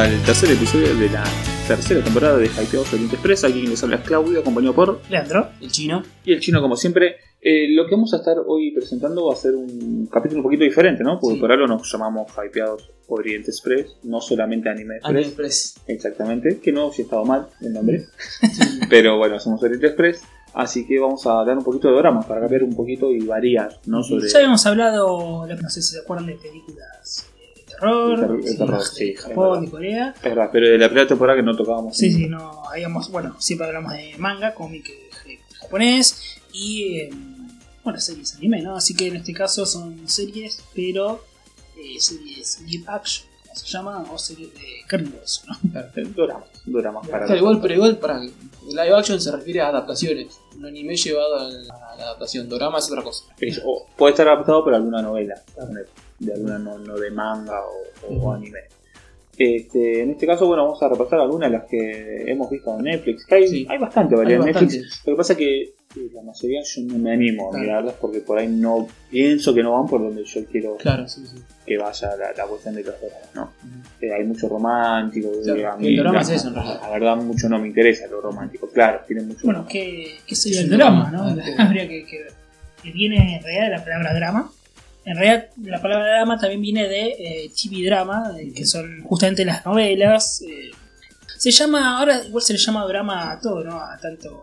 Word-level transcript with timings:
Al 0.00 0.18
tercer 0.24 0.50
episodio 0.50 0.96
de 0.96 1.10
la 1.10 1.22
tercera 1.68 2.02
temporada 2.02 2.38
de 2.38 2.46
Hypeados 2.46 2.90
Oriente 2.94 3.16
Express. 3.16 3.44
Aquí 3.44 3.66
les 3.66 3.82
habla 3.84 4.02
Claudio, 4.02 4.40
acompañado 4.40 4.74
por 4.74 4.98
Leandro. 5.10 5.50
El 5.60 5.70
chino. 5.70 6.02
y 6.24 6.32
el 6.32 6.40
chino, 6.40 6.62
como 6.62 6.74
siempre. 6.74 7.16
Eh, 7.42 7.66
lo 7.74 7.84
que 7.86 7.92
vamos 7.96 8.14
a 8.14 8.16
estar 8.16 8.36
hoy 8.46 8.70
presentando 8.72 9.26
va 9.26 9.34
a 9.34 9.36
ser 9.36 9.54
un 9.54 10.08
capítulo 10.10 10.38
un 10.40 10.44
poquito 10.44 10.64
diferente, 10.64 11.04
¿no? 11.04 11.18
Porque 11.20 11.34
Sí. 11.34 11.40
por 11.42 11.52
algo 11.52 11.66
nos 11.66 11.92
llamamos 11.92 12.32
Hypeados 12.32 12.90
Oriente 13.08 13.50
Express, 13.50 13.96
no 14.04 14.22
solamente 14.22 14.70
Anime 14.70 14.94
Express. 14.96 15.10
Anime 15.10 15.26
Express. 15.26 15.74
Exactamente, 15.86 16.60
que 16.60 16.72
no 16.72 16.90
si 16.92 17.02
estaba 17.02 17.22
mal 17.24 17.48
el 17.60 17.74
nombre. 17.74 18.06
Pero 18.88 19.18
bueno, 19.18 19.38
somos 19.38 19.62
Oriente 19.62 19.86
Express. 19.88 20.22
Así 20.54 20.86
que 20.86 20.98
vamos 20.98 21.26
a 21.26 21.40
hablar 21.40 21.58
un 21.58 21.64
poquito 21.64 21.88
de 21.88 21.96
dramas 21.98 22.24
para 22.24 22.40
cambiar 22.40 22.62
un 22.64 22.74
poquito 22.74 23.12
y 23.12 23.20
variar, 23.20 23.78
¿no? 23.84 24.02
Sobre 24.02 24.28
Ya 24.30 24.38
habíamos 24.38 24.64
hablado, 24.64 25.46
no 25.46 25.68
sé 25.68 25.82
si 25.82 25.92
se 25.94 26.00
acuerdan 26.00 26.26
de 26.26 26.36
películas 26.36 27.29
terror, 27.80 28.40
terror- 28.58 28.82
sí, 28.84 29.14
Japón 29.14 29.64
y 29.64 29.68
Corea. 29.68 30.14
Es 30.16 30.22
verdad, 30.22 30.48
pero 30.52 30.68
de 30.68 30.78
la 30.78 30.86
primera 30.88 31.08
temporada 31.08 31.36
que 31.38 31.42
no 31.42 31.56
tocábamos. 31.56 31.96
Sí, 31.96 32.12
sí, 32.12 32.26
no, 32.28 32.62
habíamos, 32.68 33.10
bueno, 33.10 33.36
siempre 33.38 33.66
hablamos 33.66 33.92
de 33.92 34.14
manga, 34.18 34.54
cómic 34.54 34.88
eh, 35.26 35.38
japonés 35.60 36.38
y, 36.52 36.94
eh, 37.00 37.10
bueno, 37.82 37.98
series 38.00 38.34
anime, 38.36 38.60
¿no? 38.62 38.76
Así 38.76 38.94
que 38.94 39.08
en 39.08 39.16
este 39.16 39.32
caso 39.32 39.64
son 39.66 40.08
series, 40.08 40.62
pero 40.74 41.24
eh, 41.76 41.98
series 41.98 42.60
live 42.66 42.84
action, 42.88 43.26
como 43.42 43.54
se 43.56 43.66
llama, 43.66 44.04
o 44.12 44.18
series 44.18 44.52
de 44.54 44.60
carne 44.86 45.10
y 45.12 45.18
hueso, 45.18 45.42
¿no? 45.46 45.80
Eh, 45.80 46.04
para 47.10 47.24
Claro, 47.26 47.36
igual, 47.36 47.60
pero 47.62 47.74
igual 47.74 47.98
para 47.98 48.20
el 48.22 48.30
live 48.68 48.94
action 48.94 49.20
se 49.20 49.32
refiere 49.32 49.60
a 49.62 49.68
adaptaciones. 49.68 50.38
Un 50.56 50.66
anime 50.66 50.94
llevado 50.96 51.36
a 51.38 51.48
la, 51.48 51.74
a 51.74 51.96
la 51.96 52.02
adaptación. 52.04 52.48
Dorama 52.48 52.78
es 52.78 52.90
otra 52.90 53.02
cosa. 53.02 53.24
Es- 53.40 53.60
o 53.64 53.86
puede 53.96 54.12
estar 54.12 54.28
adaptado 54.28 54.62
por 54.62 54.74
alguna 54.74 55.00
novela, 55.02 55.42
de 56.20 56.32
alguna 56.34 56.58
no, 56.58 56.78
no 56.78 56.96
de 56.96 57.10
manga 57.10 57.58
o, 58.08 58.14
o 58.14 58.32
anime. 58.32 58.60
Este, 59.38 60.02
en 60.02 60.10
este 60.10 60.26
caso, 60.26 60.46
bueno, 60.46 60.64
vamos 60.64 60.82
a 60.82 60.88
repasar 60.88 61.20
algunas 61.20 61.50
de 61.50 61.56
las 61.56 61.66
que 61.66 62.30
hemos 62.30 62.50
visto 62.50 62.76
en 62.76 62.84
Netflix. 62.84 63.24
Que 63.24 63.34
hay, 63.36 63.48
Sí. 63.48 63.66
hay 63.70 63.78
bastante 63.78 64.14
variedad 64.14 64.46
en 64.46 64.52
Netflix. 64.52 65.02
Lo 65.06 65.12
que 65.14 65.16
pasa 65.16 65.32
es 65.32 65.38
que 65.38 65.62
eh, 65.62 66.10
la 66.12 66.22
mayoría 66.22 66.60
yo 66.62 66.82
no 66.82 66.98
me 66.98 67.12
animo 67.12 67.46
a 67.48 67.50
Claro. 67.52 67.64
mirarlas 67.64 67.94
porque 67.98 68.20
por 68.20 68.38
ahí 68.38 68.48
no 68.48 68.86
pienso 69.10 69.54
que 69.54 69.62
no 69.62 69.72
van 69.72 69.86
por 69.88 70.02
donde 70.02 70.24
yo 70.24 70.44
quiero 70.44 70.76
Claro, 70.76 71.08
sí, 71.08 71.24
sí. 71.26 71.36
que 71.66 71.78
vaya 71.78 72.14
la, 72.16 72.32
la 72.36 72.44
cuestión 72.46 72.74
de 72.74 72.84
los 72.84 73.00
doramas, 73.00 73.30
¿no? 73.34 73.50
Eh, 74.02 74.12
hay 74.12 74.24
mucho 74.24 74.46
romántico. 74.46 75.30
Claro, 75.42 75.58
eh, 75.58 75.66
a 75.66 75.76
el 75.88 75.96
dorama 75.96 76.16
la, 76.16 76.20
es 76.22 76.28
eso, 76.30 76.48
en 76.48 76.54
realidad. 76.56 76.80
La 76.82 76.90
verdad, 76.90 77.16
mucho 77.16 77.48
no 77.48 77.58
me 77.58 77.66
interesa 77.68 78.06
lo 78.08 78.20
romántico. 78.20 78.68
Claro, 78.68 79.00
tiene 79.06 79.22
mucho. 79.22 79.40
Bueno, 79.44 79.66
¿qué, 79.66 80.18
qué 80.26 80.34
sería 80.36 80.58
Es 80.58 80.64
el 80.66 80.70
drama, 80.76 81.08
drama, 81.10 81.32
no? 81.34 81.42
ah. 81.42 81.54
Habría 81.66 81.88
que, 81.88 82.04
que. 82.04 82.26
Que 82.82 82.92
viene 82.92 83.36
en 83.36 83.42
realidad 83.42 83.64
de 83.64 83.70
la 83.78 83.84
palabra 83.84 84.14
drama. 84.14 84.52
En 85.10 85.16
realidad, 85.16 85.48
la 85.64 85.82
palabra 85.82 86.06
drama 86.08 86.38
también 86.38 86.60
viene 86.62 86.86
de 86.86 87.08
eh, 87.18 87.50
TV 87.60 87.84
drama, 87.84 88.32
eh, 88.38 88.52
que 88.54 88.64
son 88.64 89.02
justamente 89.02 89.44
las 89.44 89.66
novelas. 89.66 90.40
eh. 90.42 90.70
se 91.36 91.50
llama, 91.50 91.98
ahora 91.98 92.22
igual 92.24 92.44
se 92.44 92.52
le 92.52 92.58
llama 92.60 92.84
drama 92.86 93.32
a 93.32 93.40
todo, 93.40 93.64
¿no? 93.64 93.80
A 93.80 93.98
tanto 94.00 94.40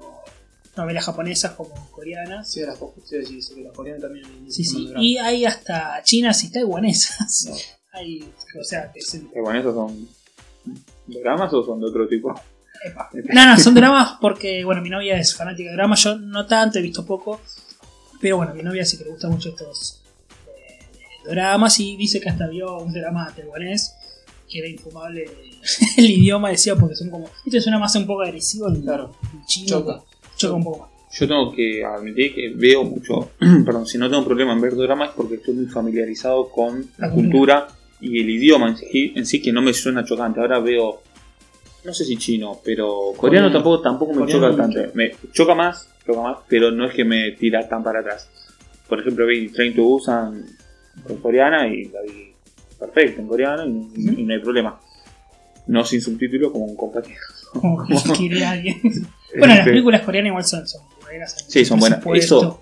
novelas 0.76 1.05
japonesas 1.05 1.52
como 1.54 1.89
coreanas. 1.92 2.52
Sí, 2.52 2.60
las 2.66 2.78
sí, 2.78 3.23
sí, 3.26 3.42
sí, 3.42 3.64
las 3.64 3.72
coreanas 3.73 4.02
también. 4.02 4.26
Sí, 4.52 4.66
son 4.66 4.78
sí. 4.80 4.88
drama. 4.89 5.04
Y 5.05 5.17
hay 5.17 5.45
hasta 5.45 6.04
chinas 6.04 6.44
y 6.44 6.52
taiwanesas. 6.52 7.45
No. 7.49 7.55
Hay, 7.94 8.20
o 8.60 8.64
sea, 8.64 8.92
que 8.92 8.99
se- 9.02 9.17
¿esos 9.58 9.73
son 9.73 10.08
dramas 11.08 11.52
o 11.54 11.64
son 11.66 11.80
de 11.80 11.86
otro 11.88 12.08
tipo? 12.10 12.30
Epa. 12.86 13.10
No, 13.34 13.45
no, 13.48 13.58
son 13.58 13.73
dramas 13.73 14.17
porque, 14.22 14.64
bueno, 14.66 14.82
mi 14.82 14.89
novia 14.89 15.17
es 15.17 15.34
fanática 15.34 15.70
de 15.70 15.76
dramas, 15.78 16.04
yo 16.04 16.16
no 16.17 16.45
tanto, 16.45 16.78
he 16.78 16.82
visto 16.84 17.04
poco, 17.05 17.42
pero 18.22 18.38
bueno, 18.38 18.54
mi 18.54 18.61
novia 18.61 18.86
sí 18.86 18.98
que 18.98 19.05
le 19.05 19.11
gusta 19.11 19.30
mucho 19.30 19.49
estos 19.49 20.04
dramas 21.27 21.80
y 21.80 21.95
dice 21.98 22.20
que 22.20 22.30
hasta 22.30 22.48
vio 22.48 22.77
un 22.80 22.93
drama 22.93 23.32
taiwanés 23.36 23.95
que 24.49 24.60
era 24.60 24.67
infumable 24.70 25.26
el 25.98 26.05
idioma, 26.10 26.49
decía, 26.49 26.76
porque 26.76 26.95
son 26.95 27.10
como, 27.10 27.30
esto 27.45 27.60
suena 27.61 27.80
más 27.80 27.95
un 27.95 28.05
poco 28.08 28.21
agresivo, 28.21 28.67
el, 28.70 28.82
Claro. 28.82 29.11
el 29.33 29.45
chino 29.45 29.67
Choca. 29.67 30.02
choca 30.37 30.54
un 30.55 30.64
poco 30.64 30.80
más. 30.80 30.89
Yo 31.20 31.27
tengo 31.27 31.52
que 31.54 31.83
admitir 31.83 32.33
que 32.36 32.54
veo 32.55 32.83
mucho, 32.83 33.32
perdón, 33.66 33.86
si 33.86 33.98
no 33.98 34.10
tengo 34.10 34.23
problema 34.23 34.54
en 34.54 34.61
ver 34.61 34.76
dramas 34.76 35.10
es 35.10 35.16
porque 35.16 35.36
estoy 35.36 35.55
muy 35.55 35.66
familiarizado 35.66 36.49
con 36.49 36.86
la 36.98 37.08
La 37.08 37.14
cultura 37.14 37.67
y 37.99 38.20
el 38.21 38.30
idioma 38.30 38.70
en 38.70 38.77
sí, 38.77 39.14
en 39.16 39.26
sí 39.26 39.42
que 39.42 39.52
no 39.52 39.61
me 39.61 39.73
suena 39.73 40.05
chocante. 40.05 40.39
Ahora 40.39 40.60
veo, 40.60 41.02
no 41.83 41.93
sé 41.93 42.05
si 42.05 42.17
chino, 42.17 42.60
pero 42.64 42.87
coreano, 43.17 43.17
Coreano. 43.17 43.52
tampoco 43.52 43.82
tampoco 43.82 44.14
me 44.14 44.20
Coreano 44.20 44.49
choca 44.52 44.61
tanto. 44.64 44.80
Me 44.93 45.11
choca 45.33 45.55
más, 45.55 45.89
choca 46.05 46.21
más, 46.21 46.37
pero 46.48 46.71
no 46.71 46.86
es 46.87 46.93
que 46.93 47.04
me 47.04 47.32
tira 47.32 47.67
tan 47.67 47.83
para 47.83 48.02
atrás. 48.02 48.30
Por 48.87 48.99
ejemplo, 49.02 49.26
vi 49.26 49.49
Train 49.49 49.73
to 49.76 49.83
Busan 49.83 50.45
en 51.10 51.18
coreana 51.18 51.68
y 51.68 51.86
la 51.86 52.02
vi 52.02 52.34
perfecta 52.80 53.22
en 53.22 53.28
coreano 53.28 53.66
y, 53.66 54.22
y 54.22 54.24
no 54.24 54.34
hay 54.34 54.40
problema. 54.42 54.80
No 55.68 55.84
sin 55.84 56.02
subtítulos 56.02 56.52
como 56.52 56.66
un 56.66 56.76
compañero. 56.76 57.20
Como 57.54 57.86
que 57.86 57.94
quiere 58.16 58.46
alguien. 58.46 58.80
bueno, 58.84 59.48
las 59.48 59.60
Este, 59.60 59.72
películas 59.72 60.02
coreanas 60.02 60.30
igual 60.30 60.44
son, 60.46 60.68
son 60.68 60.82
buenas. 61.04 61.46
Sí, 61.48 61.66
son 61.66 61.80
buenas. 61.80 62.02
Eso- 62.14 62.62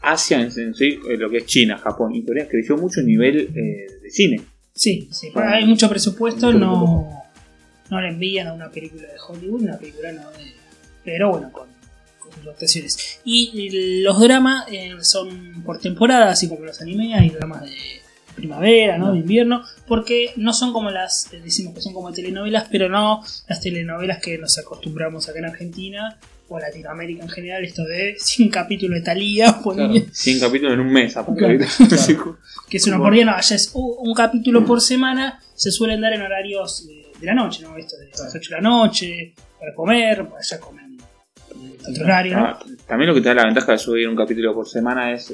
Asia 0.00 0.40
en, 0.40 0.50
sí, 0.74 0.98
eh, 1.10 1.16
lo 1.16 1.28
que 1.28 1.38
es 1.38 1.46
China, 1.46 1.76
Japón 1.76 2.14
y 2.14 2.22
Corea, 2.24 2.46
creció 2.48 2.76
mucho 2.76 3.00
a 3.00 3.02
nivel 3.02 3.50
eh, 3.54 3.86
de 4.02 4.10
cine. 4.10 4.40
Sí, 4.72 5.08
sí, 5.10 5.30
porque 5.34 5.48
hay 5.48 5.66
mucho 5.66 5.88
presupuesto, 5.88 6.46
Mucho 6.52 6.58
no, 6.58 7.22
no 7.90 8.00
le 8.00 8.08
envían 8.08 8.46
a 8.46 8.52
una 8.52 8.70
película 8.70 9.02
de 9.02 9.18
Hollywood, 9.26 9.62
una 9.62 9.76
película 9.76 10.12
no 10.12 10.30
de- 10.30 10.52
Pero 11.04 11.30
bueno, 11.30 11.50
con, 11.50 11.66
actuaciones. 12.46 13.20
Y 13.24 14.02
los 14.02 14.20
dramas 14.20 14.66
eh, 14.70 14.94
son 15.00 15.62
por 15.64 15.80
temporada, 15.80 16.30
así 16.30 16.48
como 16.48 16.64
los 16.64 16.80
animes, 16.80 17.18
hay 17.18 17.30
dramas 17.30 17.62
de 17.62 17.76
primavera, 18.38 18.98
¿no? 18.98 19.12
de 19.12 19.18
invierno, 19.18 19.62
porque 19.86 20.32
no 20.36 20.52
son 20.52 20.72
como 20.72 20.90
las, 20.90 21.32
eh, 21.32 21.40
decimos 21.42 21.74
que 21.74 21.80
son 21.80 21.92
como 21.92 22.12
telenovelas, 22.12 22.68
pero 22.70 22.88
no 22.88 23.22
las 23.48 23.60
telenovelas 23.60 24.20
que 24.22 24.38
nos 24.38 24.56
acostumbramos 24.58 25.28
acá 25.28 25.40
en 25.40 25.46
Argentina 25.46 26.18
o 26.48 26.58
Latinoamérica 26.58 27.24
en 27.24 27.28
general, 27.28 27.64
esto 27.64 27.84
de 27.84 28.16
100 28.18 28.48
capítulos 28.48 29.00
de 29.00 29.04
Talía, 29.04 29.60
ponele, 29.62 30.06
100 30.12 30.40
capítulos 30.40 30.74
en 30.74 30.80
un 30.80 30.92
mes. 30.92 31.12
Claro, 31.12 31.58
Sí, 31.98 32.16
que 32.70 32.76
es 32.76 32.86
una 32.86 32.98
por 32.98 33.12
día, 33.12 33.24
no, 33.24 33.32
allá 33.32 33.56
es 33.56 33.70
un, 33.74 34.14
capítulo 34.14 34.64
por 34.64 34.80
semana, 34.80 35.40
se 35.54 35.70
suelen 35.70 36.00
dar 36.00 36.12
en 36.12 36.22
horarios 36.22 36.86
de, 36.86 37.12
de 37.18 37.26
la 37.26 37.34
noche, 37.34 37.62
¿no? 37.62 37.76
Esto 37.76 37.96
de 37.98 38.08
las 38.08 38.34
8 38.34 38.50
de 38.50 38.56
la 38.56 38.62
noche, 38.62 39.34
para 39.58 39.74
comer, 39.74 40.26
allá 40.38 40.60
comen 40.60 40.87
Ah, 42.34 42.58
también 42.86 43.08
lo 43.08 43.14
que 43.14 43.20
te 43.20 43.28
da 43.28 43.34
la 43.34 43.44
ventaja 43.44 43.72
de 43.72 43.78
subir 43.78 44.08
un 44.08 44.16
capítulo 44.16 44.54
por 44.54 44.68
semana 44.68 45.12
es 45.12 45.32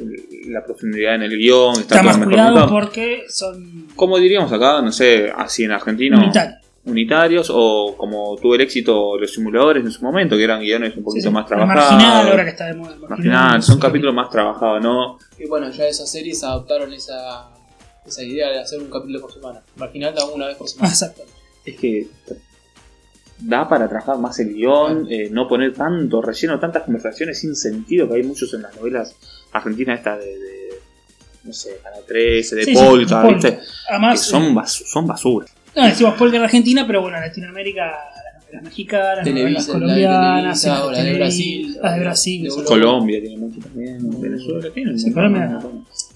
la 0.48 0.64
profundidad 0.64 1.14
en 1.16 1.22
el 1.22 1.36
guion, 1.36 1.80
está, 1.80 2.02
más 2.02 2.18
mejor 2.18 2.32
cuidado 2.34 2.50
montado. 2.56 2.70
porque 2.70 3.24
son 3.28 3.86
Como 3.96 4.18
diríamos 4.18 4.52
acá, 4.52 4.80
no 4.82 4.92
sé, 4.92 5.30
así 5.36 5.64
en 5.64 5.72
Argentina, 5.72 6.18
unitarios. 6.18 6.58
unitarios, 6.84 7.50
o 7.52 7.94
como 7.96 8.36
tuvo 8.36 8.54
el 8.54 8.60
éxito 8.62 9.18
los 9.18 9.32
simuladores 9.32 9.84
en 9.84 9.90
su 9.90 10.02
momento, 10.04 10.36
que 10.36 10.44
eran 10.44 10.60
guiones 10.60 10.96
un 10.96 11.04
poquito 11.04 11.30
más 11.30 11.50
El 11.50 11.58
marginal, 11.58 11.82
ahora 11.82 11.98
trabajados. 11.98 12.44
que 12.44 12.50
está 12.50 12.66
de 12.66 12.74
moda. 12.74 12.96
Marginal, 13.08 13.62
son 13.62 13.74
sí. 13.76 13.80
capítulos 13.80 14.14
más 14.14 14.30
trabajados, 14.30 14.82
¿no? 14.82 15.18
Y 15.38 15.46
bueno, 15.46 15.70
ya 15.70 15.86
esas 15.86 16.10
series 16.10 16.42
adoptaron 16.44 16.92
esa, 16.92 17.48
esa 18.06 18.22
idea 18.22 18.50
de 18.50 18.60
hacer 18.60 18.80
un 18.80 18.90
capítulo 18.90 19.20
por 19.20 19.32
semana. 19.32 19.60
Marginal 19.76 20.14
da 20.14 20.24
una 20.26 20.46
vez 20.48 20.56
por 20.56 20.68
semana. 20.68 20.88
exacto. 20.92 21.22
es 21.64 21.76
que 21.76 22.06
da 23.38 23.68
para 23.68 23.88
trabajar 23.88 24.18
más 24.18 24.38
el 24.40 24.54
guion, 24.54 25.06
eh, 25.10 25.28
no 25.30 25.48
poner 25.48 25.72
tanto 25.74 26.22
relleno, 26.22 26.58
tantas 26.60 26.84
conversaciones 26.84 27.38
sin 27.40 27.54
sentido 27.56 28.08
que 28.08 28.14
hay 28.16 28.22
muchos 28.22 28.52
en 28.54 28.62
las 28.62 28.74
novelas 28.76 29.16
argentinas 29.52 29.98
estas 29.98 30.20
de, 30.20 30.26
de, 30.26 30.68
no 31.44 31.52
sé, 31.52 31.78
Canal 31.82 32.02
13, 32.06 32.56
de 32.56 32.64
Sí, 32.64 32.74
Polka, 32.74 33.22
de 33.22 33.34
¿viste? 33.34 33.52
Polka. 33.52 33.64
Además, 33.90 34.20
que 34.20 34.26
son, 34.30 34.54
bas- 34.54 34.84
son 34.86 35.06
basura. 35.06 35.46
no, 35.76 35.84
decimos 35.84 36.14
Polka 36.14 36.36
en 36.36 36.42
Argentina, 36.44 36.84
pero 36.86 37.02
bueno, 37.02 37.16
en 37.18 37.24
Latinoamérica, 37.24 37.82
las 37.84 38.52
novelas 38.52 38.64
mexicanas, 38.64 39.26
las 39.26 39.66
la 39.68 39.72
colombianas, 39.74 40.62
Televisa, 40.62 40.76
sí, 40.76 40.82
o 40.86 40.90
la 40.92 41.02
de 41.02 41.14
Brasil, 41.14 41.78
las 41.82 41.94
de 41.94 42.00
Brasil, 42.00 42.42
de. 42.44 42.64
Colombia 42.64 43.20
tiene 43.20 43.36
mucho 43.36 43.58
también, 43.60 44.20
Venezuela 44.20 44.70
tiene 44.72 44.98
Sí, 44.98 45.12
Colombia 45.12 45.58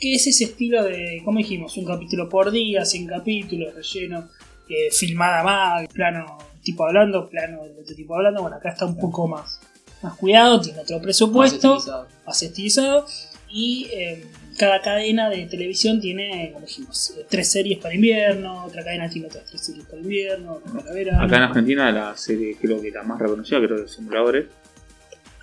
que 0.00 0.14
es 0.14 0.26
ese 0.28 0.44
estilo 0.44 0.84
de, 0.84 1.20
como 1.24 1.38
dijimos, 1.38 1.76
un 1.76 1.84
capítulo 1.84 2.28
por 2.28 2.52
día, 2.52 2.84
100 2.84 3.06
capítulos, 3.08 3.74
relleno, 3.74 4.28
eh, 4.68 4.88
filmada 4.92 5.42
más, 5.42 5.88
plano 5.88 6.38
tipo 6.72 6.84
hablando, 6.86 7.28
plano 7.28 7.64
de 7.64 7.80
otro 7.80 7.94
tipo 7.94 8.14
hablando. 8.14 8.42
Bueno, 8.42 8.56
acá 8.56 8.70
está 8.70 8.84
un 8.86 8.96
poco 8.98 9.26
más, 9.28 9.60
más 10.02 10.14
cuidado, 10.14 10.60
tiene 10.60 10.80
otro 10.80 10.96
Más 10.96 11.02
presupuesto, 11.04 11.76
estilizado. 11.76 12.06
más 12.26 12.42
estilizado, 12.42 13.06
y 13.50 13.88
eh, 13.92 14.24
cada 14.58 14.80
cadena 14.82 15.30
de 15.30 15.46
televisión 15.46 16.00
tiene, 16.00 16.50
como 16.52 16.66
dijimos, 16.66 17.14
eh, 17.16 17.24
tres 17.28 17.50
series 17.50 17.78
para 17.78 17.94
invierno, 17.94 18.64
otra 18.66 18.84
cadena 18.84 19.08
tiene 19.08 19.28
otras 19.28 19.44
tres 19.46 19.60
series 19.64 19.84
para 19.86 19.98
invierno, 20.02 20.54
otra 20.54 20.72
para 20.80 20.92
verano. 20.92 21.22
Acá 21.24 21.36
en 21.36 21.42
Argentina 21.44 21.90
la 21.92 22.16
serie 22.16 22.56
creo 22.60 22.80
que 22.82 22.90
la 22.90 23.02
más 23.04 23.18
reconocida, 23.18 23.58
creo 23.60 23.76
que 23.78 23.84
es 23.84 23.92
Simuladores. 23.92 24.46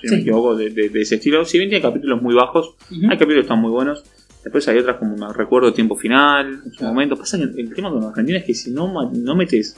Si 0.01 0.07
no 0.07 0.09
Sí. 0.11 0.15
me 0.17 0.21
equivoco, 0.21 0.55
de, 0.55 0.69
de- 0.69 0.89
de 0.89 1.01
ese 1.01 1.15
estilo. 1.15 1.43
Si 1.45 1.57
bien 1.57 1.69
tiene 1.69 1.81
capítulos 1.81 2.21
muy 2.21 2.35
bajos, 2.35 2.75
hay 2.91 2.99
capítulos 3.17 3.35
que 3.35 3.41
están 3.41 3.61
muy 3.61 3.71
buenos. 3.71 4.03
Después 4.43 4.67
hay 4.67 4.77
otras 4.77 4.97
como 4.97 5.15
me 5.17 5.33
recuerdo 5.33 5.73
Tiempo 5.73 5.95
Final, 5.95 6.61
en 6.65 6.71
su 6.71 6.77
Claro. 6.79 6.93
momento. 6.93 7.15
Pasa 7.17 7.37
que 7.39 7.43
el 7.45 7.73
tema 7.73 7.89
con 7.89 8.01
los 8.01 8.09
argentinos 8.09 8.41
es 8.41 8.45
que 8.45 8.53
si 8.53 8.69
no, 8.71 9.09
no 9.11 9.35
metes 9.35 9.75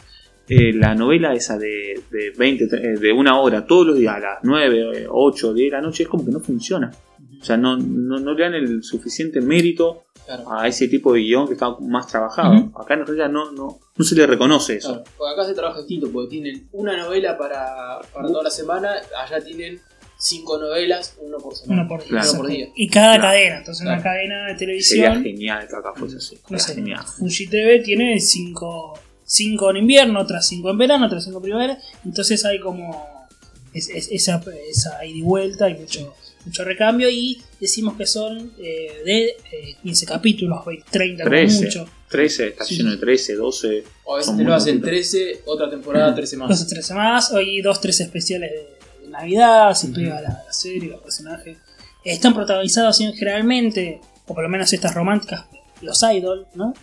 eh, 0.49 0.73
la 0.73 0.95
novela 0.95 1.33
esa 1.33 1.57
de, 1.57 2.01
de 2.11 2.31
20, 2.37 2.65
eh, 2.65 2.97
de 2.99 3.11
una 3.11 3.39
hora 3.39 3.65
todos 3.65 3.87
los 3.87 3.97
días 3.97 4.15
a 4.15 4.19
las 4.19 4.37
9, 4.43 4.91
eh, 5.03 5.07
8, 5.09 5.53
10 5.53 5.71
de 5.71 5.75
la 5.77 5.81
noche, 5.81 6.03
es 6.03 6.09
como 6.09 6.25
que 6.25 6.31
no 6.31 6.39
funciona. 6.39 6.91
O 7.39 7.43
sea, 7.43 7.55
no, 7.57 7.77
no, 7.77 8.17
no 8.19 8.33
le 8.33 8.43
dan 8.43 8.53
el 8.55 8.83
suficiente 8.83 9.41
mérito 9.41 10.03
Claro. 10.25 10.51
a 10.51 10.67
ese 10.67 10.89
tipo 10.89 11.13
de 11.13 11.21
guion 11.21 11.47
que 11.47 11.53
está 11.53 11.69
más 11.79 12.07
trabajado. 12.07 12.69
Acá 12.77 12.95
en 12.95 13.05
realidad 13.05 13.29
no, 13.29 13.51
no, 13.53 13.79
no 13.95 14.03
se 14.05 14.13
le 14.15 14.27
reconoce 14.27 14.75
eso. 14.75 14.89
Claro, 14.89 15.03
porque 15.17 15.33
acá 15.33 15.45
se 15.45 15.53
trabaja 15.53 15.77
distinto, 15.79 16.09
porque 16.11 16.29
tienen 16.31 16.67
una 16.73 16.97
novela 16.97 17.37
para, 17.37 17.99
para 18.13 18.27
toda 18.27 18.43
la 18.43 18.49
semana, 18.49 18.91
allá 19.23 19.39
tienen 19.41 19.79
cinco 20.19 20.57
novelas, 20.57 21.15
uno 21.21 21.37
por 21.37 21.53
semana. 21.55 21.81
Uno 21.83 21.89
por 21.89 21.99
día. 22.01 22.09
Claro. 22.09 22.29
Uno 22.31 22.39
por 22.41 22.49
día. 22.49 22.67
Y 22.75 22.89
cada 22.89 23.15
Claro. 23.15 23.21
cadena, 23.29 23.57
entonces 23.59 23.81
una 23.85 24.01
Claro. 24.01 24.03
cadena 24.03 24.35
de 24.35 24.47
Sería 24.47 24.57
televisión, 24.57 25.23
genial 25.23 25.67
que 25.69 25.75
acá 25.77 25.93
fuese 25.95 26.17
así. 26.17 26.35
no 26.35 26.41
Sería 26.41 26.59
sé, 26.59 26.75
genial. 26.75 27.05
Fuji 27.19 27.47
TV 27.47 27.79
tiene 27.79 28.19
cinco, 28.19 28.99
cinco 29.27 29.69
en 29.69 29.77
invierno, 29.77 30.21
otras 30.21 30.47
cinco 30.47 30.69
en 30.71 30.77
verano, 30.79 31.05
otras 31.05 31.23
cinco 31.25 31.37
en 31.37 31.43
primavera, 31.43 31.77
entonces 32.05 32.43
hay 32.45 32.59
como 32.59 33.27
es- 33.73 33.89
es- 33.89 34.07
esa, 34.11 34.41
esa 34.71 35.05
ida 35.05 35.17
y 35.17 35.21
vuelta 35.21 35.69
y 35.69 35.75
mucho, 35.75 36.15
mucho 36.45 36.63
recambio 36.63 37.09
y 37.09 37.39
decimos 37.59 37.95
que 37.97 38.07
son 38.07 38.53
eh, 38.57 39.01
de 39.05 39.25
eh, 39.25 39.75
15 39.83 40.05
capítulos, 40.07 40.65
20, 40.65 40.85
30 40.89 41.23
como 41.25 41.35
13. 41.35 41.65
mucho, 41.65 41.85
13, 42.09 42.47
está 42.47 42.63
Sí. 42.63 42.77
lleno 42.77 42.91
de 42.91 42.97
13, 42.97 43.35
12. 43.35 43.83
O 44.05 44.15
a 44.15 44.17
veces 44.17 44.35
te 44.37 44.43
lo 44.43 44.53
hacen 44.55 44.75
poquitos. 44.81 44.89
13, 45.11 45.41
otra 45.45 45.69
temporada 45.69 46.15
13 46.15 46.37
más. 46.37 46.49
dos 46.49 46.61
o 46.61 46.67
13 46.67 46.93
más, 46.95 47.31
hoy 47.33 47.61
dos, 47.61 47.79
tres 47.81 47.99
especiales 47.99 48.49
de, 48.51 49.03
de 49.03 49.09
Navidad, 49.09 49.73
se 49.73 49.87
Ujú. 49.87 49.95
pega 49.97 50.21
la, 50.21 50.43
la 50.47 50.53
serie, 50.53 50.89
los 50.89 51.01
personajes. 51.01 51.57
Están 52.05 52.33
protagonizados 52.33 52.97
generalmente, 52.97 53.99
o 54.25 54.33
por 54.33 54.41
lo 54.43 54.49
menos 54.49 54.71
estas 54.71 54.95
románticas, 54.95 55.45
los 55.81 56.01
idol, 56.03 56.47
¿no? 56.55 56.73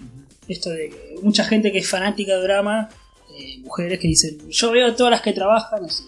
Esto 0.49 0.71
de 0.71 0.91
que 0.91 1.15
mucha 1.23 1.45
gente 1.45 1.73
que 1.73 1.79
es 1.79 1.89
fanática 1.89 2.37
de 2.37 2.43
drama, 2.43 2.89
eh, 3.39 3.59
mujeres 3.61 3.99
que 3.99 4.09
dicen, 4.09 4.39
yo 4.51 4.71
veo 4.71 4.95
todas 4.95 5.11
las 5.11 5.21
que 5.23 5.33
trabajan, 5.33 5.85
así. 5.85 6.05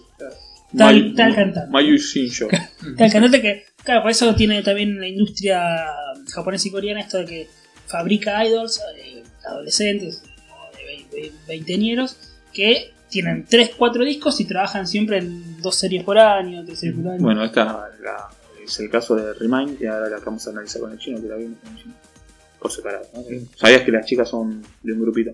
Tal- 0.77 1.13
tal 1.15 1.33
cantante. 1.35 1.71
Mayu 1.71 1.95
Shinjo. 1.97 2.47
Tal 2.97 3.11
cantante 3.11 3.41
que, 3.41 3.63
claro, 3.83 4.01
por 4.01 4.11
eso 4.11 4.35
tiene 4.35 4.61
también 4.63 4.99
la 4.99 5.07
industria 5.07 5.61
japonesa 6.33 6.67
y 6.67 6.71
coreana 6.71 6.99
esto 7.01 7.19
de 7.19 7.25
que 7.25 7.47
fabrica 7.87 8.45
idols, 8.45 8.81
eh, 8.97 9.23
adolescentes, 9.47 10.21
o 10.51 10.77
de 10.77 10.83
vein- 10.85 11.07
vein- 11.11 11.33
veinteañeros, 11.47 12.17
que 12.53 12.91
tienen 13.09 13.45
3, 13.47 13.71
4 13.77 14.03
discos 14.03 14.39
y 14.41 14.45
trabajan 14.45 14.85
siempre 14.87 15.19
en 15.19 15.61
dos 15.61 15.75
series 15.77 16.03
por 16.03 16.17
año, 16.19 16.65
tres 16.65 16.79
series 16.79 16.97
por 16.99 17.11
año. 17.13 17.21
Bueno, 17.23 17.45
esta 17.45 17.63
la- 18.03 18.27
es 18.61 18.77
el 18.81 18.89
caso 18.89 19.15
de 19.15 19.33
Remind, 19.35 19.77
que 19.79 19.87
ahora 19.87 20.09
la 20.09 20.19
vamos 20.19 20.45
a 20.47 20.49
analizar 20.49 20.81
con 20.81 20.91
el 20.91 20.97
chino, 20.99 21.21
que 21.21 21.27
la 21.29 21.37
vimos 21.37 21.57
con 21.63 21.71
el 21.77 21.81
chino. 21.81 21.93
Por 22.59 22.71
separado. 22.71 23.05
¿no? 23.13 23.23
¿Sabías 23.55 23.81
que 23.83 23.91
las 23.91 24.05
chicas 24.05 24.29
son 24.29 24.63
de 24.83 24.93
un 24.93 25.01
grupito? 25.01 25.31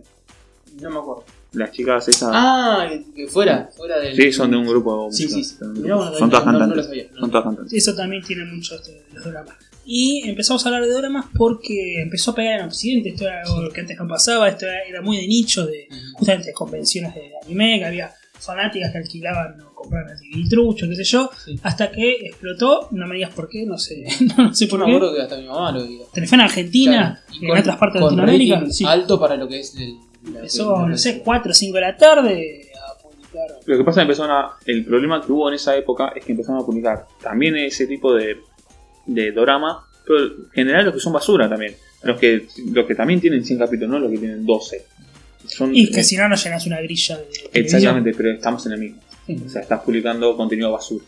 No 0.82 0.90
me 0.90 0.98
acuerdo. 0.98 1.24
Las 1.54 1.72
chicas 1.72 2.08
esas. 2.08 2.32
Ah, 2.34 2.90
que- 3.16 3.28
fuera, 3.28 3.70
fuera 3.78 4.00
del. 4.00 4.16
sí, 4.16 4.32
son 4.34 4.50
de 4.52 4.58
un 4.58 4.66
grupo. 4.66 5.08
Sí, 5.12 5.28
sí, 5.28 5.44
sí. 5.44 5.56
son 5.60 5.74
no- 5.82 5.98
todas 6.00 6.20
no- 6.20 6.28
no 6.28 6.32
cantantes. 6.44 6.78
lo 6.78 6.84
sabía, 6.84 7.08
no. 7.14 7.20
Son 7.20 7.30
todas 7.32 7.44
cantantes. 7.46 7.74
Eso 7.74 7.96
también 7.96 8.24
tiene 8.24 8.46
mucho 8.46 8.78
de 8.80 9.04
los 9.14 9.24
dramas. 9.24 9.56
Y 9.86 10.28
empezamos 10.28 10.66
a 10.66 10.70
hablar 10.70 10.84
de 10.86 10.94
dramas 10.94 11.26
porque 11.36 12.02
empezó 12.02 12.32
a 12.32 12.36
pegar 12.36 12.60
en 12.62 12.66
Occidente. 12.68 13.10
Esto 13.10 13.26
era 13.26 13.42
algo 13.44 13.70
que 13.70 13.82
antes 13.82 13.98
no 14.00 14.08
pasaba. 14.08 14.48
Esto 14.50 14.66
era, 14.66 14.82
era 14.84 15.02
muy 15.02 15.18
de 15.18 15.28
nicho, 15.28 15.66
de 15.68 15.88
justamente 16.14 16.48
de 16.48 16.54
convenciones 16.54 17.14
de 17.14 17.32
anime, 17.44 17.80
que 17.80 17.86
había 17.86 18.14
fanáticas 18.46 18.92
que 18.92 18.98
alquilaban 19.00 19.62
o 19.62 19.74
compraban 19.74 20.12
el 20.12 20.18
DVD 20.20 20.50
trucho, 20.50 20.88
qué 20.88 20.96
sé 20.96 21.04
yo. 21.04 21.30
Sí. 21.44 21.60
Hasta 21.64 21.92
que 21.92 22.12
explotó. 22.28 22.88
No 22.92 23.08
me 23.08 23.16
digas 23.16 23.34
por 23.34 23.50
qué, 23.50 23.66
no 23.66 23.78
sé, 23.78 24.06
no 24.38 24.54
sé 24.54 24.66
Yo 24.66 24.72
por 24.72 24.80
me 24.80 24.86
qué. 24.86 24.96
acuerdo 24.96 25.16
que 25.16 25.22
hasta 25.22 25.38
mi 25.38 25.48
mamá 25.48 25.72
lo 25.72 25.82
veía. 25.84 26.04
Telefe 26.14 26.36
en 26.36 26.42
Argentina, 26.42 27.22
Claro, 27.28 27.42
y 27.42 27.52
en 27.52 27.58
otras 27.58 27.78
partes 27.78 28.02
de 28.02 28.06
Latinoamérica. 28.06 28.64
Sí. 28.72 28.86
alto 28.86 29.20
para 29.20 29.36
lo 29.36 29.48
que 29.48 29.60
es 29.60 29.76
el. 29.76 29.98
la- 30.34 30.88
no 30.88 30.98
sé, 30.98 31.22
4 31.24 31.52
o 31.52 31.54
5 31.54 31.76
de 31.76 31.82
la 31.82 31.98
tarde 31.98 32.62
a 32.76 33.02
publicar. 33.02 33.48
Lo 33.66 33.78
que 33.78 33.84
pasa 33.84 34.02
es 34.02 34.06
que 34.08 34.12
empezaron 34.14 34.32
a. 34.32 34.52
El 34.66 34.86
problema 34.86 35.22
que 35.22 35.32
hubo 35.32 35.50
en 35.50 35.56
esa 35.56 35.76
época 35.76 36.14
es 36.16 36.24
que 36.26 36.32
empezaron 36.32 36.62
a 36.62 36.66
publicar 36.66 37.06
también 37.22 37.56
ese 37.58 37.88
tipo 37.88 38.14
de, 38.14 38.38
de 39.06 39.32
dorama, 39.32 39.86
pero 40.06 40.20
en 40.26 40.50
general 40.54 40.86
los 40.86 40.94
que 40.96 41.00
son 41.00 41.14
basura 41.14 41.50
también. 41.50 41.76
Los 42.04 42.20
que, 42.20 42.48
los 42.74 42.86
que 42.86 42.96
también 42.96 43.22
tienen 43.22 43.46
100 43.46 43.60
capítulos, 43.60 43.90
no 43.92 44.00
los 44.00 44.12
que 44.12 44.18
tienen 44.18 44.46
12. 44.46 44.86
Son, 45.48 45.76
Y 45.76 45.92
que 45.92 46.02
eh, 46.02 46.04
si 46.04 46.16
no, 46.16 46.28
no 46.30 46.36
llenas 46.36 46.66
una 46.66 46.82
grilla 46.82 47.18
de. 47.18 47.60
Exactamente, 47.60 48.14
pero 48.16 48.32
estamos 48.32 48.66
en 48.66 48.72
el 48.74 48.80
mismo. 48.80 49.02
Sí. 49.26 49.42
O 49.46 49.50
sea, 49.50 49.62
estás 49.62 49.82
publicando 49.82 50.36
contenido 50.36 50.72
basura. 50.72 51.06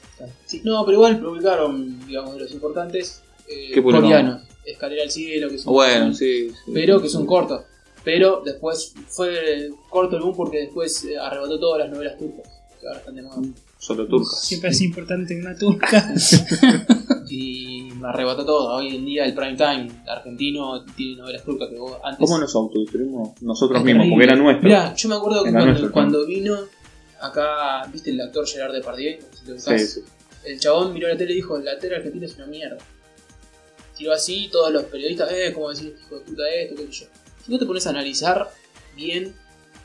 No, 0.64 0.86
pero 0.86 0.98
igual 0.98 1.20
publicaron, 1.20 2.06
digamos, 2.08 2.36
de 2.36 2.42
los 2.42 2.52
importantes 2.52 3.22
eh, 3.48 3.82
coreanos. 3.82 4.42
Escalera 4.66 5.04
al 5.04 5.12
cielo, 5.12 5.50
que 5.50 5.58
son. 5.58 5.74
Bueno, 5.74 6.14
sí. 6.14 6.50
sí. 6.50 6.72
Pero 6.74 7.02
que 7.02 7.10
son 7.10 7.26
cortos. 7.26 7.64
Pero 8.04 8.42
después 8.46 8.94
fue 9.08 9.70
corto 9.90 10.18
el 10.18 10.24
boom 10.24 10.36
porque 10.36 10.60
después 10.60 11.04
eh, 11.06 11.18
arrebató 11.18 11.60
todas 11.60 11.80
las 11.80 11.92
novelas 11.92 12.18
turcas. 12.18 12.48
Que 12.80 12.88
ahora 12.88 13.00
están 13.00 13.16
de 13.16 13.22
moda. 13.24 13.42
Solo 13.78 14.08
turcas. 14.08 14.44
Siempre 14.44 14.70
es 14.70 14.82
importante 14.82 15.36
una 15.36 15.56
turca. 15.56 16.14
Y 17.30 17.90
me 18.00 18.08
arrebató 18.08 18.46
todo. 18.46 18.76
Hoy 18.76 18.96
en 18.96 19.06
día 19.06 19.26
el 19.26 19.34
prime 19.34 19.56
time 19.56 19.88
argentino 20.08 20.84
tiene 20.96 21.18
novelas 21.18 21.44
turcas 21.44 21.70
que 21.70 21.78
vos 21.78 21.98
antes. 22.04 22.20
¿Cómo 22.20 22.40
nos 22.40 22.56
autodestruimos 22.56 23.42
nosotros 23.42 23.84
mismos? 23.84 24.04
terrible. 24.04 24.16
Porque 24.16 24.24
era 24.24 24.36
nuestro. 24.36 24.68
Mirá, 24.68 24.96
yo 24.96 25.10
me 25.10 25.16
acuerdo 25.16 25.44
que 25.44 25.52
cuando, 25.52 25.66
nuestro, 25.68 25.92
cuando 25.92 26.26
vino 26.26 26.58
acá, 27.22 27.88
viste 27.92 28.12
el 28.12 28.22
actor 28.22 28.48
Gerard 28.48 28.74
Depardieu, 28.74 29.20
No 29.20 29.28
si 29.32 29.52
ubicás. 29.52 29.82
Sí, 29.82 29.88
sí. 29.88 30.02
el 30.46 30.60
chabón 30.60 30.94
miró 30.94 31.08
la 31.08 31.18
tele 31.18 31.34
y 31.34 31.36
dijo, 31.36 31.58
la 31.58 31.78
tele 31.78 31.96
argentina 31.96 32.26
es 32.26 32.36
una 32.36 32.48
mierda. 32.48 32.78
Tiró 33.98 34.14
así, 34.14 34.50
todos 34.52 34.74
los 34.74 34.84
periodistas, 34.84 35.32
eh, 35.32 35.54
como 35.54 35.70
decís, 35.70 35.94
hijo 36.06 36.16
de 36.16 36.22
puta 36.22 36.44
esto, 36.50 36.76
qué 36.76 36.82
sé 36.88 36.92
yo. 36.92 37.06
Si 37.46 37.52
vos 37.52 37.60
te 37.60 37.66
pones 37.66 37.88
a 37.88 37.92
analizar 37.92 38.50
bien, 38.96 39.34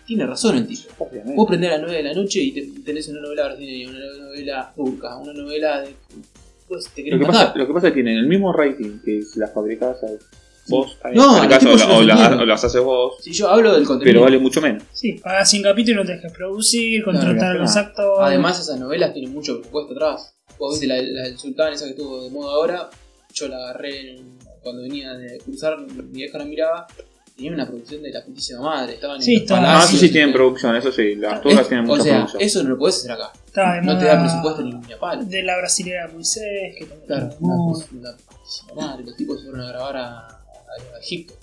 tiene 0.06 0.26
razón 0.26 0.56
el 0.56 0.66
tipo. 0.66 0.92
Obviamente. 0.98 1.36
Vos 1.36 1.46
prendés 1.46 1.70
a 1.70 1.74
las 1.74 1.82
9 1.82 1.96
de 1.96 2.02
la 2.02 2.14
noche 2.14 2.40
y 2.40 2.52
te, 2.52 2.80
tenés 2.80 3.06
una 3.08 3.20
novela 3.20 3.44
brasileña, 3.44 3.90
una 3.90 4.24
novela 4.24 4.72
turca, 4.74 5.16
una 5.16 5.32
novela 5.32 5.82
de... 5.82 5.94
Pues 6.70 6.88
te 6.94 7.02
Lo 7.10 7.18
que, 7.18 7.24
matar. 7.26 7.46
pasa, 7.48 7.58
lo 7.58 7.66
que 7.66 7.72
pasa 7.74 7.86
es 7.88 7.92
que 7.92 8.02
tienen 8.02 8.16
el 8.18 8.28
mismo 8.28 8.52
rating 8.52 9.00
que 9.04 9.22
si 9.22 9.40
las 9.40 9.52
fabricás 9.52 9.96
vos. 10.68 10.96
en 11.04 11.14
No, 11.14 11.34
a 11.34 11.38
los 11.40 11.48
caso, 11.48 11.66
tipos 11.66 11.82
o, 11.82 12.00
la- 12.02 12.14
vendieron. 12.14 12.46
las 12.48 12.62
haces 12.64 12.80
vos, 12.80 13.14
Si 13.20 13.32
yo 13.32 13.48
hablo 13.50 13.74
del 13.74 13.84
contenido. 13.84 14.12
pero 14.14 14.24
vale 14.24 14.38
mucho 14.38 14.60
menos. 14.60 14.84
Sí, 14.92 15.14
pagas 15.14 15.50
100 15.50 15.64
capítulos 15.64 15.96
y 15.96 16.00
no 16.02 16.06
tenés 16.06 16.22
que 16.22 16.38
producir, 16.38 17.02
contratar 17.04 17.50
a 17.50 17.54
los 17.54 17.72
claro. 17.72 17.88
actores. 17.88 18.18
Además, 18.28 18.60
esas 18.60 18.78
novelas 18.78 19.12
tienen 19.12 19.32
mucho 19.32 19.56
presupuesto 19.58 19.94
atrás. 19.94 20.32
Vos 20.60 20.78
viste 20.78 20.86
la, 20.86 21.02
la 21.02 21.22
del 21.24 21.36
Sultán, 21.38 21.72
esa 21.72 21.86
que 21.86 21.90
estuvo 21.90 22.22
de 22.22 22.30
moda 22.30 22.52
ahora. 22.54 22.88
Yo 23.34 23.48
la 23.48 23.56
agarré 23.56 24.12
en- 24.18 24.38
cuando 24.62 24.82
venía 24.82 25.14
de 25.14 25.38
cruzar, 25.38 25.76
mi 25.80 26.02
vieja 26.12 26.38
la 26.38 26.44
miraba. 26.44 26.86
Tenía 27.40 27.54
una 27.54 27.66
producción 27.66 28.02
de 28.02 28.10
la 28.10 28.22
putísima 28.24 28.60
madre. 28.60 28.94
Estaban 28.94 29.22
Sí, 29.22 29.30
en 29.32 29.34
los 29.38 29.42
estaba- 29.44 29.60
Ah, 29.60 29.64
palacios. 29.64 29.92
eso 29.94 30.00
sí 30.06 30.12
tienen 30.12 30.32
producción, 30.34 30.76
eso 30.76 30.92
sí. 30.92 31.14
Las 31.14 31.40
turcas 31.40 31.68
tienen 31.68 31.86
O 31.86 31.88
mucha 31.88 32.02
sea, 32.02 32.14
producción. 32.16 32.42
eso 32.42 32.62
no 32.62 32.68
lo 32.70 32.78
podés 32.78 32.96
hacer 32.98 33.12
acá. 33.12 33.32
De 33.54 33.82
No 33.82 33.98
te 33.98 34.04
da 34.04 34.20
presupuesto 34.20 34.62
ni, 34.62 34.72
ni 34.74 34.92
a 34.92 34.98
palo. 34.98 35.24
De 35.24 35.42
la 35.42 35.56
brasilera 35.56 36.08
Moisés, 36.12 36.74
que 36.78 36.84
también 36.84 37.06
Claro, 37.06 37.30
una, 37.40 37.54
una 37.54 37.72
putísima 37.72 38.74
madre. 38.76 39.04
Los 39.04 39.16
tipos 39.16 39.40
se 39.40 39.46
fueron 39.46 39.62
a 39.66 39.68
grabar 39.70 39.96
a, 39.96 40.18
a- 40.18 40.36
a 40.96 40.98
Egipto. 41.00 41.34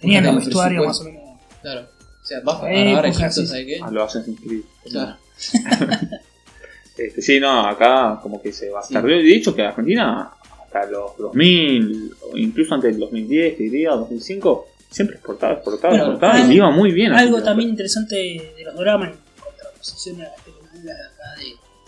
Tenían 0.00 0.24
Una 0.24 0.32
un 0.32 0.38
vestuario 0.40 0.84
más 0.84 1.00
o 1.00 1.04
menos. 1.04 1.22
Claro. 1.62 1.80
O 2.22 2.26
sea, 2.26 2.40
vas 2.42 2.62
a 2.62 2.68
grabar 2.68 3.04
a 3.04 3.08
Egipto, 3.08 3.30
sí. 3.32 3.46
¿sabes 3.46 3.66
qué? 3.66 3.78
Ah, 3.82 3.90
lo 3.90 4.02
hacen 4.02 4.24
inscribir. 4.26 4.64
Claro. 4.90 5.16
Este, 6.96 7.22
sí, 7.22 7.40
no, 7.40 7.66
acá 7.66 8.20
como 8.22 8.40
que 8.40 8.52
se 8.52 8.70
bastardeó. 8.70 9.16
De 9.16 9.34
hecho, 9.34 9.52
que 9.54 9.62
Argentina, 9.62 10.30
hasta 10.62 10.86
los 10.86 11.16
2000, 11.18 12.14
o 12.32 12.36
incluso 12.36 12.72
antes 12.74 12.92
del 12.92 13.00
2010, 13.00 13.56
te 13.56 13.62
diría, 13.64 13.90
2005, 13.90 14.66
siempre 14.94 15.16
exportaba, 15.16 15.54
exportaba, 15.54 15.94
algo- 15.94 16.52
y 16.52 16.56
iba 16.56 16.70
muy 16.70 16.92
bien. 16.92 17.12
Algo 17.12 17.42
también 17.42 17.70
interesante 17.70 18.14
de 18.14 18.62
los 18.64 18.74
dramas 18.76 19.10
en 19.10 19.16
contraposición 19.42 20.20
a 20.20 20.24
las 20.24 20.36
telenovelas 20.44 20.98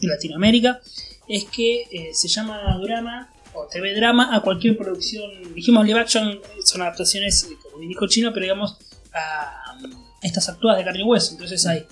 de 0.01 0.07
Latinoamérica 0.09 0.81
es 1.29 1.45
que 1.45 1.83
eh, 1.91 2.11
se 2.13 2.29
llama 2.29 2.79
drama 2.83 3.31
o 3.55 3.67
TV 3.67 3.95
drama 3.95 4.35
a 4.35 4.41
cualquier 4.41 4.77
producción. 4.77 5.31
Dijimos 5.55 5.87
live 5.87 6.01
action 6.01 6.39
son 6.65 6.83
adaptaciones, 6.83 7.45
eh, 7.45 7.57
como 7.63 7.79
dijo 7.79 8.07
chino, 8.07 8.31
pero 8.33 8.43
digamos 8.45 8.77
a 9.15 9.77
um, 9.83 9.91
estas 10.23 10.49
actuadas 10.49 10.79
de 10.79 10.85
carne 10.85 11.01
y 11.01 11.05
hueso. 11.05 11.33
Entonces 11.33 11.65
hay 11.67 11.79
eh, 11.79 11.87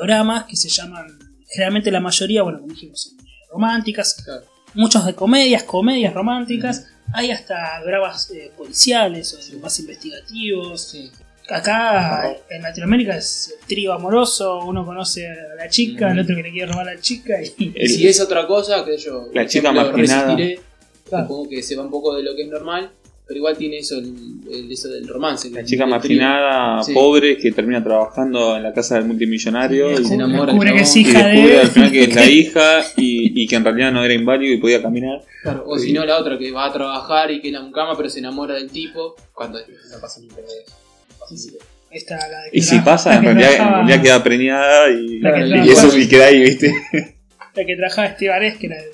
doramas 0.00 0.44
que 0.44 0.56
se 0.56 0.68
llaman, 0.68 1.06
generalmente 1.48 1.90
la 1.90 2.00
mayoría, 2.00 2.42
bueno, 2.42 2.60
como 2.60 2.72
dijimos, 2.72 3.14
románticas, 3.50 4.22
Claro. 4.24 4.44
muchos 4.74 5.04
de 5.04 5.14
comedias, 5.14 5.62
comedias 5.64 6.14
románticas. 6.14 6.86
Hay 7.12 7.30
hasta 7.30 7.80
dramas 7.84 8.30
eh, 8.30 8.50
policiales 8.56 9.34
o 9.54 9.58
más 9.58 9.78
investigativos. 9.80 10.82
Sí. 10.82 11.10
Acá 11.48 12.36
en 12.50 12.60
Latinoamérica 12.62 13.16
es 13.16 13.54
trío 13.66 13.94
amoroso, 13.94 14.58
uno 14.66 14.84
conoce 14.84 15.26
a 15.28 15.54
la 15.56 15.68
chica, 15.70 16.08
Mm. 16.08 16.12
el 16.12 16.20
otro 16.20 16.36
que 16.36 16.42
le 16.42 16.50
quiere 16.52 16.70
robar 16.70 16.88
a 16.90 16.94
la 16.94 17.00
chica 17.00 17.40
y 17.42 17.72
El- 17.74 17.88
si 17.88 18.06
es 18.06 18.20
otra 18.20 18.46
cosa, 18.46 18.84
que 18.84 18.98
yo. 18.98 19.28
La 19.32 19.46
chica 19.46 19.72
marginada. 19.72 20.34
resistiré, 20.34 20.60
Claro. 21.08 21.24
Supongo 21.26 21.48
que 21.48 21.62
sepa 21.62 21.80
un 21.80 21.90
poco 21.90 22.14
de 22.14 22.22
lo 22.22 22.36
que 22.36 22.42
es 22.42 22.48
normal, 22.48 22.90
pero 23.28 23.38
igual 23.38 23.56
tiene 23.58 23.78
eso, 23.78 23.98
el, 23.98 24.14
el- 24.50 24.72
eso 24.72 24.88
del 24.88 25.06
romance. 25.06 25.50
La 25.50 25.60
el- 25.60 25.66
chica 25.66 25.84
marginada, 25.86 26.82
Sí. 26.82 26.94
pobre, 26.94 27.36
que 27.36 27.52
termina 27.52 27.84
trabajando 27.84 28.56
en 28.56 28.62
la 28.62 28.72
casa 28.72 28.94
del 28.96 29.04
multimillonario 29.04 29.94
Sí, 29.98 30.02
y, 30.02 30.06
se 30.06 30.14
enamora 30.14 30.46
descubre 30.52 30.72
que 30.74 30.80
es 30.80 30.94
chabón. 30.94 31.04
y 31.04 31.10
hija 31.10 31.26
descubre 31.28 31.52
de 31.54 31.60
al 31.60 31.68
final 31.68 31.90
que 31.92 32.02
es 32.04 32.14
la 32.14 32.24
hija 32.30 32.80
y, 32.96 33.42
y 33.42 33.46
que 33.46 33.56
en 33.56 33.64
realidad 33.64 33.92
no 33.92 34.02
era 34.04 34.14
inválido 34.14 34.54
y 34.54 34.56
podía 34.56 34.80
caminar. 34.82 35.20
Claro, 35.42 35.64
o 35.66 35.78
Sí. 35.78 35.88
si 35.88 35.92
no, 35.92 36.04
la 36.06 36.16
otra 36.18 36.38
que 36.38 36.50
va 36.50 36.64
a 36.66 36.72
trabajar 36.72 37.30
y 37.30 37.40
que 37.42 37.50
la 37.52 37.60
cama, 37.70 37.94
pero 37.96 38.08
se 38.08 38.18
enamora 38.20 38.54
del 38.54 38.70
tipo, 38.70 39.14
cuando 39.34 39.58
no 39.60 40.00
pasa 40.00 40.20
por 40.34 40.40
eso. 40.40 41.52
esta 41.90 42.16
la 42.16 42.42
de 42.44 42.50
Y 42.52 42.62
si 42.62 42.78
pasa, 42.80 43.10
la 43.10 43.16
en 43.16 43.22
que 43.22 43.26
realidad, 43.34 43.52
en 43.68 43.72
realidad 43.74 44.02
queda 44.02 44.22
preñada 44.24 44.90
y, 44.90 45.20
La 45.20 45.34
que 45.34 45.46
y 45.66 45.70
eso 45.70 45.96
y 45.98 46.08
queda 46.08 46.26
ahí, 46.26 46.40
¿viste? 46.40 46.72
la 47.54 47.64
que 47.64 47.76
trabajaba 47.76 48.08
Estebanés, 48.08 48.56
que 48.58 48.66
era 48.66 48.76
el 48.78 48.90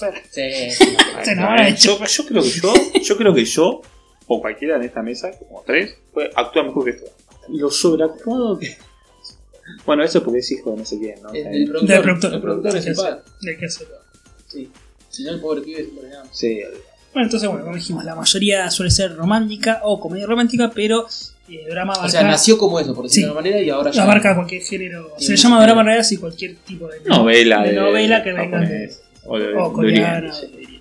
chofer. 0.00 0.22
Sí, 0.30 0.84
Se 1.24 1.32
enamora 1.32 1.64
del 1.66 1.76
yo, 1.76 1.98
yo 2.04 2.24
creo 2.26 2.42
que 2.42 2.50
yo, 2.50 2.72
yo 3.02 3.16
creo 3.16 3.34
que 3.34 3.44
yo 3.44 3.82
o 4.26 4.40
cualquiera 4.40 4.76
en 4.76 4.82
esta 4.84 5.02
mesa, 5.02 5.30
como 5.38 5.62
tres, 5.66 5.94
puede 6.12 6.30
actuar 6.34 6.66
mejor 6.66 6.84
que 6.84 6.90
esto. 6.90 7.06
Lo 7.48 7.70
sobreactuado 7.70 8.58
que. 8.58 8.76
Bueno, 9.86 10.02
eso 10.04 10.22
porque 10.22 10.38
es 10.40 10.50
hijo 10.52 10.72
de 10.72 10.76
no 10.78 10.84
sé 10.84 10.98
quién, 10.98 11.22
¿no? 11.22 11.32
El, 11.32 11.46
el 11.46 11.68
productor, 11.68 11.88
Del 11.88 12.02
productor. 12.02 12.34
el 12.34 12.40
productor 12.40 12.72
principal. 12.72 13.22
De 13.40 13.56
que 13.56 13.66
hacerlo. 13.66 13.94
Sí. 14.48 14.70
Si 15.08 15.22
no, 15.24 15.30
el 15.32 15.40
pobre 15.40 15.60
pibe 15.62 15.78
se 15.84 15.88
pone. 15.90 16.08
Sí, 16.32 16.60
Bueno, 17.12 17.26
entonces, 17.26 17.48
bueno, 17.48 17.64
como 17.64 17.76
dijimos, 17.76 18.04
la 18.04 18.14
mayoría 18.14 18.70
suele 18.70 18.90
ser 18.90 19.16
romántica 19.16 19.80
o 19.84 19.98
comedia 20.00 20.26
romántica, 20.26 20.70
pero 20.74 21.06
eh, 21.48 21.66
drama 21.68 21.92
abarca, 21.94 22.06
O 22.06 22.10
sea, 22.10 22.22
nació 22.22 22.58
como 22.58 22.78
eso, 22.78 22.94
por 22.94 23.04
decirlo 23.04 23.14
Sí. 23.14 23.20
de 23.26 23.30
una 23.32 23.40
manera, 23.40 23.60
y 23.62 23.70
ahora 23.70 23.90
ya. 23.90 24.02
abarca 24.04 24.34
cualquier 24.36 24.62
género. 24.62 25.12
Se 25.18 25.32
le 25.32 25.36
llama 25.36 25.62
drama 25.62 25.82
realidad 25.82 26.04
si 26.04 26.16
cualquier 26.16 26.56
tipo 26.56 26.86
de 26.88 27.00
novela. 27.00 27.62
de 27.64 27.72
novela 27.72 28.22
que 28.22 28.32
venga 28.32 28.60
de, 28.60 28.92
O 29.26 29.38
de, 29.38 29.54
o 29.54 29.68
de 29.68 29.72
coreana. 29.74 30.32
Sí. 30.32 30.46
de. 30.48 30.80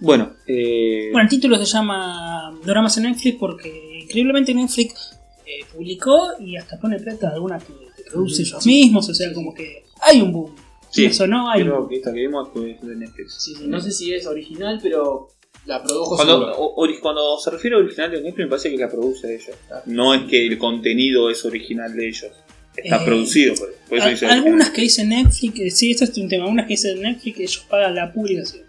Bueno, 0.00 0.32
eh, 0.46 1.10
Bueno, 1.12 1.24
el 1.24 1.28
título 1.30 1.56
se 1.58 1.64
llama 1.64 2.52
Dramas 2.64 2.96
en 2.96 3.04
Netflix 3.04 3.36
porque 3.38 4.00
increíblemente 4.02 4.52
Netflix 4.52 5.16
eh, 5.46 5.64
publicó 5.72 6.18
y 6.40 6.56
hasta 6.56 6.78
pone 6.80 6.98
plata 6.98 7.28
a 7.28 7.32
algunas 7.34 7.62
que, 7.62 7.72
que 7.96 8.10
produce 8.10 8.42
ellos 8.42 8.66
mismos, 8.66 9.08
o 9.08 9.14
sea, 9.14 9.32
como 9.32 9.54
que 9.54 9.84
hay 10.00 10.20
un 10.20 10.32
boom. 10.32 10.54
Sí, 10.90 11.04
Eso 11.06 11.26
no 11.26 11.48
hay 11.50 11.62
creo 11.62 11.88
que 11.88 11.96
esta 11.96 12.12
que 12.12 12.20
vimos 12.20 12.48
fue 12.52 12.76
de 12.82 12.96
Netflix. 12.96 13.36
Sí, 13.42 13.54
sí, 13.54 13.64
no 13.66 13.80
sé 13.80 13.92
si 13.92 14.12
es 14.12 14.26
original, 14.26 14.78
pero 14.82 15.28
la 15.66 15.80
produjo 15.82 16.16
Cuando, 16.16 16.52
o- 16.58 16.86
cuando 17.00 17.38
se 17.38 17.50
refiere 17.50 17.76
a 17.76 17.78
original 17.78 18.10
de 18.10 18.20
Netflix, 18.22 18.44
me 18.44 18.50
parece 18.50 18.70
que 18.70 18.76
la 18.78 18.90
produce 18.90 19.32
ellos. 19.34 19.56
Claro. 19.68 19.82
No 19.86 20.12
es 20.14 20.22
que 20.28 20.46
el 20.48 20.58
contenido 20.58 21.30
es 21.30 21.44
original 21.44 21.94
de 21.94 22.08
ellos. 22.08 22.32
Está 22.76 22.96
Eh, 22.96 23.04
producido 23.04 23.54
por, 23.54 23.74
por 23.88 23.98
eso 23.98 24.08
dice 24.08 24.26
algunas 24.26 24.70
que 24.70 24.80
dicen 24.82 25.10
Netflix, 25.10 25.60
eh, 25.60 25.70
sí, 25.70 25.90
esto 25.90 26.04
es 26.04 26.16
un 26.16 26.28
tema, 26.28 26.44
algunas 26.44 26.66
que 26.66 26.72
dicen 26.74 27.00
Netflix, 27.02 27.38
ellos 27.40 27.66
pagan 27.68 27.94
la 27.94 28.12
publicación. 28.12 28.62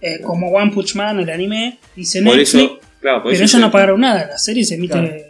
Eh, 0.00 0.20
como 0.20 0.48
One 0.50 0.72
Punch 0.72 0.94
Man, 0.96 1.20
el 1.20 1.30
anime, 1.30 1.78
dice 1.94 2.20
Por 2.22 2.36
Netflix, 2.36 2.54
eso, 2.54 2.80
claro, 3.00 3.18
por 3.22 3.30
pero 3.30 3.34
eso 3.34 3.42
ellos 3.42 3.50
dice- 3.52 3.58
no 3.60 3.70
pagaron 3.70 4.00
nada. 4.00 4.26
La 4.28 4.38
serie 4.38 4.64
se 4.64 4.74
emite 4.74 4.94
Claro. 4.94 5.08
en 5.08 5.22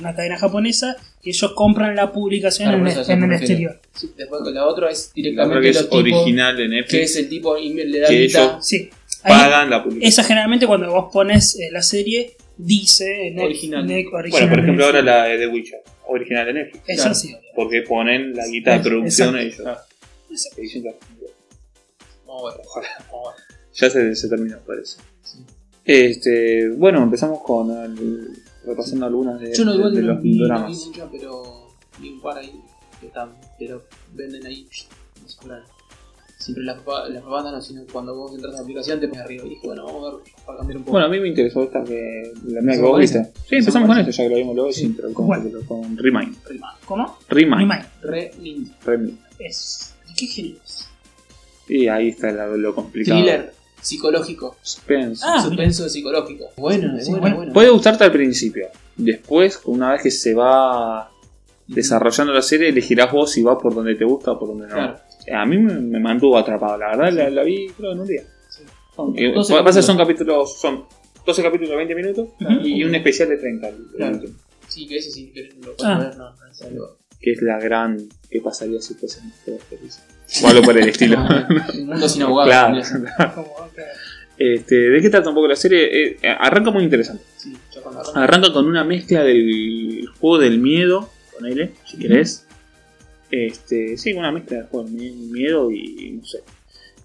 una 0.00 0.14
cadena 0.14 0.36
japonesa 0.36 0.96
y 1.22 1.30
ellos 1.30 1.52
compran 1.54 1.94
la 1.96 2.12
publicación 2.12 2.68
Claro, 2.68 2.86
en, 2.86 2.98
el- 2.98 3.10
en 3.24 3.32
exterior. 3.32 3.80
Sí, 3.94 4.10
después 4.16 4.42
la 4.52 4.66
otra 4.66 4.90
es 4.90 5.12
La 5.14 5.44
otra 5.46 5.60
directamente 5.60 5.60
que 5.62 5.68
es 5.70 5.88
original 5.90 6.56
de 6.56 6.62
que 6.64 6.68
Netflix. 6.68 7.02
es 7.10 7.16
el 7.16 7.28
tipo 7.28 7.56
le 7.56 8.00
da 8.00 8.08
Que 8.08 8.24
ellos- 8.24 8.66
Sí. 8.66 8.90
Ahí- 9.22 9.32
pagan 9.34 9.70
la 9.70 9.82
publicidad. 9.84 10.08
esa 10.08 10.24
generalmente 10.24 10.66
cuando 10.66 10.90
vos 10.90 11.10
pones 11.12 11.54
eh, 11.60 11.68
la 11.70 11.82
serie, 11.82 12.36
dice 12.64 13.30
Net- 13.34 13.44
Original. 13.44 13.86
Net- 13.86 14.04
Bueno, 14.10 14.18
original 14.18 14.48
por 14.50 14.58
ejemplo, 14.58 14.84
ahora 14.86 15.02
Netflix. 15.02 15.16
la 15.16 15.24
de 15.24 15.38
The 15.38 15.46
Witcher, 15.48 15.82
original 16.08 16.46
de 16.46 16.52
Netflix. 16.54 16.84
Eso 16.88 17.02
claro. 17.02 17.14
sí. 17.14 17.36
Porque 17.54 17.82
ponen 17.82 18.34
la 18.34 18.46
guita 18.46 18.70
de 18.70 18.76
Exacto. 18.76 18.88
producción 18.96 19.38
ellos. 19.38 19.56
Claro. 19.56 19.80
Que 20.56 20.62
dicen 20.62 20.82
que- 20.82 20.94
Vamos 22.26 22.52
a 22.52 22.56
ver. 22.56 22.66
Ojalá. 22.66 22.88
A 22.98 23.00
ver. 23.34 23.44
Ya 23.74 23.90
se, 23.90 24.14
se 24.14 24.28
terminó, 24.28 24.58
parece. 24.66 25.00
Sí. 25.22 25.38
Este, 25.84 26.68
bueno, 26.70 27.02
empezamos 27.02 27.40
con 27.42 27.70
el, 27.70 28.28
repasando 28.64 29.06
algunas 29.06 29.40
de, 29.40 29.52
Yo 29.54 29.64
no 29.64 29.72
de- 29.72 29.78
igual 29.78 29.94
de 29.94 30.02
no, 30.02 30.12
los 30.14 30.22
vi, 30.22 30.30
no 30.38 30.42
vi 30.44 30.48
dramas. 30.48 30.86
mucho, 30.86 31.08
pero 31.10 31.68
vi 31.98 32.08
un 32.10 32.20
par 32.20 32.38
ahí 32.38 32.52
que 33.00 33.06
están, 33.06 33.34
pero 33.58 33.84
venden 34.12 34.46
ahí, 34.46 34.68
no 35.20 35.26
cobran. 35.40 35.62
Siempre 36.40 36.64
la, 36.64 36.74
propa- 36.74 37.06
la 37.08 37.20
propaganda 37.20 37.52
no, 37.52 37.60
sino 37.60 37.82
cuando 37.92 38.14
vos 38.14 38.32
entras 38.34 38.54
a 38.54 38.56
la 38.56 38.62
aplicación 38.62 38.98
te 38.98 39.08
pones 39.08 39.24
arriba 39.24 39.44
y 39.44 39.50
dije, 39.50 39.66
bueno, 39.66 39.84
vamos 39.84 40.08
a 40.08 40.16
ver 40.16 40.24
para 40.46 40.58
cambiar 40.58 40.76
un 40.78 40.84
poco. 40.84 40.92
Bueno, 40.92 41.06
a 41.06 41.10
mí 41.10 41.20
me 41.20 41.28
interesó 41.28 41.62
esta 41.62 41.84
que 41.84 42.32
la 42.46 42.60
mía 42.62 42.72
que 42.72 42.80
¿Empezamos 42.80 42.90
vos 42.90 43.00
viste. 43.00 43.24
Sí, 43.48 43.56
empezamos 43.56 43.88
con 43.88 43.98
esta, 43.98 44.10
ya 44.10 44.22
que 44.24 44.30
lo 44.30 44.36
vimos 44.36 44.54
luego, 44.56 44.72
Sí. 44.72 44.80
sin 44.80 44.94
pero 44.96 45.12
con, 45.12 45.28
pero 45.42 45.60
con 45.66 45.96
Remind. 45.98 46.36
¿Cómo? 46.86 47.18
Remind. 47.28 47.84
Remind. 48.02 48.72
Remind. 48.84 49.18
Es. 49.38 49.94
¿De 50.08 50.14
qué 50.16 50.26
género 50.26 50.56
es? 50.64 50.88
Y 51.68 51.86
ahí 51.88 52.08
está 52.08 52.32
lo 52.32 52.74
complicado. 52.74 53.20
Thriller 53.20 53.52
psicológico. 53.82 54.56
Suspense. 54.62 55.22
Ah, 55.26 55.42
suspenso 55.42 55.88
psicológico. 55.88 56.46
Bueno, 56.56 56.96
es 56.96 57.04
Sí, 57.04 57.10
bueno, 57.10 57.20
bueno. 57.22 57.36
bueno. 57.36 57.52
Puede 57.52 57.68
gustarte 57.70 58.02
al 58.04 58.12
principio. 58.12 58.68
Después, 58.96 59.60
una 59.66 59.92
vez 59.92 60.02
que 60.02 60.10
se 60.10 60.34
va 60.34 61.09
desarrollando 61.74 62.32
la 62.32 62.42
serie, 62.42 62.68
elegirás 62.68 63.12
vos 63.12 63.30
si 63.32 63.42
va 63.42 63.58
por 63.58 63.74
donde 63.74 63.94
te 63.94 64.04
gusta 64.04 64.32
o 64.32 64.38
por 64.38 64.48
donde 64.48 64.66
no. 64.66 64.74
Claro. 64.74 64.96
A 65.34 65.46
mí 65.46 65.58
me, 65.58 65.74
me 65.80 66.00
mantuvo 66.00 66.36
atrapado, 66.38 66.76
la 66.78 66.88
verdad, 66.88 67.12
la, 67.12 67.30
la 67.30 67.42
vi 67.42 67.68
creo 67.76 67.92
en 67.92 68.00
un 68.00 68.06
día. 68.06 68.22
Sí. 68.48 68.62
Son- 68.96 69.12
Doce 69.14 69.54
eh, 69.54 69.62
pasa 69.62 69.80
capítulos. 69.80 69.86
son 69.86 69.96
capítulos, 69.96 70.58
son 70.60 70.84
12 71.26 71.42
capítulos 71.42 71.70
de 71.70 71.76
20 71.76 71.94
minutos 71.94 72.28
y 72.64 72.82
un 72.84 72.94
especial 72.94 73.28
de 73.28 73.36
30. 73.36 73.68
el- 73.68 73.74
el 73.74 73.82
Claro. 73.96 74.14
último, 74.16 74.34
Sí, 74.68 74.86
que 74.86 74.96
ese 74.98 75.10
sí, 75.10 75.30
que 75.34 75.50
lo 75.64 75.76
puedo 75.76 75.90
Ah. 75.90 75.98
ver, 75.98 76.16
no, 76.16 76.30
no 76.34 76.46
es 76.50 76.62
algo. 76.62 76.96
que 77.20 77.32
es 77.32 77.42
la 77.42 77.58
gran. 77.58 77.98
¿Qué 78.30 78.40
pasaría 78.40 78.80
si 78.80 78.94
fuesen 78.94 79.30
todos 79.44 79.62
felices? 79.64 80.02
O 80.42 80.48
algo 80.48 80.62
por 80.62 80.78
el 80.78 80.88
estilo. 80.88 81.18
Un 81.74 81.86
mundo 81.86 82.08
sin 82.08 82.22
abogados. 82.22 82.88
claro. 83.16 83.44
Este, 84.38 84.74
¿De 84.74 85.02
qué 85.02 85.10
trata 85.10 85.28
un 85.28 85.34
poco 85.34 85.48
la 85.48 85.54
serie? 85.56 86.12
Eh, 86.12 86.16
arranca 86.38 86.70
muy 86.70 86.82
interesante. 86.82 87.22
Sí, 87.36 87.52
Arranca 88.14 88.50
con 88.54 88.64
una 88.66 88.84
mezcla 88.84 89.22
del 89.22 90.06
juego 90.18 90.38
del 90.38 90.58
miedo, 90.60 91.10
ponele, 91.40 91.72
si 91.86 91.98
querés. 91.98 92.46
Este, 93.30 93.96
sí, 93.96 94.12
una 94.12 94.32
mezcla 94.32 94.58
del 94.58 94.66
juego 94.66 94.88
miedo 94.88 95.70
y 95.70 96.12
no 96.12 96.24
sé. 96.24 96.40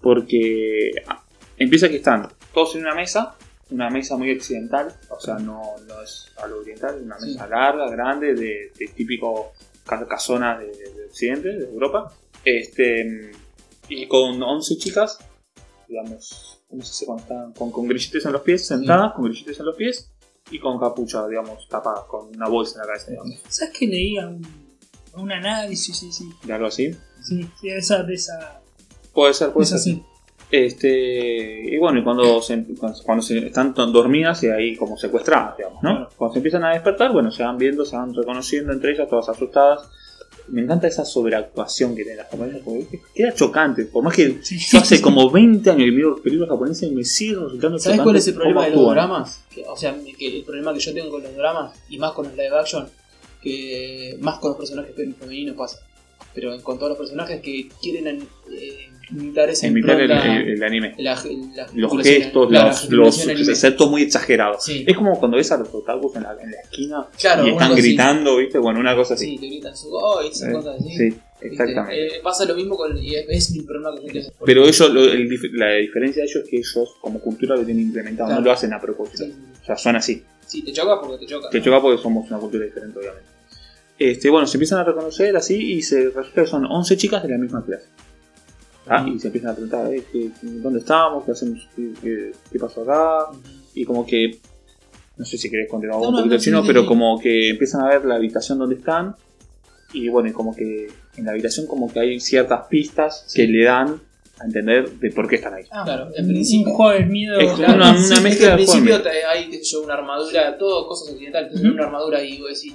Porque 0.00 0.90
ah, 1.06 1.22
empieza 1.56 1.88
que 1.88 1.96
están 1.96 2.28
todos 2.52 2.74
en 2.76 2.82
una 2.82 2.94
mesa, 2.94 3.36
una 3.70 3.90
mesa 3.90 4.16
muy 4.16 4.30
occidental, 4.32 4.92
o 5.08 5.20
sea, 5.20 5.38
no, 5.38 5.62
no 5.86 6.02
es 6.02 6.30
a 6.42 6.46
lo 6.46 6.58
oriental, 6.60 7.00
una 7.02 7.18
Sí. 7.18 7.28
mesa 7.28 7.46
larga, 7.48 7.88
grande, 7.90 8.34
de, 8.34 8.72
de 8.78 8.86
típico 8.94 9.52
ca- 9.84 10.06
casona 10.06 10.58
de, 10.58 10.66
de 10.66 11.04
Occidente, 11.06 11.48
de 11.48 11.64
Europa. 11.68 12.12
Este, 12.44 13.30
y 13.88 14.06
con 14.06 14.40
11 14.42 14.76
chicas, 14.78 15.18
digamos, 15.88 16.60
¿cómo 16.68 16.82
se 16.82 17.04
dice 17.04 17.12
están? 17.20 17.52
Con, 17.52 17.70
con 17.70 17.86
grillitos 17.88 18.24
en 18.26 18.32
los 18.32 18.42
pies, 18.42 18.66
sentadas, 18.66 19.12
con 19.14 19.24
grillitos 19.24 19.58
en 19.60 19.66
los 19.66 19.76
pies 19.76 20.10
y 20.50 20.58
con 20.58 20.78
capucha, 20.78 21.26
digamos, 21.26 21.68
tapadas, 21.68 22.04
con 22.04 22.28
una 22.34 22.48
bolsa 22.48 22.74
en 22.74 22.80
la 22.80 22.86
cabeza, 22.86 23.10
digamos, 23.10 23.34
¿Sabes 23.48 23.78
que 23.78 23.86
leía 23.86 24.28
un, 24.28 24.46
un 25.14 25.32
análisis? 25.32 25.96
Sí, 25.96 26.12
sí. 26.12 26.28
de 26.44 26.52
algo 26.52 26.66
así. 26.66 26.92
Sí, 27.22 27.48
sí, 27.60 27.68
esa, 27.68 28.02
de 28.02 28.14
esa. 28.14 28.60
Puede 29.12 29.34
ser, 29.34 29.50
puede 29.52 29.64
Es 29.64 29.70
ser. 29.70 29.78
así. 29.78 30.02
Este, 30.48 31.74
y 31.74 31.76
bueno, 31.78 31.98
y 31.98 32.04
cuando 32.04 32.40
se, 32.40 32.64
cuando, 33.04 33.22
se 33.22 33.46
están 33.48 33.74
dormidas 33.74 34.42
y 34.44 34.48
ahí 34.48 34.76
como 34.76 34.96
secuestradas, 34.96 35.56
digamos, 35.56 35.82
¿no? 35.82 35.90
Claro. 35.90 36.08
Cuando 36.16 36.32
se 36.34 36.38
empiezan 36.38 36.64
a 36.64 36.70
despertar, 36.70 37.12
bueno, 37.12 37.32
se 37.32 37.42
van 37.42 37.58
viendo, 37.58 37.84
se 37.84 37.96
van 37.96 38.14
reconociendo 38.14 38.72
entre 38.72 38.92
ellas, 38.92 39.08
todas 39.08 39.28
asustadas. 39.28 39.88
Me 40.48 40.62
encanta 40.62 40.86
esa 40.86 41.04
sobreactuación 41.04 41.90
que 41.96 42.02
tienen 42.02 42.18
las 42.18 42.28
japonesas, 42.30 42.62
porque 42.64 43.00
queda 43.14 43.34
chocante, 43.34 43.84
por 43.86 44.04
más 44.04 44.14
que 44.14 44.38
Sí. 44.42 44.58
yo 44.70 44.78
hace 44.78 45.00
como 45.00 45.30
20 45.30 45.70
años 45.70 45.84
que 45.84 45.92
miro 45.92 46.22
películas 46.22 46.50
japonesas 46.50 46.88
y 46.88 46.92
me 46.92 47.04
sigue 47.04 47.34
resultando 47.34 47.78
¿Sabes 47.78 48.00
cuál 48.00 48.16
es 48.16 48.28
el 48.28 48.34
problema 48.34 48.64
de 48.66 48.74
los 48.76 48.90
dramas? 48.90 49.42
O 49.68 49.76
sea, 49.76 49.96
que 50.18 50.38
el 50.38 50.44
problema 50.44 50.72
que 50.72 50.80
yo 50.80 50.94
tengo 50.94 51.10
con 51.10 51.22
los 51.22 51.34
dramas 51.34 51.74
y 51.88 51.98
más 51.98 52.12
con 52.12 52.26
los 52.26 52.34
live 52.36 52.56
action, 52.58 52.88
que 53.42 54.16
más 54.20 54.38
con 54.38 54.50
los 54.50 54.58
personajes 54.58 54.94
femeninos 54.94 55.56
pasa. 55.56 55.80
Pero 56.34 56.60
con 56.62 56.76
todos 56.78 56.90
los 56.90 56.98
personajes 56.98 57.40
que 57.40 57.68
quieren 57.80 58.28
eh, 58.52 58.90
imitar 59.10 59.48
esa 59.50 59.66
Imitar 59.68 60.00
el, 60.00 60.10
impronta, 60.10 60.36
el- 60.36 60.48
el 60.50 60.62
anime. 60.64 60.94
la- 60.98 61.14
la 61.54 61.66
Los 61.74 62.02
gestos, 62.02 62.48
claro, 62.48 62.68
los, 62.90 63.24
los, 63.26 63.76
todo 63.76 63.90
muy 63.90 64.02
exagerado. 64.02 64.56
Sí. 64.60 64.84
Es 64.86 64.96
como 64.96 65.18
cuando 65.18 65.36
ves 65.36 65.50
a 65.52 65.58
los 65.58 65.72
otakus 65.72 66.16
en 66.16 66.22
la, 66.24 66.36
en 66.40 66.50
la 66.50 66.60
esquina 66.60 67.06
Claro, 67.18 67.46
y 67.46 67.50
están 67.50 67.72
así. 67.72 67.82
gritando, 67.82 68.36
¿viste? 68.38 68.58
Bueno, 68.58 68.80
una 68.80 68.94
cosa 68.96 69.14
así. 69.14 69.26
Sí, 69.30 69.38
te 69.38 69.46
gritan 69.46 69.76
su 69.76 69.88
oh, 69.94 70.22
y 70.22 70.28
esas 70.28 70.48
Eh, 70.48 70.52
cosas 70.52 70.76
así. 70.80 70.96
sí, 70.96 71.14
exactamente. 71.40 72.06
Eh, 72.06 72.20
pasa 72.22 72.44
lo 72.46 72.54
mismo 72.54 72.76
con. 72.76 72.96
Y 72.98 73.14
es, 73.14 73.50
mi 73.52 73.62
problema 73.62 73.90
con 73.92 74.08
gente. 74.08 74.32
Pero 74.44 74.64
ellos, 74.64 74.90
lo- 74.92 75.04
el 75.04 75.28
la 75.54 75.72
diferencia 75.74 76.22
de 76.22 76.28
ellos 76.28 76.42
es 76.44 76.50
que 76.50 76.56
ellos, 76.56 76.94
como 77.00 77.20
cultura, 77.20 77.54
lo 77.56 77.64
tienen 77.64 77.84
implementado, 77.86 78.28
Claro. 78.28 78.40
no 78.40 78.46
lo 78.46 78.52
hacen 78.52 78.72
a 78.72 78.80
propósito. 78.80 79.24
Sí, 79.24 79.34
O 79.62 79.64
sea, 79.64 79.76
son 79.76 79.96
así. 79.96 80.22
sí, 80.46 80.62
te 80.62 80.72
choca 80.72 81.00
porque 81.00 81.24
te 81.24 81.26
choca. 81.32 81.48
Te 81.50 81.62
choca 81.62 81.80
porque 81.80 82.02
somos 82.02 82.28
una 82.30 82.38
cultura 82.40 82.64
diferente, 82.64 82.98
obviamente. 82.98 83.28
Este, 83.98 84.28
bueno, 84.28 84.46
se 84.46 84.56
empiezan 84.58 84.78
a 84.80 84.84
reconocer 84.84 85.34
así 85.36 85.54
y 85.74 85.82
se 85.82 86.10
resulta 86.10 86.42
que 86.42 86.46
son 86.46 86.66
11 86.66 86.96
chicas 86.98 87.22
de 87.22 87.30
la 87.30 87.38
misma 87.38 87.64
clase. 87.64 87.86
Ah. 88.88 89.06
Y 89.12 89.18
se 89.18 89.28
empiezan 89.28 89.50
a 89.50 89.54
preguntar, 89.54 89.92
eh, 89.92 90.04
¿qué- 90.12 90.30
¿dónde 90.42 90.78
estamos? 90.80 91.24
¿Qué 91.24 91.32
hacemos? 91.32 91.68
¿Qué, 91.74 91.90
qué- 92.00 92.32
qué 92.52 92.58
pasó 92.58 92.82
acá? 92.82 93.30
Y 93.74 93.84
como 93.84 94.06
que, 94.06 94.38
no 95.16 95.24
sé 95.24 95.36
si 95.38 95.50
querés 95.50 95.68
continuar 95.68 96.00
No, 96.00 96.08
un 96.08 96.12
no, 96.14 96.18
poquito 96.20 96.36
no, 96.36 96.40
chino, 96.40 96.60
sí, 96.62 96.66
pero 96.68 96.82
sí. 96.82 96.86
como 96.88 97.18
que 97.20 97.50
empiezan 97.50 97.82
a 97.82 97.88
ver 97.88 98.04
la 98.04 98.14
habitación 98.16 98.58
donde 98.58 98.76
están. 98.76 99.14
Y 99.92 100.08
bueno, 100.08 100.28
y 100.28 100.32
como 100.32 100.54
que 100.54 100.88
en 101.16 101.24
la 101.24 101.32
habitación 101.32 101.66
como 101.66 101.90
que 101.92 102.00
hay 102.00 102.20
ciertas 102.20 102.66
pistas 102.68 103.26
que 103.34 103.46
le 103.46 103.64
dan 103.64 104.00
a 104.38 104.44
entender 104.44 104.90
de 104.98 105.10
por 105.10 105.26
qué 105.28 105.36
están 105.36 105.54
ahí. 105.54 105.64
Ah, 105.70 105.82
Claro, 105.84 106.10
en 106.14 106.28
principio- 106.28 106.68
Un 106.68 106.74
juego 106.74 106.92
del 106.92 107.06
miedo. 107.06 107.38
Es 107.40 107.52
Claro, 107.52 107.74
una- 107.76 107.96
sí, 107.96 108.06
una 108.08 108.16
es 108.16 108.22
mezcla 108.22 108.48
de 108.50 108.54
principio 108.56 109.02
hay 109.30 109.48
qué 109.50 109.58
sé 109.58 109.64
yo, 109.64 109.82
una 109.82 109.94
armadura, 109.94 110.58
todo 110.58 110.86
cosas 110.86 111.12
occidentales, 111.14 111.58
una 111.60 111.84
armadura 111.86 112.22
y 112.22 112.38
vos 112.40 112.50
decís. 112.50 112.74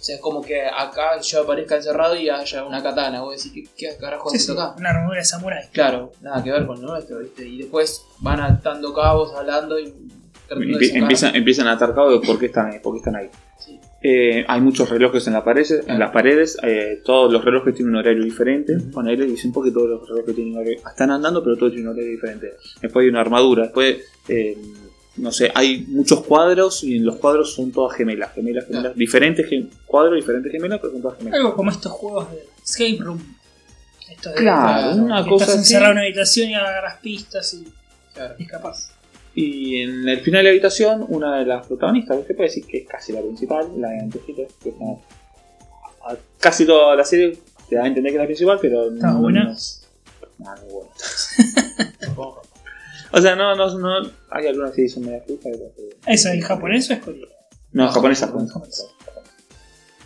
O 0.00 0.02
sea, 0.02 0.14
es 0.14 0.20
como 0.22 0.40
que 0.40 0.62
acá 0.62 1.20
yo 1.20 1.42
aparezca 1.42 1.76
encerrado 1.76 2.16
y 2.16 2.30
haya 2.30 2.64
una 2.64 2.82
katana, 2.82 3.20
vos 3.20 3.36
decís, 3.36 3.52
¿qué, 3.76 3.88
qué 3.90 3.96
carajo 4.00 4.30
Sí, 4.30 4.38
sí, 4.38 4.50
acá? 4.52 4.74
una 4.78 4.88
armadura 4.90 5.18
de 5.18 5.24
samurái. 5.26 5.68
Claro, 5.72 6.12
nada 6.22 6.42
que 6.42 6.50
ver 6.50 6.66
con 6.66 6.80
lo 6.80 6.88
nuestro, 6.92 7.18
¿viste? 7.18 7.46
Y 7.46 7.58
después 7.58 8.02
van 8.20 8.40
atando 8.40 8.94
cabos, 8.94 9.34
hablando 9.34 9.78
y 9.78 9.92
Empie- 10.48 10.96
empiezan, 10.96 11.36
empiezan 11.36 11.68
a 11.68 11.72
atar 11.72 11.94
cabo 11.94 12.18
de 12.18 12.26
por 12.26 12.36
qué 12.38 12.46
están 12.46 12.72
ahí. 12.72 12.80
Por 12.80 12.94
qué 12.94 12.98
están 12.98 13.14
ahí. 13.14 13.28
Sí. 13.58 13.78
Eh, 14.02 14.44
hay 14.48 14.60
muchos 14.60 14.88
relojes 14.90 15.24
en, 15.28 15.34
la 15.34 15.44
pared, 15.44 15.64
en 15.86 15.98
las 15.98 16.10
paredes, 16.10 16.58
eh, 16.64 17.02
todos 17.04 17.32
los 17.32 17.44
relojes 17.44 17.72
tienen 17.74 17.94
un 17.94 18.00
horario 18.00 18.24
diferente. 18.24 18.76
Ponele, 18.92 19.26
dicen 19.26 19.52
porque 19.52 19.70
todos 19.70 19.88
los 19.90 20.08
relojes 20.08 20.34
tienen 20.34 20.54
un 20.54 20.60
horario. 20.60 20.78
Están 20.88 21.10
andando, 21.12 21.44
pero 21.44 21.56
todos 21.56 21.70
tienen 21.72 21.88
un 21.88 21.94
horario 21.94 22.10
diferente. 22.10 22.54
Después 22.80 23.04
hay 23.04 23.10
una 23.10 23.20
armadura, 23.20 23.62
después 23.64 23.98
eh, 24.28 24.56
no 25.20 25.32
sé, 25.32 25.50
hay 25.54 25.84
muchos 25.88 26.24
cuadros 26.24 26.82
y 26.84 26.96
en 26.96 27.04
los 27.04 27.16
cuadros 27.16 27.54
son 27.54 27.70
todas 27.72 27.96
gemelas, 27.96 28.32
gemelas, 28.34 28.66
gemelas, 28.66 28.94
diferentes 28.96 29.48
gem- 29.48 29.68
cuadros, 29.86 30.16
diferentes 30.16 30.50
gemelas, 30.52 30.80
pero 30.80 30.92
son 30.92 31.02
todas 31.02 31.18
gemelas. 31.18 31.38
Algo 31.40 31.54
como 31.54 31.70
estos 31.70 31.92
juegos 31.92 32.30
de 32.32 32.44
escape 32.64 32.98
room. 33.04 33.36
Esto 34.10 34.30
de 34.30 34.36
Claro, 34.36 34.96
una 34.96 35.18
estás 35.20 35.28
cosa 35.30 35.44
así. 35.46 35.58
encerrado 35.58 35.92
en 35.92 35.98
una 35.98 36.06
habitación 36.06 36.50
y 36.50 36.54
agarras 36.54 36.98
pistas 37.00 37.54
y 37.54 37.64
Claro. 38.14 38.34
escapas. 38.38 38.90
Y 39.34 39.82
en 39.82 40.08
el 40.08 40.20
final 40.22 40.40
de 40.40 40.44
la 40.44 40.50
habitación, 40.50 41.06
una 41.08 41.38
de 41.38 41.46
las 41.46 41.66
protagonistas, 41.66 42.18
que 42.18 42.24
se 42.26 42.34
puede 42.34 42.48
decir 42.48 42.66
que 42.66 42.78
es 42.78 42.88
casi 42.88 43.12
la 43.12 43.20
principal, 43.20 43.68
la 43.76 43.88
de 43.90 44.00
Antejitos, 44.00 44.52
que 44.62 44.70
está 44.70 44.84
a- 46.04 46.16
casi 46.40 46.66
toda 46.66 46.96
la 46.96 47.04
serie 47.04 47.38
te 47.68 47.76
da 47.76 47.84
a 47.84 47.86
entender 47.86 48.10
que 48.10 48.16
es 48.16 48.20
la 48.22 48.26
principal, 48.26 48.58
pero 48.60 48.90
¿Está 48.92 49.12
no, 49.12 49.20
buena? 49.20 49.44
no 49.44 49.52
es- 49.52 49.86
no, 50.38 50.46
no 50.46 50.54
es 50.56 50.72
buena. 50.72 50.90
O 53.12 53.20
sea, 53.20 53.34
no, 53.36 53.54
no, 53.56 53.78
no, 53.78 54.10
hay 54.30 54.46
algunas 54.46 54.72
que 54.72 54.88
flojas, 54.88 55.22
otras 55.28 55.72
que- 55.76 56.12
¿Eso 56.12 56.28
en 56.28 56.40
japonés 56.40 56.90
o 56.90 56.92
es 56.94 56.98
coreano? 57.00 57.26
No, 57.72 57.88
japonesa. 57.88 58.26
Japonesa. 58.26 58.84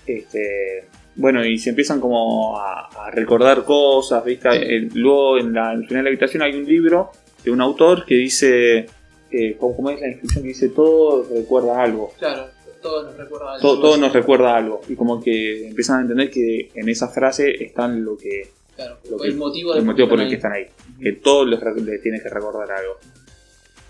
Este, 0.07 0.87
bueno, 1.17 1.45
y 1.45 1.59
se 1.59 1.71
empiezan 1.71 2.01
como 2.01 2.59
a, 2.59 2.89
a 3.07 3.11
recordar 3.11 3.65
cosas, 3.65 4.25
¿viste? 4.25 4.49
El- 4.51 4.91
luego 4.95 5.39
en 5.39 5.53
la, 5.55 5.71
al 5.71 5.87
final 5.87 6.01
de 6.01 6.03
la 6.05 6.09
habitación 6.11 6.43
hay 6.43 6.55
un 6.55 6.65
libro 6.67 7.11
de 7.43 7.51
un 7.51 7.61
autor 7.61 8.05
que 8.05 8.15
dice, 8.17 8.87
eh, 9.31 9.57
¿cómo, 9.59 9.91
es 9.91 10.01
la 10.01 10.09
inscripción? 10.09 10.43
Que 10.43 10.49
dice, 10.49 10.69
todo 10.71 11.27
recuerda 11.35 11.83
algo. 11.83 12.13
Claro, 12.19 12.49
todo 12.83 13.03
nos 13.05 13.17
recuerda 13.17 13.55
algo. 13.55 13.61
Todo, 13.63 13.81
todo 13.81 13.97
nos 13.97 14.13
recuerda 14.13 14.57
algo. 14.57 14.81
Y 14.89 14.95
como 14.95 15.23
que 15.23 15.69
empiezan 15.69 15.99
a 15.99 16.03
entender 16.03 16.31
que 16.31 16.71
en 16.75 16.89
esa 16.89 17.09
frase 17.09 17.65
están 17.65 18.05
lo 18.05 18.17
que 18.17 18.49
Claro, 18.77 18.99
lo 19.11 19.19
que- 19.19 19.29
el 19.29 19.37
motivo, 19.37 19.75
el 19.75 19.85
motivo 19.85 20.09
por 20.09 20.21
el 20.21 20.29
que 20.29 20.35
están 20.35 20.53
ahí. 20.53 20.67
Que 21.01 21.13
todos 21.13 21.49
les, 21.49 21.61
re- 21.61 21.81
le 21.81 21.99
tiene 21.99 22.21
que 22.21 22.29
recordar 22.29 22.71
algo. 22.73 22.99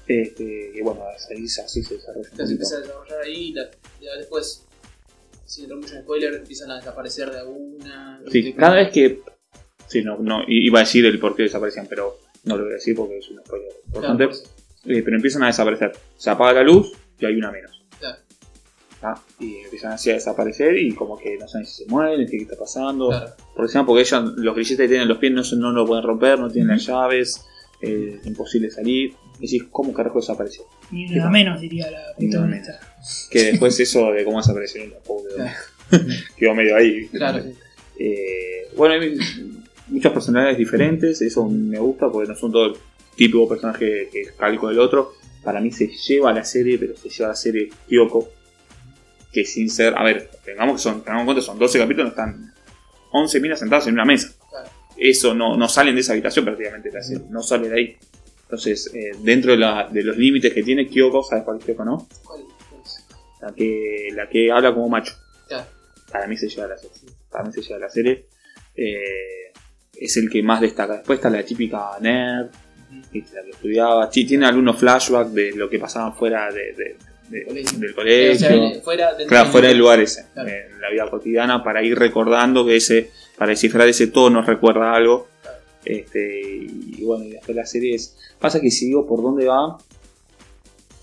Este, 0.06 0.72
y 0.74 0.80
bueno, 0.82 1.02
así, 1.14 1.44
así 1.60 1.82
se 1.82 1.94
desarrolla 1.94 2.20
un 2.30 2.36
poquito. 2.36 2.42
empieza 2.52 2.76
a 2.76 2.80
desarrollar 2.80 3.20
ahí 3.22 3.34
y 3.48 3.52
la- 3.54 3.70
ya 4.00 4.16
después, 4.18 4.64
sin 5.46 5.64
entrar 5.64 5.80
mucho 5.80 5.94
en 5.96 6.02
spoiler, 6.02 6.34
empiezan 6.34 6.70
a 6.70 6.76
desaparecer 6.76 7.30
de 7.30 7.38
alguna. 7.38 8.20
Sí, 8.30 8.52
cada 8.52 8.74
vez 8.76 8.90
que. 8.92 9.22
Sí, 9.86 10.02
no, 10.02 10.18
no, 10.18 10.40
iba 10.48 10.80
a 10.80 10.82
decir 10.82 11.04
el 11.06 11.18
por 11.18 11.34
qué 11.36 11.44
desaparecían, 11.44 11.86
pero 11.88 12.18
no 12.44 12.56
lo 12.56 12.64
voy 12.64 12.72
a 12.72 12.76
decir 12.76 12.94
porque 12.96 13.18
es 13.18 13.28
una 13.30 13.42
spoiler 13.44 13.68
Claro, 13.68 13.84
importante. 13.86 14.24
por 14.26 14.34
eso. 14.34 14.44
Eh, 14.86 15.02
pero 15.02 15.16
empiezan 15.16 15.42
a 15.42 15.46
desaparecer. 15.46 15.92
Se 16.16 16.30
apaga 16.30 16.54
la 16.54 16.62
luz 16.64 16.92
y 17.18 17.24
hay 17.26 17.34
una 17.36 17.50
menos. 17.50 17.73
Y 19.40 19.56
empiezan 19.58 19.92
así 19.92 20.10
a 20.10 20.14
desaparecer 20.14 20.78
y 20.78 20.92
como 20.94 21.18
que 21.18 21.36
no 21.36 21.48
saben 21.48 21.66
si 21.66 21.84
se 21.84 21.90
mueren, 21.90 22.26
qué 22.28 22.36
está 22.36 22.56
pasando. 22.56 23.08
Claro. 23.08 23.30
Porque, 23.54 23.62
encima 23.68 23.84
porque 23.86 24.02
ellos, 24.02 24.32
los 24.36 24.54
grilletes 24.54 24.78
que 24.78 24.86
tienen 24.88 25.02
en 25.02 25.08
los 25.08 25.18
pies 25.18 25.32
no, 25.32 25.42
se- 25.44 25.56
no 25.56 25.72
lo 25.72 25.84
pueden 25.86 26.04
romper, 26.04 26.38
no 26.38 26.48
tienen 26.50 26.68
las 26.76 26.86
llaves, 26.86 27.44
eh, 27.80 28.18
es 28.20 28.26
imposible 28.26 28.70
salir. 28.70 29.14
Y 29.40 29.42
decís, 29.42 29.64
¿cómo 29.70 29.92
carajo 29.92 30.20
desapareció? 30.20 30.62
Ni 30.92 31.06
¿Qué 31.08 31.14
una 31.14 31.24
tal? 31.24 31.32
menos, 31.32 31.60
diría 31.60 31.90
la 31.90 32.14
protagonista. 32.16 32.78
Que 33.30 33.42
después 33.44 33.78
eso 33.80 34.12
de 34.12 34.24
cómo 34.24 34.38
desapareció 34.38 34.86
la 34.86 34.98
pobre 35.00 35.34
Claro. 35.34 35.52
quedó 36.36 36.54
medio 36.54 36.76
ahí. 36.76 37.08
Claro, 37.08 37.42
sí. 37.42 37.54
Eh, 37.98 38.68
bueno, 38.76 38.94
hay 38.94 39.16
muchas 39.88 40.12
personalidades 40.12 40.58
diferentes, 40.58 41.20
eso 41.22 41.48
me 41.48 41.78
gusta 41.78 42.08
porque 42.10 42.28
no 42.28 42.36
son 42.36 42.52
todo 42.52 42.66
el 42.66 42.74
típico 43.16 43.48
personaje 43.48 44.08
que 44.12 44.20
es 44.22 44.32
calco 44.32 44.68
del 44.68 44.78
otro. 44.78 45.12
Para 45.42 45.60
mí 45.60 45.70
se 45.72 45.88
lleva 45.88 46.32
la 46.32 46.44
serie, 46.44 46.78
pero 46.78 46.96
se 46.96 47.08
lleva 47.08 47.28
la 47.30 47.34
serie 47.36 47.68
Kyoko. 47.88 48.28
Que 49.34 49.44
sin 49.44 49.68
ser. 49.68 49.98
A 49.98 50.04
ver, 50.04 50.30
tengamos, 50.44 50.76
que 50.76 50.82
son, 50.82 51.00
tengamos 51.02 51.22
en 51.22 51.26
cuenta, 51.26 51.42
son 51.42 51.58
12 51.58 51.78
capítulos, 51.78 52.10
están 52.10 52.52
11 53.12 53.40
minas 53.40 53.58
sentadas 53.58 53.86
en 53.88 53.94
una 53.94 54.04
mesa. 54.04 54.32
Claro. 54.48 54.70
Eso 54.96 55.34
no, 55.34 55.56
no 55.56 55.68
salen 55.68 55.94
de 55.96 56.02
esa 56.02 56.12
habitación 56.12 56.44
prácticamente, 56.44 56.90
la 56.92 57.02
serie, 57.02 57.24
no 57.28 57.42
sale 57.42 57.68
de 57.68 57.76
ahí. 57.76 57.96
Entonces, 58.42 58.90
eh, 58.94 59.10
dentro 59.20 59.50
de, 59.52 59.58
la- 59.58 59.88
de 59.90 60.02
los 60.04 60.16
límites 60.16 60.52
que 60.54 60.62
tiene 60.62 60.86
Kyoko, 60.86 61.24
¿sabes 61.24 61.44
cuál 61.44 61.58
es 61.58 61.64
Kyoko, 61.64 61.84
no? 61.84 62.06
¿Cuál 62.24 62.42
es? 62.42 63.04
La 63.40 63.52
que, 63.52 64.08
la 64.14 64.28
que 64.28 64.52
habla 64.52 64.72
como 64.72 64.88
macho. 64.88 65.14
Claro. 65.48 65.66
Para 66.12 66.26
mí 66.28 66.36
se 66.36 66.48
lleva 66.48 66.68
la 66.68 66.76
serie. 66.78 66.96
Para 67.30 67.44
mí 67.44 67.52
se 67.52 67.62
lleva 67.62 67.78
la 67.80 67.90
serie. 67.90 68.26
Eh, 68.76 69.52
es 69.94 70.16
el 70.16 70.30
que 70.30 70.42
más 70.42 70.60
destaca. 70.60 70.94
Después 70.94 71.18
está 71.18 71.28
la 71.30 71.44
típica 71.44 71.90
nerd, 72.00 72.50
la 73.02 73.10
que 73.42 73.50
estudiaba. 73.50 74.10
Sí, 74.12 74.24
tiene 74.26 74.46
algunos 74.46 74.78
flashbacks 74.78 75.34
de 75.34 75.52
lo 75.52 75.68
que 75.68 75.78
pasaba 75.78 76.12
fuera 76.12 76.50
de, 76.52 76.72
de- 76.74 76.96
de- 77.28 77.44
Colegio. 77.44 77.78
del 77.78 77.90
Eh, 77.90 77.94
colegio. 77.94 78.32
o 78.32 78.34
sea, 78.70 78.82
fuera, 78.82 79.08
dentro 79.14 79.26
Claro, 79.28 79.50
fuera 79.50 79.68
del 79.68 79.78
lugar 79.78 80.00
ese, 80.00 80.26
Claro. 80.34 80.48
en 80.48 80.80
la 80.80 80.90
vida 80.90 81.08
cotidiana, 81.10 81.62
para 81.64 81.82
ir 81.82 81.98
recordando 81.98 82.64
que 82.66 82.76
ese, 82.76 83.10
para 83.38 83.50
descifrar 83.50 83.88
ese 83.88 84.06
todo 84.08 84.30
nos 84.30 84.46
recuerda 84.46 84.94
algo. 84.94 85.28
Claro. 85.42 85.58
Este, 85.84 86.42
y 86.66 87.02
bueno, 87.04 87.24
y 87.24 87.30
después 87.32 87.56
la 87.56 87.66
serie 87.66 87.94
es. 87.94 88.16
Pasa 88.38 88.60
que 88.60 88.70
si 88.70 88.86
digo 88.86 89.06
por 89.06 89.22
dónde 89.22 89.46
va, 89.46 89.78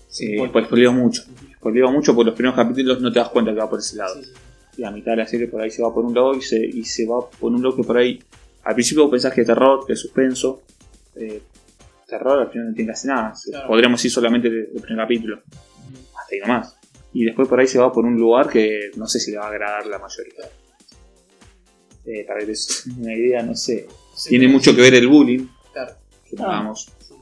Sí, 0.08 0.34
eh, 0.34 0.48
pues 0.52 0.66
spoileo 0.66 0.92
mucho. 0.92 1.22
Spoileo 1.56 1.90
mucho 1.90 2.14
porque 2.14 2.26
los 2.30 2.34
primeros 2.34 2.56
capítulos 2.56 3.00
no 3.00 3.10
te 3.10 3.18
das 3.18 3.30
cuenta 3.30 3.52
que 3.52 3.58
va 3.60 3.70
por 3.70 3.78
ese 3.78 3.96
lado. 3.96 4.14
Sí, 4.16 4.24
sí. 4.24 4.32
Y 4.78 4.84
a 4.84 4.90
mitad 4.90 5.12
de 5.12 5.16
la 5.18 5.26
serie 5.26 5.46
por 5.48 5.60
ahí 5.62 5.70
se 5.70 5.82
va 5.82 5.92
por 5.92 6.04
un 6.04 6.14
lado 6.14 6.34
y 6.34 6.42
se, 6.42 6.58
y 6.64 6.84
se 6.84 7.06
va 7.06 7.28
por 7.30 7.50
un 7.52 7.62
lado 7.62 7.76
que 7.76 7.82
por 7.82 7.96
ahí. 7.96 8.22
Al 8.64 8.74
principio 8.74 9.08
pensás 9.10 9.32
que 9.32 9.40
es 9.42 9.46
terror, 9.46 9.84
que 9.86 9.94
es 9.94 10.00
suspenso. 10.00 10.62
eh, 11.16 11.42
terror 12.06 12.40
al 12.40 12.50
final 12.50 12.68
no 12.68 12.74
tiene 12.74 12.92
hacer 12.92 13.10
nada. 13.10 13.32
Claro. 13.44 13.68
Podríamos 13.68 14.04
ir 14.04 14.10
solamente 14.10 14.48
el 14.48 14.82
primer 14.82 15.04
capítulo. 15.04 15.42
Hasta 16.40 16.46
ahí 16.52 16.52
nomás. 16.58 16.76
Y 17.12 17.24
después 17.24 17.48
por 17.48 17.60
ahí 17.60 17.66
se 17.66 17.78
va 17.78 17.92
por 17.92 18.04
un 18.06 18.16
lugar 18.16 18.48
que 18.48 18.90
no 18.96 19.06
sé 19.06 19.20
si 19.20 19.30
le 19.32 19.38
va 19.38 19.44
a 19.44 19.48
agradar 19.48 19.86
la 19.86 19.98
mayoría. 19.98 20.44
Eh, 22.04 22.24
para 22.26 22.40
que 22.40 22.46
te 22.46 22.52
una 23.00 23.14
idea, 23.14 23.42
no 23.42 23.54
sé. 23.54 23.86
Sí, 24.16 24.30
Tiene 24.30 24.46
sí, 24.46 24.52
mucho 24.52 24.74
que 24.74 24.80
ver 24.82 24.94
el 24.94 25.06
bullying. 25.08 25.46
Claro. 25.72 25.94
Supongamos. 26.28 26.90
sí. 27.00 27.14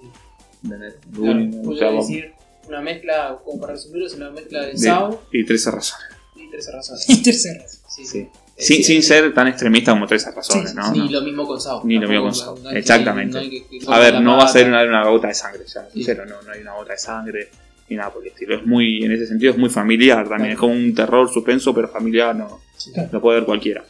¿entendés? 0.64 0.94
El 0.94 1.00
Claro, 1.18 1.34
bullying, 1.34 1.58
o 1.58 1.62
voy 1.64 1.80
a 1.82 1.90
decir 1.92 2.32
una 2.68 2.80
mezcla, 2.80 3.38
como 3.44 3.60
para 3.60 3.72
resumirlo, 3.74 4.06
es 4.06 4.14
una 4.14 4.30
mezcla 4.30 4.60
de 4.62 4.72
de- 4.72 4.78
Sao 4.78 5.22
y 5.32 5.44
13 5.44 5.70
razones. 5.70 6.06
y 6.36 6.48
13 6.50 6.72
razones. 6.72 7.10
Y 7.10 7.22
tercera. 7.22 7.64
Sí, 7.68 8.04
Sí. 8.06 8.28
Sin, 8.56 8.76
sí, 8.76 8.84
sin 8.84 9.02
sí. 9.02 9.08
ser 9.08 9.32
tan 9.34 9.48
extremista 9.48 9.92
como 9.92 10.06
13 10.06 10.30
razones, 10.32 10.70
Sí, 10.70 10.76
¿no? 10.76 10.92
Ni 10.92 10.98
No. 10.98 11.10
lo 11.10 11.22
mismo 11.22 11.46
con 11.46 11.60
Sao. 11.60 11.82
Ni 11.84 11.98
lo 11.98 12.06
mismo 12.08 12.24
con 12.24 12.34
Sao. 12.34 12.56
hay 12.66 12.72
que- 12.74 12.78
Exactamente. 12.78 13.42
no 13.42 13.50
que- 13.50 13.66
que- 13.66 13.86
A 13.88 13.98
ver, 13.98 14.20
no 14.20 14.36
va 14.36 14.44
a 14.44 14.48
ser 14.48 14.68
una, 14.68 14.82
una 14.84 15.08
gota 15.08 15.28
de 15.28 15.34
sangre, 15.34 15.66
seamos 15.66 15.92
Sí. 15.92 15.98
sinceros, 15.98 16.28
no, 16.28 16.40
no 16.42 16.52
hay 16.52 16.60
una 16.60 16.74
gota 16.74 16.92
de 16.92 16.98
sangre 16.98 17.50
ni 17.90 17.96
nada 17.96 18.10
por 18.12 18.22
el 18.22 18.28
estilo. 18.28 18.56
Es 18.56 18.64
muy, 18.64 19.04
en 19.04 19.12
ese 19.12 19.26
sentido, 19.26 19.52
es 19.52 19.58
muy 19.58 19.68
familiar 19.68 20.28
también. 20.28 20.38
Claro. 20.38 20.52
Es 20.54 20.58
como 20.58 20.72
un 20.72 20.94
terror 20.94 21.28
suspenso, 21.28 21.74
pero 21.74 21.88
familiar 21.88 22.34
no 22.34 22.60
Sí, 22.76 22.92
lo 23.12 23.20
puede 23.20 23.40
ver 23.40 23.44
cualquiera. 23.46 23.84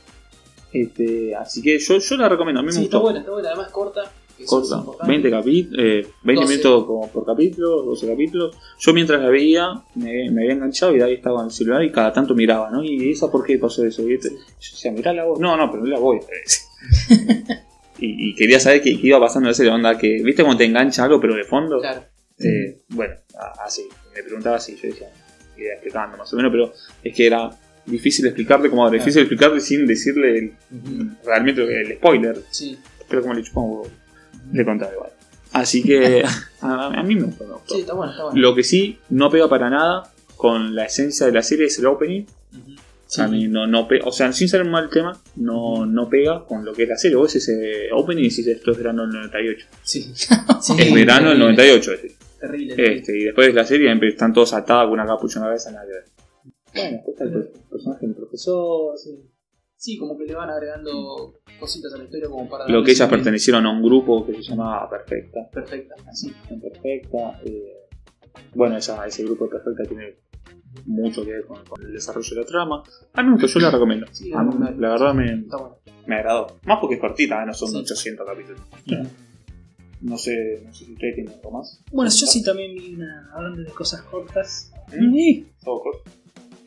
Este, 0.73 1.35
así 1.35 1.63
que 1.63 1.79
yo, 1.79 1.99
yo 1.99 2.17
la 2.17 2.29
recomiendo, 2.29 2.61
a 2.61 2.63
mí 2.63 2.69
me 2.69 2.73
Sí, 2.73 2.85
está 2.85 2.99
buena, 2.99 3.21
está 3.21 3.31
buena. 3.31 3.49
Además 3.51 3.71
corta. 3.71 4.03
Corta, 4.47 4.77
importante. 4.79 5.13
20 5.13 5.31
capítulos, 5.31 5.85
eh, 5.85 6.07
20 6.23 6.41
12. 6.43 6.49
minutos 6.57 6.85
como 6.87 7.09
por 7.13 7.27
capítulo, 7.27 7.83
12 7.83 8.09
capítulos. 8.09 8.57
Yo 8.79 8.95
mientras 8.95 9.21
la 9.21 9.29
veía, 9.29 9.69
me, 9.97 10.31
me 10.31 10.43
había 10.43 10.55
enganchado 10.55 10.95
y 10.95 10.99
de 10.99 11.05
ahí 11.05 11.15
estaba 11.15 11.41
en 11.41 11.47
el 11.47 11.53
celular 11.53 11.85
y 11.85 11.93
cada 11.93 12.11
tanto 12.13 12.35
miraba, 12.35 12.71
¿no? 12.71 12.83
¿Y 12.83 13.11
esa 13.11 13.31
por 13.31 13.45
qué 13.45 13.59
pasó 13.59 13.85
eso? 13.85 14.09
Y 14.09 14.15
este- 14.15 14.31
yo 14.31 14.37
decía, 14.59 14.93
mirá 14.93 15.13
la 15.13 15.25
voz. 15.25 15.39
No, 15.39 15.57
no, 15.59 15.71
pero 15.71 15.85
no 15.85 15.91
la 15.91 15.99
voy 15.99 16.19
a 16.19 16.21
y, 17.99 18.31
y 18.31 18.35
quería 18.35 18.59
saber 18.59 18.81
qué, 18.81 18.99
qué 18.99 19.09
iba 19.09 19.21
pasando 19.21 19.49
en 19.49 19.53
esa 19.53 19.75
onda 19.75 19.99
que, 19.99 20.23
¿viste 20.23 20.43
cuando 20.43 20.59
te 20.59 20.65
engancha 20.65 21.05
algo 21.05 21.21
pero 21.21 21.35
de 21.35 21.45
fondo? 21.45 21.79
Claro. 21.81 22.03
Eh, 22.42 22.79
bueno, 22.88 23.14
así, 23.64 23.87
me 24.14 24.22
preguntaba 24.22 24.57
así, 24.57 24.76
yo 24.83 24.88
decía, 24.88 25.09
iba 25.57 25.72
explicando 25.74 26.16
más 26.16 26.33
o 26.33 26.37
menos, 26.37 26.50
pero 26.50 26.72
es 27.05 27.14
que 27.14 27.26
era 27.26 27.50
difícil 27.87 28.26
explicarle, 28.26 28.70
como 28.70 28.88
difícil 28.90 29.22
explicarle 29.22 29.61
sin 29.61 29.87
decirle 29.87 30.38
el- 30.38 30.53
realmente 31.24 31.62
el 31.62 31.96
spoiler, 31.96 32.40
Sí. 32.50 32.79
pero 33.09 33.22
como 33.22 33.35
le 33.35 33.42
chupamos, 33.42 33.88
le 34.53 34.64
contaba 34.64 34.92
igual. 34.92 35.11
Así 35.53 35.83
que 35.83 36.22
a, 36.62 36.87
a 36.98 37.03
mí 37.03 37.14
me 37.16 37.22
gustó, 37.24 37.44
me 37.44 37.53
gustó. 37.55 37.74
Sí, 37.74 37.81
está 37.81 37.92
bueno, 37.94 38.12
está 38.12 38.24
bueno. 38.24 38.40
Lo 38.40 38.55
que 38.55 38.62
sí 38.62 38.98
no 39.11 39.29
pega 39.31 39.48
para 39.48 39.68
nada 39.68 40.12
con 40.37 40.74
la 40.74 40.85
esencia 40.85 41.26
de 41.26 41.33
la 41.33 41.42
serie 41.42 41.66
es 41.66 41.79
el 41.79 41.87
opening. 41.87 42.24
A 43.18 43.26
mí 43.26 43.48
no, 43.48 43.66
no 43.66 43.88
pe- 43.88 43.98
o 44.05 44.12
sea, 44.12 44.33
sin 44.33 44.48
ser 44.48 44.64
mal 44.64 44.88
tema, 44.88 45.20
no, 45.35 45.85
no 45.85 46.09
pega 46.09 46.44
con 46.46 46.64
lo 46.64 46.72
que 46.72 46.85
es 46.85 46.88
la 46.90 46.96
serie. 46.96 47.16
Vos 47.16 47.35
ese 47.35 47.88
opening 47.92 48.20
y 48.22 48.29
decís 48.29 48.46
esto 48.46 48.70
es 48.70 48.76
verano 48.79 49.03
del 49.03 49.11
98. 49.11 49.66
Sí. 49.83 50.12
es 50.14 50.94
verano 50.94 51.31
del 51.31 51.40
98, 51.40 51.90
decís. 51.90 52.16
Terrible. 52.40 52.74
Este, 52.96 53.18
y 53.18 53.24
después 53.24 53.46
de 53.48 53.53
la 53.53 53.64
serie 53.64 53.92
están 54.09 54.33
todos 54.33 54.53
atados 54.55 54.85
con 54.85 54.94
una 54.94 55.07
capucha 55.07 55.38
en 55.38 55.42
la 55.42 55.48
cabeza, 55.48 55.70
nada 55.72 55.87
que 55.87 55.92
ver. 55.92 56.05
Bueno, 56.74 56.90
después 56.92 57.09
está 57.14 57.24
el 57.24 57.33
per- 57.33 57.53
personaje 57.70 58.07
del 58.07 58.14
profesor, 58.16 58.96
Sí. 58.98 59.26
Sí, 59.76 59.96
como 59.96 60.14
que 60.18 60.24
le 60.26 60.35
van 60.35 60.50
agregando 60.50 61.40
cositas 61.59 61.94
a 61.94 61.96
la 61.96 62.05
historia 62.05 62.29
como 62.29 62.46
para... 62.50 62.68
lo 62.68 62.85
que 62.85 62.90
ellas 62.90 63.09
pertenecieron 63.09 63.64
a 63.64 63.70
un 63.72 63.83
grupo 63.83 64.26
que 64.26 64.35
se 64.35 64.42
llamaba 64.42 64.90
Perfecta. 64.90 65.48
Perfecta, 65.50 65.94
así. 66.07 66.31
Perfecta. 66.61 67.40
eh, 67.46 67.88
bueno, 68.55 68.76
esa, 68.76 69.07
ese 69.07 69.24
grupo 69.24 69.46
de 69.46 69.53
Perfecta 69.53 69.85
tiene 69.88 70.18
mucho 70.85 71.24
que 71.24 71.33
ver 71.33 71.46
con, 71.46 71.64
con 71.64 71.81
el 71.83 71.94
desarrollo 71.94 72.29
de 72.29 72.40
la 72.42 72.46
trama. 72.46 72.83
A 73.14 73.22
mí 73.22 73.29
me 73.31 73.35
gustó, 73.40 73.59
yo 73.59 73.61
la 73.66 73.70
recomiendo. 73.70 74.07
Sí, 74.12 74.31
A 74.35 74.42
mí, 74.42 74.55
la- 74.79 74.90
verdad 74.90 75.14
me, 75.14 75.44
bueno. 75.46 75.79
me 76.07 76.16
agradó. 76.16 76.59
Más 76.66 76.79
porque 76.79 76.96
es 76.96 77.00
cortita, 77.00 77.42
¿eh? 77.42 77.46
no 77.46 77.55
son 77.55 77.70
Sí. 77.70 77.76
800 77.79 78.26
capítulos. 78.26 78.61
No 80.01 80.17
sé, 80.17 80.63
no 80.65 80.73
sé 80.73 80.85
si 80.87 80.93
ustedes 80.93 81.15
tienen 81.15 81.33
algo 81.35 81.51
más. 81.51 81.81
Bueno, 81.93 82.11
yo 82.11 82.27
sí 82.27 82.43
también 82.43 82.75
vi 82.75 82.95
una. 82.95 83.31
Hablando 83.35 83.63
de 83.63 83.71
cosas 83.71 84.03
cortas. 84.03 84.73
¿Mm? 84.97 85.15
Y 85.15 85.47
Todo 85.63 85.81
corto. 85.83 86.11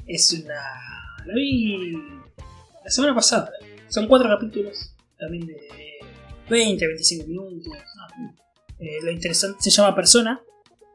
Es 0.08 0.32
una. 0.34 0.54
La 1.26 1.34
vi. 1.34 1.93
La 2.84 2.91
semana 2.91 3.15
pasada. 3.15 3.52
Son 3.89 4.08
cuatro 4.08 4.30
capítulos. 4.30 4.93
También 5.17 5.48
de 5.48 5.58
20, 6.50 6.86
25 6.88 7.28
minutos. 7.28 7.74
Ah, 8.00 8.08
eh, 8.80 8.98
lo 9.04 9.12
interesante 9.12 9.58
se 9.62 9.69
llama 9.72 9.96
Persona. 9.96 10.41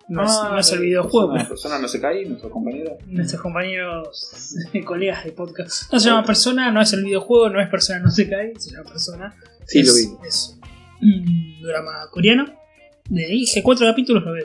No, 0.09 0.25
es, 0.25 0.31
Ah, 0.33 0.49
no 0.53 0.59
es 0.59 0.73
el 0.73 0.81
videojuego, 0.81 1.33
Persona, 1.33 1.49
persona 1.51 1.79
no 1.81 1.87
se 1.89 2.01
cae, 2.01 2.25
nuestro 2.25 2.51
compañero. 2.51 2.97
nuestros 3.07 3.43
compañeros 3.43 4.55
colegas 4.87 5.23
de 5.25 5.33
podcast. 5.33 5.93
No 5.93 6.01
se 6.01 6.09
llama 6.09 6.25
Persona, 6.25 6.73
no 6.73 6.81
es 6.81 6.93
el 6.95 7.05
videojuego, 7.05 7.51
no 7.51 7.61
es 7.61 7.69
Persona 7.69 7.99
No 7.99 8.11
Se 8.11 8.27
Cae, 8.27 8.55
se 8.59 8.71
llama 8.71 8.89
Persona. 8.89 9.35
Sí, 9.67 9.81
es, 9.81 9.87
lo 9.87 9.95
vi. 9.95 10.27
Es 10.27 10.58
un 11.03 11.63
drama 11.63 11.93
coreano. 12.11 12.45
De 13.09 13.27
dije 13.27 13.63
cuatro 13.63 13.87
capítulos, 13.87 14.23
lo 14.25 14.33
veo. 14.33 14.45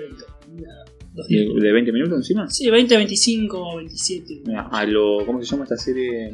¿De, 1.30 1.62
de 1.62 1.72
20 1.72 1.92
minutos 1.92 2.18
encima? 2.18 2.50
Sí, 2.50 2.70
20, 2.72 2.96
25, 2.98 3.78
27. 3.78 4.42
Mira, 4.46 4.68
a 4.72 4.86
lo. 4.86 5.24
¿Cómo 5.26 5.42
se 5.44 5.46
llama 5.52 5.64
esta 5.64 5.78
serie? 5.78 6.30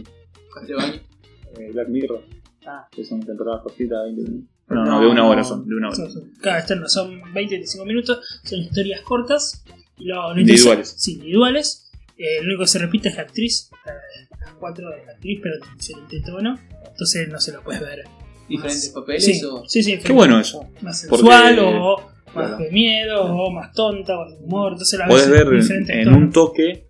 Eh, 1.58 1.71
Black 1.73 1.89
Mirror. 1.89 2.23
Ah. 2.65 2.88
Que 2.91 3.03
son 3.03 3.19
temporadas 3.21 3.63
cortitas, 3.63 4.03
20 4.05 4.21
minutos. 4.32 4.49
No, 4.69 4.75
no, 4.86 4.91
No, 4.91 5.01
de 5.01 5.08
una 5.08 5.25
hora 5.27 5.41
no. 5.41 5.47
son, 5.47 5.67
de 5.67 5.75
una 5.75 5.88
hora. 5.88 5.95
Son, 5.95 6.12
son- 6.12 6.32
cada 6.41 6.60
externo 6.60 6.88
son 6.88 7.19
20, 7.34 7.55
25 7.55 7.86
minutos, 7.86 8.39
son 8.43 8.60
historias 8.60 9.01
cortas. 9.01 9.63
Y 9.97 10.05
lo, 10.05 10.34
lo 10.34 10.39
Individuales. 10.39 10.93
Sí, 10.97 11.13
individuales. 11.15 11.91
Eh, 12.17 12.41
lo 12.41 12.49
único 12.49 12.62
que 12.63 12.67
se 12.67 12.79
repite 12.79 13.10
es 13.10 13.15
la 13.15 13.23
actriz. 13.23 13.69
eh, 13.86 14.27
Las 14.41 14.53
cuatro 14.53 14.89
de 14.91 15.05
la 15.05 15.12
actriz, 15.13 15.39
pero 15.41 15.55
en 15.55 15.77
diferente 15.77 16.21
tono. 16.25 16.60
Entonces 16.91 17.27
no 17.29 17.39
se 17.39 17.51
lo 17.53 17.62
puedes 17.63 17.82
ver. 17.82 18.03
Diferentes 18.49 18.89
papeles 18.89 19.23
Sí, 19.25 19.41
o. 19.45 19.63
sí, 19.67 19.83
sí, 19.83 19.97
Qué 19.99 20.12
bueno 20.13 20.39
eso. 20.39 20.65
Más 20.81 21.05
Porque- 21.09 21.23
sensual 21.25 21.59
o 21.59 21.97
más 22.35 22.47
claro. 22.47 22.57
de 22.57 22.71
miedo 22.71 23.23
o 23.23 23.51
más 23.51 23.71
tonta 23.73 24.17
o 24.19 24.29
de 24.29 24.38
humor. 24.43 24.73
Entonces 24.73 24.99
la 24.99 25.07
Podés 25.07 25.29
ves 25.29 25.69
en 25.69 25.85
ver 25.85 25.91
en, 25.99 26.07
en 26.09 26.13
un 26.13 26.31
toque 26.31 26.85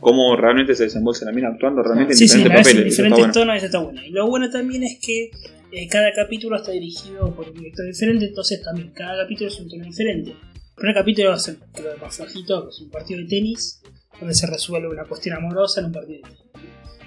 cómo 0.00 0.36
realmente 0.36 0.74
se 0.74 0.84
desenvolve 0.84 1.18
la 1.24 1.32
mina 1.32 1.48
actuando 1.48 1.82
realmente 1.82 2.12
en 2.12 2.18
Sí, 2.18 2.24
diferentes 2.24 2.50
en 2.52 2.62
papeles. 2.62 2.76
Está 2.76 2.88
diferentes 3.02 3.18
bueno. 3.18 3.32
tonos 3.32 3.54
y 3.54 3.56
eso 3.58 3.66
está 3.66 3.78
bueno. 3.78 4.02
Y 4.04 4.10
lo 4.10 4.26
bueno 4.26 4.50
también 4.50 4.82
es 4.84 4.98
que 5.00 5.30
eh, 5.72 5.88
cada 5.88 6.12
capítulo 6.12 6.56
está 6.56 6.70
dirigido 6.72 7.34
por 7.34 7.48
un 7.48 7.54
director 7.54 7.84
diferente, 7.86 8.26
entonces 8.26 8.62
también 8.62 8.90
cada 8.94 9.22
capítulo 9.22 9.48
es 9.50 9.58
un 9.60 9.68
tono 9.68 9.84
diferente. 9.84 10.30
El 10.30 10.74
primer 10.76 10.94
capítulo 10.94 11.34
es 11.34 11.48
el 11.48 11.58
creo 11.72 11.96
más 12.00 12.16
flojito, 12.16 12.64
que 12.64 12.70
es 12.70 12.80
un 12.82 12.90
partido 12.90 13.20
de 13.20 13.26
tenis, 13.26 13.80
donde 14.20 14.34
se 14.34 14.46
resuelve 14.46 14.88
una 14.88 15.04
cuestión 15.04 15.36
amorosa 15.36 15.80
en 15.80 15.86
un 15.86 15.92
partido 15.92 16.18
de 16.18 16.22
tenis. 16.22 16.38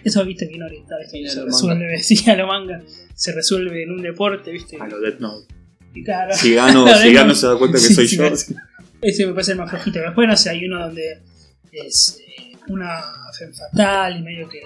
Eso 0.04 0.24
viste 0.26 0.48
que 0.48 0.56
en 0.56 0.64
oriental 0.64 1.00
Sí, 1.10 1.28
se 1.28 1.40
lo 1.40 1.46
resuelve, 1.46 1.98
sí, 2.04 2.30
a 2.30 2.36
lo 2.36 2.48
manga, 2.48 2.82
se 3.16 3.32
resuelve 3.34 3.84
en 3.84 3.92
un 3.92 4.02
deporte, 4.02 4.52
viste. 4.52 4.78
A 4.80 4.88
lo 4.88 5.00
Death 5.00 5.20
Note. 5.20 5.54
Y 5.94 6.04
claro, 6.04 6.34
Si 6.36 6.54
gano, 6.54 6.88
si 7.02 7.08
no. 7.10 7.14
gano 7.16 7.36
se 7.36 7.48
da 7.48 7.58
cuenta 7.58 7.78
que 7.78 7.84
Sí, 7.84 7.94
soy 7.96 8.08
sí, 8.08 8.18
yo. 8.18 8.24
claro. 8.24 8.36
Ese 9.02 9.26
me 9.26 9.34
parece 9.34 9.52
el 9.54 9.58
más 9.60 9.70
flojito. 9.70 10.00
Después, 10.00 10.28
no 10.28 10.36
sé, 10.38 10.50
hay 10.50 10.66
uno 10.66 10.80
donde 10.86 11.22
es 11.72 12.20
eh, 12.20 12.52
una 12.68 13.02
femme 13.38 13.54
fatal 13.54 14.18
y 14.20 14.22
medio 14.24 14.50
que 14.50 14.62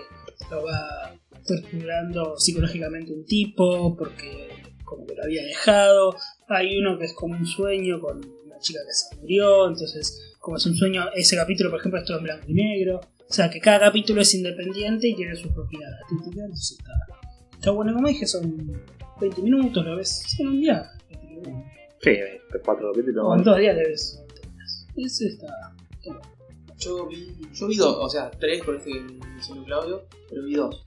lo 0.50 0.64
va 0.64 1.14
torturando 1.46 2.36
psicológicamente 2.38 3.12
un 3.14 3.26
tipo 3.26 3.96
porque 3.96 4.50
como 4.84 5.06
que 5.06 5.16
lo 5.16 5.24
había 5.24 5.44
dejado. 5.44 6.16
Hay 6.48 6.78
uno 6.80 6.98
que 6.98 7.06
es 7.06 7.14
como 7.14 7.36
un 7.38 7.46
sueño 7.46 8.00
con 8.00 8.18
una 8.18 8.58
chica 8.60 8.80
que 8.88 8.94
se 8.94 9.16
murió. 9.22 9.68
Entonces, 9.70 10.34
como 10.40 10.58
es 10.58 10.66
un 10.66 10.76
sueño, 10.76 11.06
ese 11.16 11.36
capítulo, 11.36 11.70
por 11.70 11.80
ejemplo, 11.80 12.00
es 12.00 12.06
todo 12.06 12.18
en 12.18 12.24
blanco 12.24 12.46
y 12.48 12.54
negro. 12.54 13.02
O 13.30 13.34
sea, 13.34 13.50
que 13.50 13.60
cada 13.60 13.80
capítulo 13.80 14.22
es 14.22 14.34
independiente 14.34 15.08
y 15.08 15.16
tiene 15.16 15.36
su 15.36 15.52
propia 15.54 15.88
estética. 16.10 16.44
Entonces 16.44 16.78
está, 16.80 16.94
está 17.54 17.72
bueno. 17.72 17.94
Como 17.94 18.08
dije, 18.08 18.28
son 18.28 18.82
20 19.20 19.42
minutos, 19.42 19.86
lo 19.86 19.96
ves 19.96 20.24
en 20.40 20.48
un 20.48 20.62
día. 20.62 20.92
20 21.10 21.28
minutos. 21.28 21.54
Sí, 22.02 22.10
eh, 22.10 22.42
cuatro 22.64 22.92
capítulos. 22.92 23.26
O 23.26 23.36
en 23.36 23.44
dos 23.44 23.58
días 23.58 23.76
le 23.76 23.88
ves. 23.88 24.24
Ese 24.96 25.28
está. 25.28 25.74
Yo 26.78 27.08
vi, 27.08 27.34
yo 27.54 27.68
vi 27.68 27.78
dos, 27.78 27.98
o 28.00 28.10
sea, 28.10 28.30
tres 28.30 28.62
por 28.64 28.76
este 28.76 28.92
que 28.92 29.00
mencionó 29.02 29.64
Claudio, 29.64 30.06
pero 30.30 30.44
vi 30.44 30.56
dos. 30.56 30.86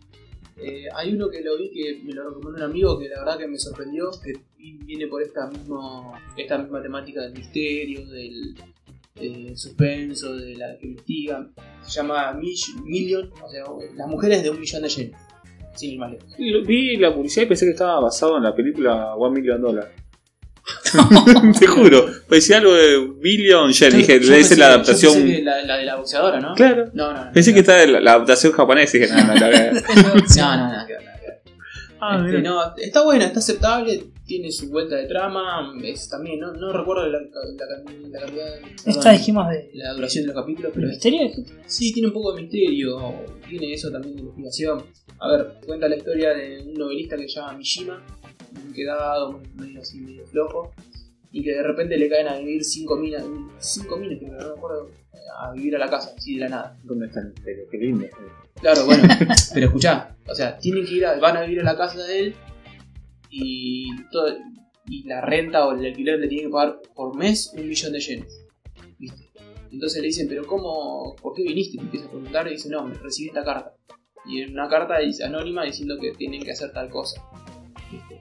Eh, 0.59 0.87
hay 0.95 1.15
uno 1.15 1.29
que 1.29 1.43
lo 1.43 1.59
vi 1.59 1.71
que 1.71 2.03
me 2.03 2.13
lo 2.13 2.29
recomendó 2.29 2.65
un 2.65 2.71
amigo 2.71 2.99
que 2.99 3.09
la 3.09 3.21
verdad 3.21 3.39
que 3.39 3.47
me 3.47 3.59
sorprendió, 3.59 4.11
que 4.23 4.33
viene 4.57 5.07
por 5.07 5.23
esta 5.23 5.47
mismo, 5.49 6.15
esta 6.37 6.59
misma 6.59 6.83
temática 6.83 7.23
del 7.23 7.33
misterio, 7.33 8.07
del 8.07 8.55
eh, 9.21 9.53
suspenso, 9.57 10.35
de 10.37 10.57
la 10.57 10.77
que 10.79 10.87
investiga. 10.87 11.47
Se 11.83 11.91
llama 11.91 12.33
Million, 12.85 13.31
o 13.43 13.49
sea, 13.49 13.65
las 13.97 14.09
mujeres 14.09 14.43
de 14.43 14.51
un 14.51 14.61
millón 14.61 14.83
de 14.83 14.89
yenes. 14.89 15.17
Sin 15.75 15.93
ir 15.93 15.99
más 15.99 16.11
lejos. 16.13 16.35
Vi 16.67 16.97
la 16.97 17.15
publicidad 17.15 17.45
y 17.45 17.47
pensé 17.49 17.67
que 17.67 17.73
estaba 17.73 18.01
basado 18.01 18.39
en 18.39 18.45
la 18.45 18.55
película 18.55 19.15
One 19.15 19.39
Million 19.41 19.61
Dollar. 19.61 19.93
Te 21.61 21.67
juro, 21.67 22.07
parecía 22.29 22.59
algo 22.59 22.73
de 22.75 23.09
Billion 23.21 23.71
Yen. 23.73 23.97
Dije, 23.97 24.21
ser 24.23 24.33
pensé- 24.41 24.57
la 24.57 24.67
yo 24.69 24.73
adaptación. 24.75 25.13
pensé 25.15 25.37
que 25.37 25.43
la, 25.43 25.63
la 25.63 25.77
de 25.77 25.85
la 25.85 25.97
boxeadora, 25.97 26.41
¿no? 26.41 26.55
Claro. 26.55 26.87
No, 26.93 27.13
no, 27.13 27.25
no. 27.27 27.33
Pensé 27.33 27.51
no, 27.51 27.55
que 27.55 27.61
estaba 27.61 27.87
la, 27.87 28.01
la 28.01 28.13
adaptación 28.15 28.53
japonesa 28.53 28.99
dije, 28.99 29.13
no, 29.13 29.17
no, 29.27 29.35
no, 29.35 29.35
no. 29.35 29.73
No, 29.73 30.57
no, 30.73 30.87
Ah, 32.01 32.23
Este, 32.25 32.43
no, 32.43 32.61
está 32.77 33.05
buena, 33.05 33.25
está 33.27 33.39
aceptable, 33.39 34.05
tiene 34.27 34.51
su 34.53 34.69
vuelta 34.71 34.97
de 34.97 35.07
trama, 35.07 35.73
es 35.83 36.09
también, 36.09 36.41
no, 36.41 36.53
no 36.53 36.73
recuerdo 36.73 37.07
la, 37.09 37.19
la, 37.19 37.27
la, 37.27 38.09
la 38.09 38.19
cantidad 38.21 38.45
de- 38.47 38.61
Esta 38.75 38.93
perdón, 39.01 39.13
dijimos 39.13 39.49
de. 39.49 39.71
la 39.75 39.93
duración 39.95 40.27
de 40.27 40.33
los 40.35 40.37
capítulos, 40.43 40.73
¿El 40.75 40.75
pero 40.75 40.89
misterio? 40.89 41.31
sí 41.67 41.93
tiene 41.93 42.09
un 42.09 42.15
poco 42.15 42.35
de 42.35 42.43
misterio, 42.43 42.99
tiene 43.49 43.73
eso 43.73 43.91
también 43.91 44.17
de 44.17 44.23
investigación. 44.23 44.83
A 45.19 45.33
ver, 45.33 45.47
cuenta 45.65 45.89
la 45.89 45.97
historia 45.97 46.35
de 46.35 46.61
un 46.67 46.75
novelista 46.75 47.17
que 47.17 47.29
se 47.29 47.37
llama 47.41 47.55
Mishima, 47.55 48.03
un 48.67 48.73
quedado, 48.75 49.41
medio 49.55 49.81
así, 49.81 49.99
medio 50.01 50.27
flojo, 50.27 50.73
y 51.33 51.43
que 51.43 51.53
de 51.55 51.63
repente 51.63 51.97
le 51.97 52.09
caen 52.11 52.29
a 52.29 52.37
vivir 52.39 52.63
cinco 52.65 52.97
minas, 52.97 53.25
cinco 53.59 53.97
minas, 53.97 54.19
que 54.19 54.27
no 54.27 54.37
me 54.37 54.45
acuerdo, 54.45 54.91
a 55.39 55.53
vivir 55.53 55.77
a 55.77 55.79
la 55.79 55.89
casa, 55.89 56.13
así 56.17 56.35
de 56.35 56.41
la 56.41 56.49
nada. 56.51 56.79
¿Dónde 56.85 57.07
está 57.07 57.21
el 57.21 57.29
misterio? 57.29 57.65
Qué 57.71 57.79
lindo. 57.79 58.07
Claro, 58.61 58.87
bueno, 58.87 59.03
pero 59.55 59.67
escuchá, 59.67 60.17
o 60.29 60.35
sea, 60.35 60.59
tienen 60.59 60.87
que 60.87 60.95
ir 60.95 61.07
a, 61.07 61.19
van 61.19 61.37
a 61.37 61.43
vivir 61.43 61.61
a 61.61 61.65
la 61.65 61.77
casa 61.77 62.03
de 62.05 62.21
él 62.21 62.35
y 63.31 63.89
todo, 64.11 64.29
y 64.89 65.03
la 65.05 65.21
renta 65.21 65.67
o 65.67 65.73
el 65.73 65.85
alquiler 65.85 66.19
le 66.19 66.29
tienen 66.29 66.49
que 66.49 66.53
pagar 66.53 66.81
por 66.95 67.17
mes 67.17 67.53
un 67.57 67.69
millón 67.69 67.93
de 67.93 68.01
yenes. 68.01 68.47
¿Viste? 68.99 69.31
Entonces 69.71 70.01
le 70.01 70.07
dicen, 70.07 70.29
pero 70.29 70.47
¿cómo? 70.47 71.17
¿Por 71.21 71.35
qué 71.35 71.43
viniste? 71.43 71.77
Y 71.77 71.81
empieza 71.81 72.07
a 72.07 72.11
preguntar 72.11 72.47
y 72.49 72.53
dice, 72.53 72.71
no, 72.71 72.87
me 72.87 72.95
recibí 72.95 73.29
esta 73.29 73.45
carta. 73.45 73.75
Y 74.25 74.41
en 74.41 74.53
una 74.53 74.69
carta 74.69 74.99
dice, 74.99 75.25
anónima 75.25 75.65
diciendo 75.65 75.99
que 76.01 76.13
tienen 76.13 76.43
que 76.43 76.53
hacer 76.53 76.73
tal 76.73 76.89
cosa. 76.89 77.23
¿Viste? 77.91 78.21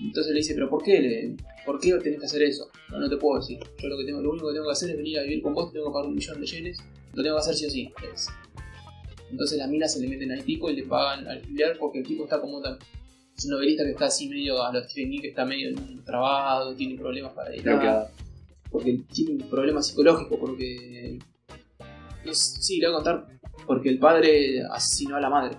Entonces 0.00 0.32
le 0.32 0.38
dice, 0.38 0.54
pero 0.54 0.68
¿por 0.70 0.82
qué? 0.82 1.00
Le, 1.00 1.36
¿Por 1.64 1.80
qué 1.80 1.92
tenés 1.94 2.20
que 2.20 2.26
hacer 2.26 2.42
eso? 2.42 2.70
No, 2.90 3.00
no 3.00 3.08
te 3.08 3.16
puedo 3.16 3.40
decir. 3.40 3.58
Yo 3.78 3.88
lo 3.88 3.98
que 3.98 4.04
tengo, 4.04 4.20
lo 4.20 4.30
único 4.30 4.48
que 4.48 4.54
tengo 4.54 4.66
que 4.66 4.72
hacer 4.72 4.90
es 4.90 4.96
venir 4.96 5.18
a 5.18 5.22
vivir 5.22 5.42
con 5.42 5.52
vos, 5.52 5.72
tengo 5.72 5.86
que 5.86 5.92
pagar 5.92 6.08
un 6.08 6.14
millón 6.14 6.40
de 6.40 6.46
yenes. 6.46 6.78
Lo 7.12 7.22
tengo 7.22 7.36
que 7.36 7.40
hacer 7.40 7.54
sí 7.54 7.66
o 7.66 7.70
sí. 7.70 7.92
dice. 8.12 8.30
Entonces 9.30 9.58
las 9.58 9.68
minas 9.68 9.92
se 9.92 10.00
le 10.00 10.08
meten 10.08 10.30
al 10.32 10.44
tipo 10.44 10.70
y 10.70 10.76
le 10.76 10.82
pagan 10.84 11.26
alquiler 11.26 11.76
porque 11.78 11.98
el 12.00 12.06
tipo 12.06 12.24
está 12.24 12.40
como 12.40 12.60
tan. 12.60 12.78
Es 13.36 13.44
un 13.44 13.50
novelista 13.50 13.84
que 13.84 13.90
está 13.90 14.06
así 14.06 14.28
medio 14.28 14.62
a 14.62 14.72
los 14.72 14.90
Stephen 14.90 15.20
que 15.20 15.28
está 15.28 15.44
medio 15.44 15.74
trabado, 16.04 16.74
tiene 16.74 16.96
problemas 16.96 17.32
para 17.32 17.50
editar. 17.54 17.74
Bloqueado. 17.74 18.08
Porque 18.70 19.00
tiene 19.12 19.32
un 19.42 19.50
problema 19.50 19.82
psicológico, 19.82 20.38
porque. 20.38 21.18
No 22.24 22.34
sé, 22.34 22.62
sí, 22.62 22.78
le 22.80 22.86
voy 22.88 22.94
a 22.94 22.96
contar. 22.96 23.26
Porque 23.66 23.88
el 23.90 23.98
padre 23.98 24.62
asesinó 24.70 25.16
a 25.16 25.20
la 25.20 25.28
madre. 25.30 25.56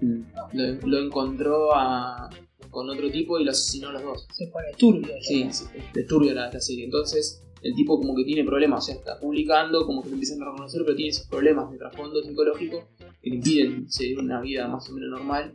Mm. 0.00 0.22
Lo, 0.52 0.86
lo 0.88 0.98
encontró 0.98 1.74
a- 1.74 2.30
con 2.70 2.88
otro 2.88 3.10
tipo 3.10 3.38
y 3.38 3.44
lo 3.44 3.50
asesinó 3.50 3.88
a 3.88 3.92
los 3.92 4.02
dos. 4.02 4.26
Se 4.32 4.46
pone 4.46 4.68
turbio. 4.78 5.12
Sí, 5.20 5.48
sí, 5.52 5.64
es 5.94 6.06
turbio 6.06 6.32
la, 6.34 6.50
la 6.52 6.60
serie. 6.60 6.84
Entonces, 6.84 7.42
el 7.62 7.74
tipo 7.74 7.98
como 7.98 8.14
que 8.14 8.24
tiene 8.24 8.44
problemas, 8.44 8.84
o 8.84 8.86
sea, 8.86 8.94
está 8.94 9.18
publicando, 9.18 9.84
como 9.84 10.02
que 10.02 10.08
lo 10.08 10.14
empiezan 10.14 10.40
a 10.42 10.46
reconocer, 10.46 10.82
pero 10.84 10.94
tiene 10.96 11.10
esos 11.10 11.26
problemas 11.26 11.70
de 11.70 11.78
trasfondo 11.78 12.22
psicológico 12.22 12.88
que 13.22 13.30
le 13.30 13.36
impiden 13.36 13.90
seguir 13.90 14.18
una 14.18 14.40
vida 14.40 14.66
más 14.68 14.88
o 14.88 14.92
menos 14.92 15.10
normal. 15.10 15.54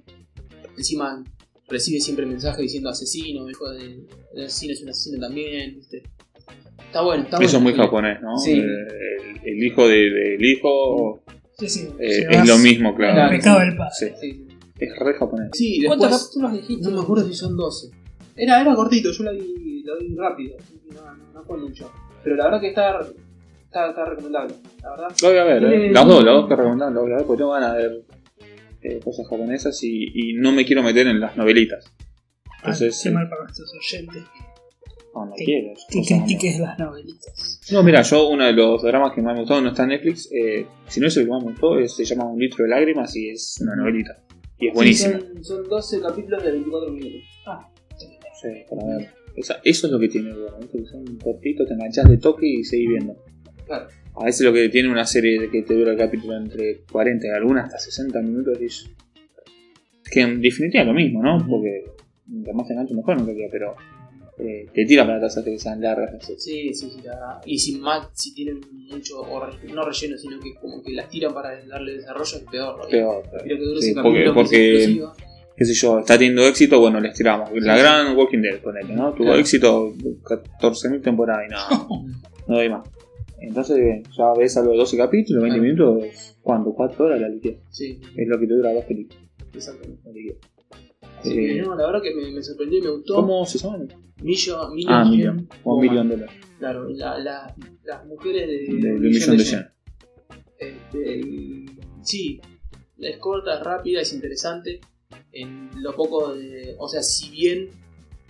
Encima 0.78 1.24
recibe 1.68 2.00
siempre 2.00 2.26
mensajes 2.26 2.62
diciendo 2.62 2.90
asesino, 2.90 3.50
hijo 3.50 3.70
de, 3.72 4.04
de 4.36 4.46
asesino 4.46 4.74
es 4.74 4.82
un 4.84 4.90
asesino 4.90 5.20
también, 5.20 5.76
¿viste? 5.78 6.04
Está 6.86 7.02
bueno, 7.02 7.24
está 7.24 7.38
bueno. 7.38 7.48
Eso 7.48 7.58
es 7.58 7.64
muy 7.64 7.74
japonés, 7.74 8.22
¿no? 8.22 8.38
Sí. 8.38 8.52
Eh, 8.52 8.64
El, 9.44 9.50
el 9.58 9.64
hijo 9.64 9.88
de- 9.88 10.10
del 10.10 10.44
hijo 10.46 11.24
Sí, 11.58 11.70
sí. 11.70 11.88
eh, 12.00 12.26
es 12.30 12.48
lo 12.48 12.58
mismo, 12.58 12.94
claro. 12.96 13.14
Claro. 13.16 13.38
Pecado 13.38 13.60
del 13.62 13.76
padre. 13.78 13.92
Sí, 13.98 14.06
Sí, 14.20 14.32
sí. 14.48 14.58
es 14.80 15.00
re 15.00 15.14
japonés. 15.14 15.50
Sí, 15.54 15.84
¿Cuántos 15.86 16.10
después. 16.10 16.24
capítulos 16.28 16.54
dijiste? 16.54 16.90
No 16.90 16.96
me 16.98 17.02
acuerdo 17.02 17.28
si 17.28 17.34
son 17.34 17.56
12. 17.58 17.88
Era, 18.36 18.62
era 18.62 18.76
cortito, 18.76 19.12
yo 19.12 19.24
la 19.24 19.32
vi, 19.32 19.84
la 19.86 19.94
vi 20.00 20.16
rápido, 20.16 20.58
no, 20.94 21.02
no, 21.16 21.34
no 21.34 21.44
fue 21.46 21.58
mucho. 21.58 21.90
Pero 22.24 22.36
la 22.36 22.46
verdad 22.46 22.60
que 22.62 22.68
está, 22.70 23.00
está, 23.80 23.90
está 23.90 24.06
recomendable, 24.06 24.54
la 24.82 24.90
verdad. 24.92 25.08
Lo 25.22 25.30
voy 25.30 25.38
a 25.38 25.44
ver, 25.44 25.60
Tiene- 25.70 25.86
eh. 25.88 25.92
las 25.92 26.08
dos, 26.08 26.24
las 26.24 26.34
dos 26.36 26.48
que 26.48 26.56
recomendan, 26.56 26.94
las 26.94 27.04
voy 27.04 27.12
a 27.12 27.16
ver 27.18 27.26
porque 27.26 27.38
tengo 27.40 27.52
ganas 27.52 27.78
de 27.78 27.88
ver 27.88 28.02
eh, 28.82 29.00
cosas 29.04 29.28
japonesas 29.28 29.84
y, 29.84 30.12
y 30.14 30.34
no 30.36 30.52
me 30.52 30.66
quiero 30.66 30.84
meter 30.84 31.08
en 31.08 31.20
las 31.20 31.36
novelitas. 31.36 31.86
Ah, 32.48 32.52
Entonces, 32.72 33.00
qué 33.04 33.10
eh, 33.10 33.12
mal 33.12 33.30
para 33.30 33.42
nuestros 33.44 33.72
oyentes 33.74 34.24
no, 35.14 35.26
no 35.26 35.34
que- 35.36 35.46
quiero. 35.46 35.72
es 35.74 35.86
que 35.90 36.02
critiques 36.16 36.60
las 36.60 36.78
novelitas. 36.80 37.62
No, 37.72 37.84
mira, 37.84 38.02
yo 38.04 38.28
uno 38.30 38.46
de 38.46 38.54
los 38.54 38.82
dramas 38.84 39.14
que 39.14 39.22
más 39.22 39.34
me 39.34 39.40
gustó 39.42 39.60
no 39.62 39.70
está 39.70 39.84
en 39.84 39.90
Netflix, 39.90 40.30
eh, 40.32 40.66
si 40.88 41.00
no 41.00 41.08
es 41.08 41.18
el 41.18 41.26
que 41.26 41.32
más 41.32 41.44
me 41.44 41.52
gustó, 41.52 41.80
es- 41.80 41.96
se 41.96 42.06
llama 42.06 42.26
Un 42.26 42.40
litro 42.40 42.64
de 42.64 42.70
lágrimas 42.70 43.16
y 43.16 43.30
es 43.30 43.58
una 43.62 43.76
novelita. 43.76 44.22
Y 44.60 44.68
es 44.68 44.74
buenísima. 44.74 45.20
Sí, 45.20 45.26
son, 45.34 45.44
son 45.44 45.70
12 45.70 46.02
capítulos 46.02 46.44
de 46.44 46.52
24 46.52 46.92
minutos. 46.92 47.22
Ah, 47.48 47.68
Sí, 48.42 48.50
para 48.70 48.98
ver. 48.98 49.10
Esa- 49.36 49.60
eso 49.64 49.88
es 49.88 49.92
lo 49.94 50.00
que 50.00 50.08
tiene 50.10 50.32
bueno, 50.34 50.58
¿viste? 50.60 50.78
que 50.78 50.86
son 50.86 51.04
cortitos, 51.18 51.68
te 51.68 51.74
enganchás 51.74 52.08
de 52.10 52.18
toque 52.18 52.46
y 52.48 52.64
seguís 52.64 52.90
viendo. 52.90 53.16
Claro. 53.66 53.88
A 54.18 54.26
veces 54.26 54.42
lo 54.46 54.54
que 54.54 54.70
tiene 54.70 54.90
una 54.90 55.06
serie 55.06 55.50
que 55.50 55.62
te 55.64 55.74
dura 55.74 55.92
el 55.92 55.98
capítulo 55.98 56.38
entre 56.38 56.82
40 56.92 57.28
y 57.28 57.30
algunas 57.32 57.66
hasta 57.66 57.80
60 57.80 58.22
minutos 58.22 58.60
es 58.62 58.90
que 60.10 60.22
en 60.22 60.42
definitiva 60.42 60.82
es 60.84 60.88
lo 60.88 60.94
mismo, 60.94 61.22
¿no? 61.22 61.46
Porque 61.50 61.84
mientras 62.28 62.56
más 62.56 62.68
te 62.68 62.74
engancho 62.74 62.94
mejor 62.94 63.18
en 63.20 63.26
realidad, 63.26 63.48
pero 63.52 63.76
eh, 64.38 64.68
te 64.74 64.86
tira 64.86 65.04
para 65.04 65.18
atrás 65.18 65.38
hasta 65.38 65.50
que 65.50 65.58
sean 65.60 65.82
largas. 65.82 66.12
Sí, 66.38 66.74
sí, 66.74 66.74
sí, 66.74 66.98
la 67.04 67.14
verdad. 67.16 67.42
Y 67.46 67.58
sin 67.60 67.82
más, 67.82 68.08
si 68.14 68.34
tienen 68.34 68.62
mucho, 68.90 69.20
o 69.22 69.46
re- 69.46 69.58
no 69.74 69.84
relleno, 69.84 70.18
sino 70.18 70.40
que 70.40 70.54
como 70.56 70.82
que 70.84 70.94
las 70.94 71.10
tiran 71.10 71.34
para 71.34 71.66
darle 71.66 71.94
desarrollo, 71.96 72.38
es 72.38 72.44
peor. 72.50 72.78
¿no? 72.78 72.88
Peor, 72.88 73.24
Creo 73.44 73.58
que 73.58 73.64
dure 73.66 73.82
Sí, 73.82 73.92
ese 73.92 74.02
porque- 74.02 74.32
porque- 74.34 75.04
qué 75.58 75.66
sé 75.66 75.74
yo, 75.74 76.00
está 76.00 76.18
teniendo 76.18 76.46
éxito, 76.48 76.80
bueno, 76.80 77.00
les 77.00 77.16
tiramos. 77.18 77.50
La 77.62 77.76
Sí. 77.76 77.82
gran 77.82 78.16
Walking 78.18 78.42
Dead, 78.42 78.60
ponele, 78.60 78.94
¿no? 78.94 79.12
Tuvo 79.14 79.26
Claro. 79.28 79.40
éxito 79.40 79.94
14.000 80.60 81.02
temporadas 81.02 81.46
y 81.48 81.52
nada, 81.52 81.68
no 82.48 82.56
doy 82.56 82.70
más. 82.70 82.88
Entonces 83.40 84.04
ya 84.18 84.34
ves 84.38 84.58
a 84.58 84.64
los 84.64 84.78
12 84.78 84.98
capítulos, 84.98 85.44
20 85.44 85.60
Claro. 85.60 85.94
minutos, 85.96 86.38
¿cuánto? 86.42 86.74
4 86.74 87.06
horas 87.06 87.22
la 87.22 87.30
liquidez. 87.30 87.60
Sí, 87.70 88.00
Es 88.16 88.28
lo 88.28 88.40
que 88.40 88.48
te 88.48 88.54
dura 88.56 88.74
dos 88.74 88.86
películas. 88.86 89.24
exactamente. 89.54 90.38
Así 91.20 91.32
Eh, 91.32 91.48
que 91.56 91.62
no, 91.62 91.76
la 91.76 91.86
verdad 91.88 92.02
que 92.02 92.14
me, 92.16 92.32
me 92.32 92.42
sorprendió 92.44 92.80
y 92.80 92.82
me 92.84 92.90
gustó. 92.92 93.16
¿Cómo 93.16 93.46
se 93.46 93.58
llaman? 93.58 93.88
Million, 94.22 94.74
Million, 94.74 94.94
Ah, 94.94 95.06
Million. 95.06 95.50
O. 95.64 95.82
Million 95.82 96.08
Dólares. 96.10 96.36
Claro, 96.60 96.88
la, 96.90 97.18
la- 97.20 97.54
las 97.84 98.06
mujeres 98.06 98.48
de, 98.48 98.58
De, 98.76 98.82
de 98.82 98.94
un 98.94 99.02
millón 99.02 99.38
de 99.38 99.44
yen. 99.44 99.66
Este, 100.58 101.22
sí, 102.04 102.40
es 103.00 103.18
corta, 103.18 103.56
es 103.56 103.64
rápida, 103.64 104.02
es 104.02 104.14
interesante. 104.14 104.80
En 105.32 105.70
lo 105.82 105.94
poco 105.96 106.34
de. 106.34 106.76
O 106.80 106.88
sea, 106.88 107.02
si 107.04 107.30
bien 107.32 107.70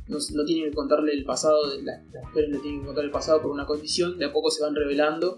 no, 0.08 0.18
no 0.34 0.46
tienen 0.46 0.70
que 0.70 0.76
contarle 0.76 1.14
el 1.14 1.24
pasado, 1.26 1.72
de 1.72 1.82
las, 1.84 2.04
las 2.14 2.24
mujeres 2.26 2.50
le 2.52 2.60
tienen 2.60 2.82
que 2.82 2.86
contar 2.88 3.04
el 3.06 3.12
pasado 3.12 3.42
por 3.42 3.52
una 3.52 3.66
condición, 3.66 4.18
de 4.20 4.26
a 4.26 4.32
poco 4.34 4.50
se 4.52 4.62
van 4.64 4.76
revelando 4.76 5.36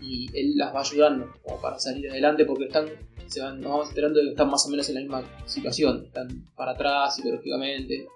y 0.00 0.26
él 0.38 0.56
las 0.56 0.74
va 0.74 0.80
ayudando 0.80 1.30
como 1.42 1.60
para 1.60 1.78
salir 1.78 2.10
adelante 2.10 2.44
porque 2.44 2.64
están. 2.64 2.86
Se 3.28 3.40
van, 3.40 3.60
nos 3.60 3.70
vamos 3.70 3.88
enterando 3.88 4.18
de 4.18 4.24
que 4.26 4.30
están 4.32 4.50
más 4.50 4.66
o 4.66 4.70
menos 4.70 4.86
en 4.90 4.94
la 4.96 5.00
misma 5.00 5.22
situación, 5.46 6.04
están 6.04 6.28
para 6.54 6.72
atrás 6.72 7.16
psicológicamente. 7.16 8.06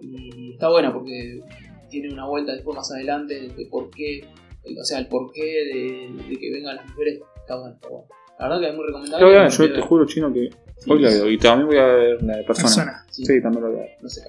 Y 0.00 0.52
está 0.54 0.68
buena 0.70 0.92
porque 0.92 1.40
tiene 1.88 2.12
una 2.12 2.26
vuelta 2.26 2.52
después 2.52 2.76
más 2.76 2.90
adelante 2.90 3.48
de, 3.48 3.66
por 3.66 3.90
qué, 3.90 4.24
el- 4.64 4.78
o 4.78 4.84
sea, 4.84 4.98
el 4.98 5.06
porqué 5.06 5.42
de, 5.42 6.24
de 6.28 6.36
que 6.36 6.50
vengan 6.50 6.76
las 6.76 6.86
mujeres 6.88 7.20
está 7.36 7.56
bueno, 7.56 7.74
está 7.76 7.88
bueno. 7.88 8.06
La 8.38 8.48
verdad 8.48 8.60
que 8.60 8.68
es 8.70 8.74
muy 8.74 8.86
recomendable. 8.86 9.26
Yo, 9.50 9.64
ver, 9.64 9.72
te 9.74 9.80
juro, 9.82 10.06
chino, 10.06 10.32
que 10.32 10.50
Sí, 10.78 10.90
hoy 10.90 10.98
la 11.00 11.08
veo. 11.10 11.30
Y 11.30 11.38
también 11.38 11.68
voy 11.68 11.78
a 11.78 11.86
ver 11.86 12.22
la 12.24 12.36
de 12.38 12.42
persona. 12.42 12.66
Persona. 12.68 13.04
Sí, 13.10 13.24
Sí, 13.24 13.40
también 13.40 13.62
la 13.62 13.70
voy 13.70 13.78
a 13.78 13.82
ver. 13.82 13.96
no 14.02 14.08
sé. 14.08 14.22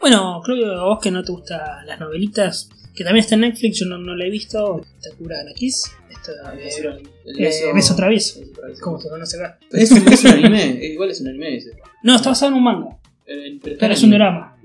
Bueno, 0.00 0.40
creo 0.44 0.56
que 0.56 0.64
a 0.64 0.82
vos 0.84 0.98
que 1.00 1.10
no 1.10 1.22
te 1.24 1.32
gustan 1.32 1.86
las 1.86 1.98
novelitas, 2.00 2.68
que 2.94 3.04
también 3.04 3.22
está 3.24 3.34
en 3.34 3.42
Netflix, 3.42 3.78
yo 3.80 3.86
no, 3.86 3.98
no 3.98 4.14
la 4.14 4.24
he 4.26 4.30
visto, 4.30 4.80
de 5.02 5.54
Kiss, 5.54 5.90
esta 6.10 6.52
El 6.52 6.58
de 6.58 6.64
beso- 6.64 6.88
el 7.26 7.40
eh, 7.40 7.48
beso- 7.48 7.74
beso 7.74 7.96
travieso, 7.96 8.40
beso 8.40 8.52
travieso. 8.52 8.82
como 8.82 9.00
se 9.00 9.08
conoce 9.08 9.36
acá. 9.42 9.58
Es 9.72 9.90
un, 9.92 10.08
es 10.08 10.24
un 10.24 10.30
anime, 10.32 10.70
es- 10.84 10.92
igual 10.92 11.10
es 11.10 11.20
un 11.20 11.28
anime 11.28 11.56
ese. 11.56 11.70
No, 12.02 12.16
está 12.16 12.30
basado 12.30 12.52
en 12.52 12.58
un 12.58 12.64
manga, 12.64 12.96
Eh, 13.26 13.58
pero 13.78 13.92
es 13.92 14.02
un 14.02 14.10
drama. 14.10 14.56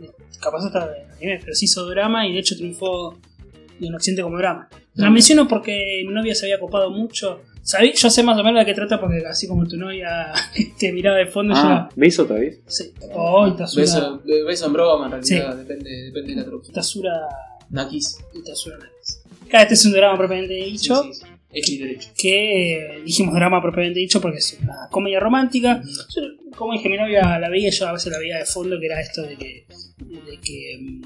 Capaz 0.41 0.65
está 0.65 0.89
en 0.97 1.11
anime, 1.11 1.39
pero 1.41 1.53
se 1.55 1.65
hizo 1.65 1.85
drama 1.87 2.27
y 2.27 2.33
de 2.33 2.39
hecho 2.39 2.55
triunfó 2.55 3.17
en 3.81 3.93
Occidente 3.95 4.21
como 4.23 4.37
drama. 4.37 4.69
La 4.95 5.09
menciono 5.09 5.47
porque 5.47 6.03
mi 6.07 6.13
novia 6.13 6.35
se 6.35 6.45
había 6.45 6.59
copado 6.59 6.91
mucho. 6.91 7.41
Sabí- 7.63 7.93
yo 7.95 8.09
sé 8.09 8.23
más 8.23 8.37
o 8.37 8.43
menos 8.43 8.59
de 8.59 8.65
qué 8.65 8.73
trata 8.73 8.99
porque 8.99 9.23
así 9.25 9.47
como 9.47 9.65
tu 9.65 9.77
novia 9.77 10.33
te 10.79 10.91
miraba 10.91 11.17
de 11.17 11.27
fondo, 11.27 11.53
Ah, 11.55 11.89
¿ves 11.95 12.19
otra 12.19 12.35
vez? 12.37 12.57
yo... 12.57 12.69
Sí. 12.71 12.91
Oh, 13.13 13.47
Itasura... 13.47 13.81
Beso, 13.83 14.21
be- 14.25 14.43
beso 14.43 14.65
en 14.67 14.73
broma, 14.73 15.05
en 15.05 15.11
realidad, 15.13 15.51
Sí. 15.53 15.57
depende, 15.59 15.89
depende 16.03 16.29
de 16.31 16.35
la 16.35 16.43
traducción. 16.43 16.71
Itasura... 16.73 17.11
Nakis. 17.69 18.17
Itasura 18.35 18.77
Nakis. 18.77 19.21
Cada 19.49 19.63
este 19.63 19.73
es 19.75 19.85
un 19.85 19.93
drama 19.93 20.17
propiamente 20.17 20.53
dicho. 20.53 21.01
Sí, 21.03 21.13
sí, 21.13 21.21
sí. 21.21 21.75
Y 21.75 21.77
derecho. 21.77 22.09
que 22.17 22.73
eh, 22.97 23.01
dijimos 23.05 23.35
drama 23.35 23.61
propiamente 23.61 23.99
dicho 23.99 24.19
porque 24.19 24.39
es 24.39 24.57
una 24.61 24.87
comedia 24.89 25.19
romántica. 25.19 25.81
Yo, 26.15 26.21
como 26.57 26.73
dije, 26.73 26.89
mi 26.89 26.97
novia 26.97 27.37
la 27.39 27.47
veía, 27.49 27.69
yo 27.69 27.87
a 27.87 27.93
veces 27.93 28.11
la 28.11 28.17
veía 28.19 28.39
de 28.39 28.45
fondo, 28.45 28.79
que 28.79 28.85
era 28.87 28.99
esto 28.99 29.21
de 29.21 29.35
que, 29.37 29.65
de 30.21 30.39
que 30.39 30.77
mm, 30.79 31.01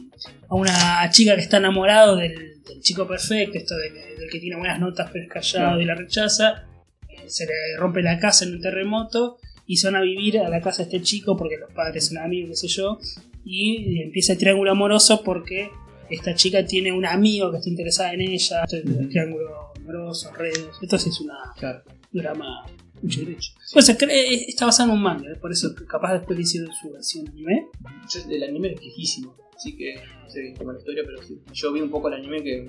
a 0.49 0.55
una 0.55 1.09
chica 1.11 1.35
que 1.35 1.41
está 1.41 1.57
enamorado 1.57 2.15
del, 2.15 2.61
del 2.63 2.81
chico 2.81 3.07
perfecto, 3.07 3.57
esto 3.57 3.75
de 3.77 3.93
que, 3.93 4.19
del 4.19 4.29
que 4.29 4.39
tiene 4.39 4.55
buenas 4.57 4.79
notas 4.79 5.09
pero 5.11 5.25
es 5.25 5.29
callado 5.31 5.79
y 5.81 5.85
la 5.85 5.95
rechaza, 5.95 6.65
eh, 7.09 7.23
se 7.27 7.45
le 7.45 7.53
rompe 7.77 8.01
la 8.01 8.19
casa 8.19 8.45
en 8.45 8.53
un 8.53 8.61
terremoto 8.61 9.37
y 9.65 9.77
se 9.77 9.87
van 9.87 9.97
a 9.97 10.01
vivir 10.01 10.39
a 10.39 10.49
la 10.49 10.61
casa 10.61 10.77
de 10.77 10.83
este 10.83 11.01
chico 11.01 11.35
porque 11.35 11.57
los 11.57 11.71
padres 11.71 12.07
son 12.07 12.17
amigos, 12.19 12.49
qué 12.61 12.67
sé 12.67 12.67
yo, 12.67 12.99
y 13.43 14.01
empieza 14.01 14.33
el 14.33 14.39
triángulo 14.39 14.71
amoroso 14.71 15.23
porque 15.23 15.69
esta 16.09 16.33
chica 16.35 16.65
tiene 16.65 16.91
un 16.91 17.05
amigo 17.05 17.51
que 17.51 17.57
está 17.57 17.69
interesada 17.69 18.13
en 18.13 18.21
ella, 18.21 18.63
esto 18.63 18.77
es 18.77 18.85
el 18.85 19.09
triángulo 19.09 19.73
amoroso, 19.75 20.31
redes, 20.33 20.69
esto 20.81 20.97
sí 20.97 21.09
es 21.09 21.19
una 21.19 21.35
Claro. 21.57 21.81
drama 22.13 22.65
mucho 23.01 23.19
derecho. 23.21 23.51
Pues 23.73 23.89
eh, 23.89 24.45
está 24.47 24.65
basado 24.65 24.89
en 24.89 24.95
un 24.97 25.01
manga, 25.03 25.29
eh, 25.31 25.35
por 25.35 25.51
eso 25.51 25.73
capaz 25.87 26.13
después 26.13 26.37
le 26.37 26.43
hicieron 26.43 26.71
su 26.73 26.91
versión 26.91 27.27
anime. 27.27 27.67
Yo, 28.13 28.19
el 28.29 28.43
anime 28.43 28.73
es 28.73 28.79
viejísimo, 28.79 29.35
así 29.55 29.75
que 29.75 29.95
no 30.23 30.29
sé 30.29 30.41
bien 30.41 30.55
cómo 30.55 30.71
es 30.71 30.75
la 30.75 30.79
historia, 30.79 31.03
pero 31.05 31.21
sí. 31.23 31.39
Yo 31.53 31.73
vi 31.73 31.81
un 31.81 31.89
poco 31.89 32.07
el 32.07 32.15
anime 32.15 32.43
que 32.43 32.65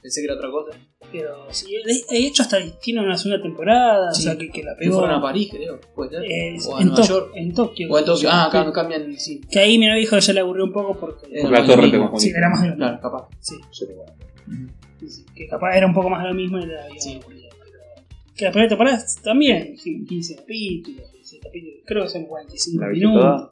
pensé 0.00 0.20
que 0.20 0.24
era 0.24 0.34
otra 0.34 0.50
cosa. 0.50 0.76
Pero 1.12 1.46
sí, 1.50 1.66
de 1.84 1.94
de 2.10 2.26
hecho 2.26 2.42
hasta 2.42 2.58
tiene 2.80 3.00
una 3.00 3.16
segunda 3.16 3.42
temporada, 3.42 4.12
Sí. 4.12 4.22
o 4.22 4.24
sea 4.24 4.38
que, 4.38 4.48
que 4.50 4.62
la 4.62 4.74
pegó 4.76 4.98
fueron 5.00 5.16
a 5.18 5.22
París, 5.22 5.48
creo. 5.52 5.80
Puede 5.94 6.10
ser. 6.10 6.24
eh, 6.24 6.56
o 6.66 6.76
a 6.76 6.80
en, 6.80 6.88
Nueva 6.88 7.06
York. 7.06 7.30
en 7.34 7.52
Tokio. 7.54 7.88
O 7.90 7.98
en 7.98 8.04
Tokio. 8.04 8.28
Ah, 8.32 8.46
acá 8.46 8.72
cambian, 8.72 9.16
sí. 9.18 9.40
Que 9.50 9.58
ahí 9.60 9.78
mi 9.78 9.86
que 10.06 10.20
ya 10.20 10.32
le 10.32 10.40
aburrió 10.40 10.64
un 10.64 10.72
poco 10.72 10.98
porque 10.98 11.26
Era 11.30 11.42
Porque 11.42 11.52
la 11.52 11.58
más 11.60 11.68
torre 11.68 11.98
confundí. 11.98 12.20
sí, 12.20 12.30
era 12.36 12.48
más 12.48 12.62
de 12.62 12.68
lo 12.68 12.74
mismo. 12.76 12.86
Claro, 12.86 13.00
capaz. 13.02 13.28
Sí, 13.40 13.54
sí, 15.08 15.24
que 15.34 15.46
capaz 15.48 15.76
era 15.76 15.86
un 15.86 15.94
poco 15.94 16.08
más 16.10 16.22
de 16.22 16.28
lo 16.28 16.34
mismo 16.34 16.58
y 16.58 16.66
la 16.66 16.84
había 16.84 17.00
Sí. 17.00 17.20
Que 18.42 18.46
la 18.46 18.50
primera 18.50 18.70
temporada 18.70 19.04
también, 19.22 19.76
15 19.76 20.34
capítulos, 20.34 21.12
16 21.12 21.42
capítulos, 21.44 21.80
creo 21.86 22.02
que 22.02 22.08
son 22.08 22.24
45 22.24 22.84
¿La 22.84 22.90
minutos. 22.90 23.20
toda? 23.20 23.50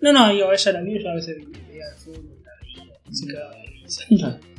No, 0.00 0.12
no, 0.12 0.32
digo, 0.32 0.52
ella 0.52 0.72
la 0.72 0.80
vio, 0.80 1.00
yo 1.00 1.08
a 1.08 1.14
veces 1.14 1.36
veía 1.36 1.86
de 1.86 1.94
fútbol, 1.94 2.42
la 2.42 2.50
veía, 2.60 2.98
se 3.12 3.26
cagaba 3.28 3.54
de 3.54 3.66
risa. 3.66 4.40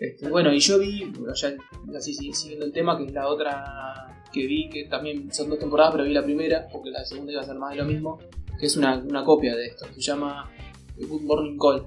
Este, 0.00 0.28
bueno, 0.30 0.52
y 0.52 0.58
yo 0.60 0.78
vi, 0.78 1.04
bueno, 1.04 1.34
ya 1.34 1.54
así 1.94 2.14
sí, 2.14 2.32
siguiendo 2.32 2.64
el 2.64 2.72
tema, 2.72 2.96
que 2.96 3.04
es 3.04 3.12
la 3.12 3.28
otra 3.28 4.24
que 4.32 4.46
vi, 4.46 4.70
que 4.70 4.84
también 4.86 5.32
son 5.32 5.50
dos 5.50 5.58
temporadas, 5.58 5.92
pero 5.92 6.04
vi 6.04 6.14
la 6.14 6.24
primera, 6.24 6.66
porque 6.72 6.90
la 6.90 7.04
segunda 7.04 7.32
iba 7.32 7.42
a 7.42 7.44
ser 7.44 7.56
más 7.56 7.72
de 7.72 7.82
lo 7.82 7.84
mismo, 7.84 8.18
que 8.58 8.64
es 8.64 8.76
una, 8.78 8.96
una 8.96 9.24
copia 9.24 9.54
de 9.54 9.66
esto, 9.66 9.86
se 9.92 10.00
llama 10.00 10.50
Good 10.96 11.22
Morning 11.22 11.58
Call, 11.58 11.86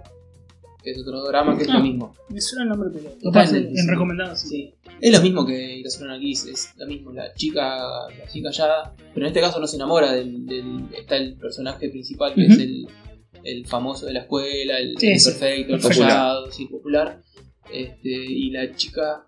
que 0.85 0.91
es 0.91 0.99
otro 0.99 1.21
drama 1.25 1.57
que 1.57 1.63
es 1.63 1.69
Ah. 1.69 1.79
lo 1.79 1.83
mismo. 1.83 2.15
Me 2.29 2.39
suena 2.39 2.63
el 2.63 2.69
nombre, 2.69 2.89
pero 2.93 3.09
Está 3.09 3.23
capaz 3.31 3.51
en 3.53 3.67
en, 3.67 3.75
sí. 3.75 3.87
recomendado, 3.89 4.35
sí. 4.37 4.47
Sí. 4.47 4.73
Es 5.01 5.11
lo 5.17 5.21
mismo 5.21 5.45
que 5.45 5.77
Irracional 5.79 6.17
aquí, 6.17 6.31
es 6.31 6.73
lo 6.77 6.85
mismo, 6.87 7.11
la 7.11 7.33
chica, 7.33 7.77
la 8.17 8.27
chica 8.31 8.51
ya, 8.51 8.93
pero 9.13 9.25
en 9.25 9.29
este 9.31 9.41
caso 9.41 9.59
no 9.59 9.67
se 9.67 9.75
enamora 9.75 10.13
del, 10.13 10.45
del- 10.45 10.85
está 10.97 11.17
el 11.17 11.35
personaje 11.37 11.89
principal 11.89 12.33
que 12.33 12.45
es 12.45 12.57
el, 12.59 12.87
el 13.43 13.65
famoso 13.67 14.05
de 14.05 14.13
la 14.13 14.21
escuela, 14.21 14.77
el, 14.79 14.97
Sí, 14.97 15.07
el 15.11 15.19
sí. 15.19 15.29
perfecto, 15.31 15.75
el 15.75 15.81
Popular. 15.81 16.07
callado, 16.09 16.51
sí, 16.51 16.65
popular, 16.67 17.21
este, 17.73 18.09
y 18.09 18.51
la 18.51 18.73
chica 18.75 19.27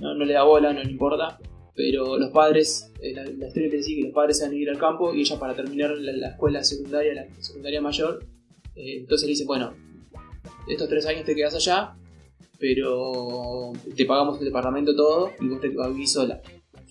no, 0.00 0.14
no 0.14 0.24
le 0.24 0.32
da 0.34 0.44
bola, 0.44 0.72
no 0.72 0.82
le 0.82 0.90
importa, 0.90 1.38
pero 1.74 2.16
los 2.18 2.30
padres, 2.30 2.90
eh, 3.02 3.12
la, 3.14 3.24
la 3.24 3.46
historia 3.48 3.66
empieza 3.66 3.84
así, 3.84 3.96
que 3.96 4.02
los 4.04 4.14
padres 4.14 4.38
se 4.38 4.44
van 4.44 4.52
a 4.52 4.56
ir 4.56 4.70
al 4.70 4.78
campo 4.78 5.12
y 5.14 5.20
ella 5.20 5.38
para 5.38 5.54
terminar 5.54 5.90
la, 5.98 6.12
la 6.12 6.28
escuela 6.28 6.62
secundaria, 6.64 7.12
la 7.14 7.26
secundaria 7.42 7.80
mayor, 7.80 8.24
eh, 8.76 8.98
entonces 9.00 9.26
le 9.26 9.32
dice, 9.32 9.44
bueno, 9.44 9.74
estos 10.66 10.88
tres 10.88 11.06
años 11.06 11.24
te 11.24 11.34
quedas 11.34 11.54
allá, 11.54 11.94
pero 12.58 13.72
te 13.96 14.04
pagamos 14.04 14.38
el 14.38 14.44
departamento 14.44 14.94
todo 14.94 15.32
y 15.40 15.48
vos 15.48 15.60
te 15.60 15.68
vas 15.70 15.86
a 15.86 15.90
vivir 15.90 16.08
sola. 16.08 16.40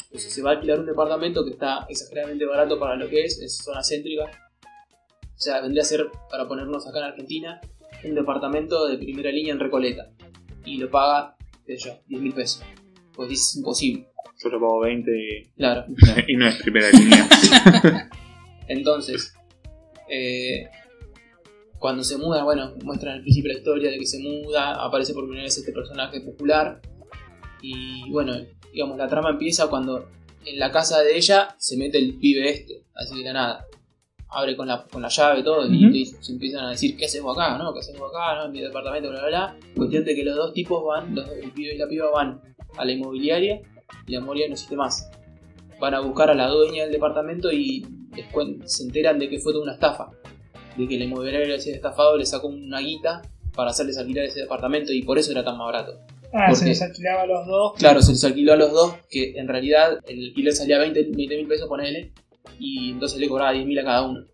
Entonces 0.06 0.34
se 0.34 0.42
va 0.42 0.52
a 0.52 0.54
alquilar 0.56 0.80
un 0.80 0.86
departamento 0.86 1.46
que 1.46 1.52
está 1.52 1.86
exageradamente 1.88 2.46
barato 2.46 2.78
para 2.78 2.98
lo 2.98 3.08
que 3.08 3.24
es, 3.24 3.40
es 3.40 3.58
zona 3.58 3.82
céntrica. 3.82 4.26
O 4.26 5.44
sea, 5.44 5.62
vendría 5.62 5.84
a 5.84 5.86
ser, 5.86 6.08
para 6.30 6.48
ponernos 6.48 6.86
acá 6.88 7.00
en 7.00 7.06
Argentina, 7.06 7.62
un 8.04 8.16
departamento 8.16 8.88
de 8.88 8.98
primera 8.98 9.32
línea 9.32 9.54
en 9.54 9.60
Recoleta. 9.60 10.10
Y 10.66 10.78
lo 10.78 10.90
paga, 10.90 11.36
qué 11.66 11.78
sé 11.78 11.90
yo, 11.90 12.00
10 12.08 12.22
mil 12.22 12.34
pesos. 12.34 12.64
Pues 13.16 13.30
dices, 13.30 13.48
es 13.52 13.56
imposible. 13.56 14.08
Yo 14.44 14.50
lo 14.50 14.60
pago 14.60 14.80
20 14.82 15.12
y, 15.12 15.50
Claro. 15.56 15.86
y 16.28 16.36
no 16.36 16.48
es 16.48 16.62
primera 16.62 16.90
línea. 16.92 17.30
Entonces, 18.68 19.34
eh, 20.10 20.68
cuando 21.82 22.04
se 22.04 22.18
muda, 22.18 22.44
bueno, 22.44 22.74
muestran 22.86 23.16
al 23.16 23.22
principio 23.22 23.52
la 23.52 23.58
historia 23.58 23.90
de 23.92 23.98
que 23.98 24.06
se 24.06 24.20
muda, 24.20 24.76
aparece 24.86 25.14
por 25.16 25.24
primera 25.24 25.44
vez 25.44 25.58
este 25.58 25.72
personaje 25.74 26.22
popular. 26.22 26.80
Y 27.62 28.10
bueno, 28.12 28.34
digamos, 28.72 28.98
la 28.98 29.08
trama 29.08 29.32
empieza 29.32 29.68
cuando 29.68 30.08
en 30.46 30.60
la 30.60 30.72
casa 30.72 31.02
de 31.02 31.18
ella 31.18 31.56
se 31.58 31.78
mete 31.78 31.98
el 31.98 32.18
pibe 32.20 32.50
este, 32.50 32.84
así 32.94 33.18
de 33.18 33.24
la 33.26 33.34
nada. 33.34 33.66
Abre 34.30 34.56
con 34.56 34.68
la, 34.68 34.86
con 34.86 35.02
la 35.02 35.10
llave 35.10 35.42
y 35.42 35.44
todo, 35.44 35.66
y 35.68 36.06
se 36.06 36.32
empiezan 36.32 36.66
a 36.66 36.70
decir, 36.70 36.96
¿qué 36.96 37.06
hacemos 37.06 37.38
acá? 37.38 37.58
¿No? 37.58 37.74
¿Qué 37.74 37.80
hacemos 37.80 38.10
acá? 38.10 38.36
¿No? 38.36 38.46
En 38.46 38.52
mi 38.52 38.62
departamento, 38.62 39.10
bla, 39.10 39.20
bla, 39.20 39.28
bla. 39.28 39.58
Cuestión 39.76 40.06
de 40.06 40.16
que 40.16 40.24
los 40.24 40.36
dos 40.38 40.54
tipos 40.54 40.86
van, 40.86 41.14
los- 41.16 41.28
el 41.32 41.52
pibe 41.52 41.74
y 41.76 41.78
la 41.78 41.88
piba 41.88 42.10
van 42.12 42.40
a 42.78 42.86
la 42.86 42.92
inmobiliaria, 42.94 43.60
y 44.08 44.12
la 44.12 44.20
inmobiliaria 44.20 44.50
no 44.50 44.54
existe 44.54 44.76
más. 44.78 45.10
Van 45.82 45.96
a 45.96 46.00
buscar 46.00 46.30
a 46.30 46.34
la 46.36 46.48
dueña 46.48 46.84
del 46.84 46.92
departamento 46.94 47.52
y 47.52 47.82
cuen- 48.32 48.62
se 48.68 48.84
enteran 48.84 49.20
de 49.20 49.28
que 49.30 49.40
fue 49.40 49.52
toda 49.52 49.64
una 49.64 49.74
estafa. 49.74 50.12
De 50.78 50.88
que 50.88 50.98
la 50.98 51.06
inmobiliaria 51.06 51.48
le 51.48 51.54
había 51.56 51.74
estafado, 51.74 52.18
le 52.18 52.26
sacó 52.26 52.48
una 52.48 52.80
guita 52.80 53.22
para 53.56 53.72
hacerles 53.72 53.98
alquilar 53.98 54.26
ese 54.26 54.42
departamento 54.42 54.94
y 54.94 55.04
por 55.04 55.18
eso 55.18 55.32
era 55.32 55.44
tan 55.44 55.58
más 55.58 55.66
barato. 55.66 56.00
Ah, 56.34 56.48
¿Por 56.48 56.56
se 56.56 56.66
les 56.66 56.82
alquilaba 56.82 57.24
a 57.24 57.26
los 57.26 57.46
dos. 57.46 57.74
Claro, 57.78 58.02
se 58.02 58.14
les 58.14 58.24
alquiló 58.24 58.54
a 58.54 58.56
los 58.56 58.72
dos, 58.72 58.96
que 59.10 59.34
en 59.36 59.48
realidad 59.48 60.00
el 60.08 60.28
alquiler 60.28 60.54
salía 60.54 60.80
20 60.80 61.10
mil 61.10 61.48
pesos, 61.48 61.68
ponele, 61.68 62.14
y 62.58 62.92
entonces 62.92 63.20
le 63.20 63.28
cobraba 63.28 63.52
10 63.52 63.66
mil 63.66 63.80
a 63.80 63.84
cada 63.84 64.08
uno. 64.08 64.26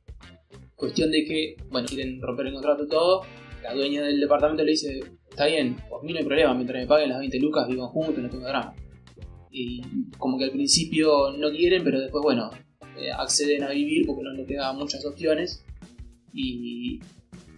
Cuestión 0.76 1.12
de 1.12 1.26
que, 1.26 1.56
bueno, 1.72 1.88
quieren 1.88 2.22
romper 2.22 2.48
el 2.48 2.54
contrato 2.54 2.84
y 2.84 2.88
todo, 2.88 3.24
la 3.64 3.74
dueña 3.74 4.04
del 4.04 4.20
departamento 4.20 4.64
le 4.64 4.72
dice, 4.72 5.00
está 5.28 5.48
bien, 5.48 5.76
por 5.90 6.04
mí 6.04 6.14
no 6.14 6.20
hay 6.20 6.26
problema, 6.26 6.54
mientras 6.54 6.80
me 6.80 6.88
paguen 6.88 7.10
las 7.10 7.20
20 7.20 7.40
lucas 7.40 7.68
vivo 7.68 7.88
juntos, 7.88 8.20
no 8.20 8.30
tengo 8.30 8.46
drama. 8.46 8.76
Y 9.50 9.82
como 10.20 10.38
que 10.38 10.46
al 10.46 10.52
principio 10.52 11.32
no 11.36 11.50
quieren, 11.50 11.84
pero 11.84 12.00
después, 12.00 12.22
bueno, 12.22 12.52
eh, 13.00 13.12
acceden 13.12 13.64
a 13.64 13.70
vivir 13.70 14.06
porque 14.06 14.24
no 14.24 14.32
les 14.34 14.48
quedan 14.48 14.78
muchas 14.78 15.04
opciones. 15.04 15.64
Y 16.40 17.00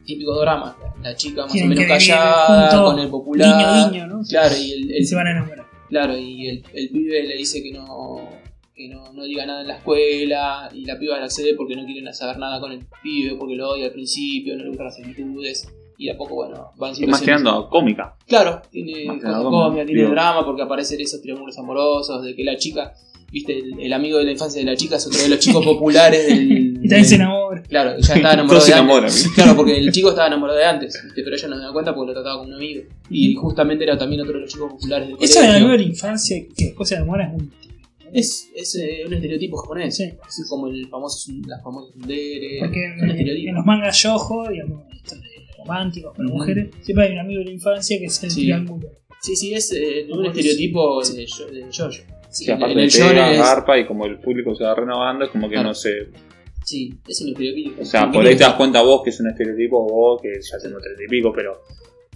típico 0.05 0.39
drama, 0.39 0.75
la 1.03 1.15
chica 1.15 1.45
más 1.45 1.51
o 1.53 1.65
menos 1.65 1.85
callada, 1.85 2.83
con 2.83 2.99
el 2.99 3.09
popular. 3.09 3.47
Guiño, 3.83 3.91
guiño, 3.91 4.07
¿no? 4.07 4.21
Claro, 4.27 4.55
y 4.57 4.71
el, 4.71 4.91
el- 4.91 5.05
se 5.05 5.15
van 5.15 5.27
a 5.27 5.31
enamorar. 5.31 5.65
Claro, 5.89 6.17
y 6.17 6.47
el, 6.47 6.63
el 6.73 6.89
pibe 6.89 7.23
le 7.27 7.35
dice 7.35 7.61
que 7.61 7.71
no 7.73 8.29
que 8.75 8.87
no, 8.87 9.11
no 9.11 9.23
diga 9.25 9.45
nada 9.45 9.59
en 9.61 9.67
la 9.67 9.75
escuela 9.75 10.69
y 10.73 10.85
la 10.85 10.97
piba 10.97 11.17
le 11.17 11.25
accede 11.25 11.53
porque 11.55 11.75
no 11.75 11.83
quieren 11.85 12.13
saber 12.13 12.37
nada 12.37 12.61
con 12.61 12.71
el 12.71 12.79
pibe, 13.03 13.35
porque 13.35 13.55
lo 13.55 13.71
odia 13.71 13.87
al 13.87 13.91
principio, 13.91 14.55
no 14.55 14.63
le 14.63 14.69
gustan 14.69 14.85
las 14.85 14.97
actitudes 14.99 15.67
y 15.97 16.05
de 16.05 16.11
a 16.13 16.17
poco, 16.17 16.35
bueno, 16.35 16.71
van 16.77 16.91
Es 16.93 17.05
más 17.05 17.19
tirando 17.19 17.67
cómica. 17.67 18.15
Claro, 18.25 18.61
tiene 18.71 19.05
cómicas, 19.05 19.85
tiene 19.85 20.03
drama 20.09 20.45
porque 20.45 20.61
aparecen 20.61 21.01
esos 21.01 21.21
triángulos 21.21 21.57
amorosos, 21.59 22.23
de 22.23 22.33
que 22.33 22.43
la 22.45 22.55
chica, 22.55 22.93
viste, 23.31 23.57
el, 23.57 23.79
el 23.79 23.93
amigo 23.93 24.17
de 24.17 24.25
la 24.25 24.31
infancia 24.31 24.59
de 24.59 24.65
la 24.65 24.75
chica 24.75 24.95
es 24.97 25.07
otro 25.07 25.21
de 25.21 25.29
los 25.29 25.39
chicos 25.39 25.63
populares 25.65 26.27
del... 26.27 26.69
Y 26.81 26.87
también 26.87 27.05
se 27.05 27.15
enamora. 27.15 27.61
Claro, 27.63 27.99
ya 27.99 28.13
estaba 28.15 28.33
enamorado 28.35 28.65
de 28.65 28.73
antes. 28.73 29.27
Claro, 29.35 29.55
porque 29.57 29.77
el 29.77 29.91
chico 29.91 30.09
estaba 30.09 30.27
enamorado 30.27 30.57
de 30.57 30.63
antes, 30.65 30.97
¿viste? 31.03 31.23
pero 31.23 31.35
ella 31.35 31.47
no 31.49 31.57
se 31.57 31.61
da 31.63 31.73
cuenta 31.73 31.93
porque 31.93 32.07
lo 32.07 32.13
trataba 32.13 32.37
como 32.37 32.49
un 32.49 32.55
amigo. 32.55 32.83
Y 33.09 33.35
justamente 33.35 33.83
era 33.83 33.97
también 33.97 34.21
otro 34.21 34.33
de 34.35 34.39
los 34.41 34.49
chicos 34.51 34.71
populares 34.71 35.09
del 35.09 35.17
Eso 35.19 35.39
de 35.41 35.45
colegio. 35.47 35.51
la 35.51 35.67
nueva 35.67 35.83
infancia 35.83 36.37
que 36.57 36.65
después 36.65 36.87
se 36.87 36.95
enamora 36.95 37.25
es 37.27 37.33
muy. 37.33 37.49
Es, 38.13 38.49
es 38.55 38.75
eh, 38.75 39.03
un 39.05 39.13
estereotipo 39.13 39.57
japonés. 39.57 39.97
Sí. 39.97 40.03
Es 40.05 40.47
como 40.49 40.67
el 40.67 40.87
famoso, 40.87 41.31
las 41.45 41.61
famosas 41.61 41.91
tsundere. 41.91 42.59
Porque 42.59 42.85
en, 42.85 43.53
los 43.55 43.65
mangas 43.65 44.01
yojo, 44.01 44.47
digamos, 44.49 44.83
de 44.87 45.17
románticos 45.57 46.15
para 46.15 46.29
mujeres, 46.29 46.69
siempre 46.81 47.07
hay 47.07 47.13
un 47.13 47.19
amigo 47.19 47.39
de 47.39 47.45
la 47.45 47.51
infancia 47.51 47.99
que 47.99 48.05
es 48.05 48.23
el 48.23 48.31
Sí. 48.31 48.41
triángulo. 48.43 48.87
Sí, 49.21 49.35
sí, 49.35 49.53
es 49.53 49.71
eh, 49.73 50.07
un 50.09 50.25
estereotipo 50.25 51.03
de, 51.03 51.25
yo- 51.25 51.45
de 51.47 51.65
Jojo. 51.75 52.03
Sí, 52.29 52.45
en 52.45 52.57
aparte 52.57 52.83
el 52.83 52.91
pega, 52.91 53.31
es- 53.31 53.37
garpa 53.39 53.77
y 53.79 53.85
como 53.87 54.05
el 54.05 54.19
público 54.19 54.55
se 54.55 54.63
va 54.63 54.75
renovando, 54.75 55.25
es 55.25 55.31
como 55.31 55.47
que 55.47 55.53
Claro. 55.55 55.69
no 55.69 55.73
sé. 55.75 56.09
Sí, 56.63 56.93
es 57.07 57.21
un 57.21 57.29
estereotipo. 57.29 57.81
O 57.81 57.85
sea, 57.85 58.11
por 58.11 58.25
ahí 58.25 58.35
te 58.35 58.43
das 58.43 58.53
cuenta 58.53 58.81
vos 58.83 59.01
que 59.03 59.09
es 59.09 59.19
un 59.19 59.27
estereotipo, 59.29 59.87
vos 59.87 60.21
que 60.21 60.29
ya 60.39 60.57
tengo 60.61 60.77
treinta 60.79 61.03
y 61.03 61.07
pico, 61.07 61.33
pero 61.33 61.61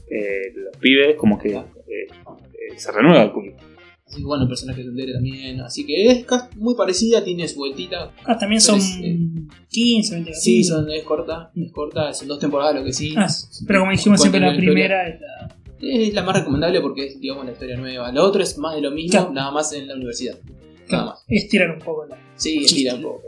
eh, 0.10 0.54
los 0.56 0.78
pibes 0.78 1.16
como 1.16 1.40
que 1.40 1.50
eh, 1.56 1.66
eh, 1.88 2.78
se 2.78 2.92
renueva 2.92 3.24
el 3.24 3.32
público. 3.32 3.58
Así 4.06 4.18
que 4.22 4.26
bueno, 4.28 4.44
el 4.44 4.50
personaje 4.50 4.82
de 4.82 4.84
tsundere 4.86 5.14
también. 5.14 5.60
Así 5.62 5.86
que 5.88 6.06
es 6.12 6.26
muy 6.58 6.76
parecida, 6.76 7.24
tiene 7.24 7.48
su 7.48 7.56
vueltita. 7.58 8.12
Ah, 8.26 8.38
también 8.38 8.62
son 8.62 8.78
es, 8.78 9.00
15, 9.70 10.14
20 10.16 10.34
Sí, 10.36 10.64
son, 10.64 10.92
es 10.92 11.04
corta, 11.04 11.52
es 11.56 11.72
corta, 11.72 12.14
son 12.14 12.28
dos 12.28 12.38
temporadas 12.38 12.76
lo 12.76 12.84
que 12.84 12.94
sí. 12.94 13.16
Ah, 13.18 13.26
pero 13.66 13.80
como 13.80 13.92
dijimos 13.92 14.20
siempre, 14.22 14.40
la 14.40 14.56
primera 14.56 15.08
es 15.08 15.20
la. 15.20 15.43
Es 15.84 16.14
la 16.14 16.24
más 16.24 16.38
recomendable 16.40 16.80
porque 16.82 17.08
es, 17.08 17.20
digamos, 17.20 17.46
la 17.46 17.52
historia 17.52 17.78
nueva. 17.78 18.12
Lo 18.12 18.24
otro 18.24 18.42
es 18.42 18.58
más 18.58 18.76
de 18.76 18.82
lo 18.82 18.92
mismo, 18.92 19.12
Claro. 19.20 19.34
nada 19.34 19.52
más 19.52 19.74
en 19.74 19.88
la 19.88 19.96
universidad. 19.96 20.38
Nada 20.90 21.06
más. 21.06 21.26
Es 21.28 21.48
tirar 21.50 21.72
un 21.72 21.80
poco 21.80 22.06
la. 22.06 22.18
Sí, 22.36 22.64
tira 22.68 22.96
un 22.96 23.02
poco. 23.02 23.22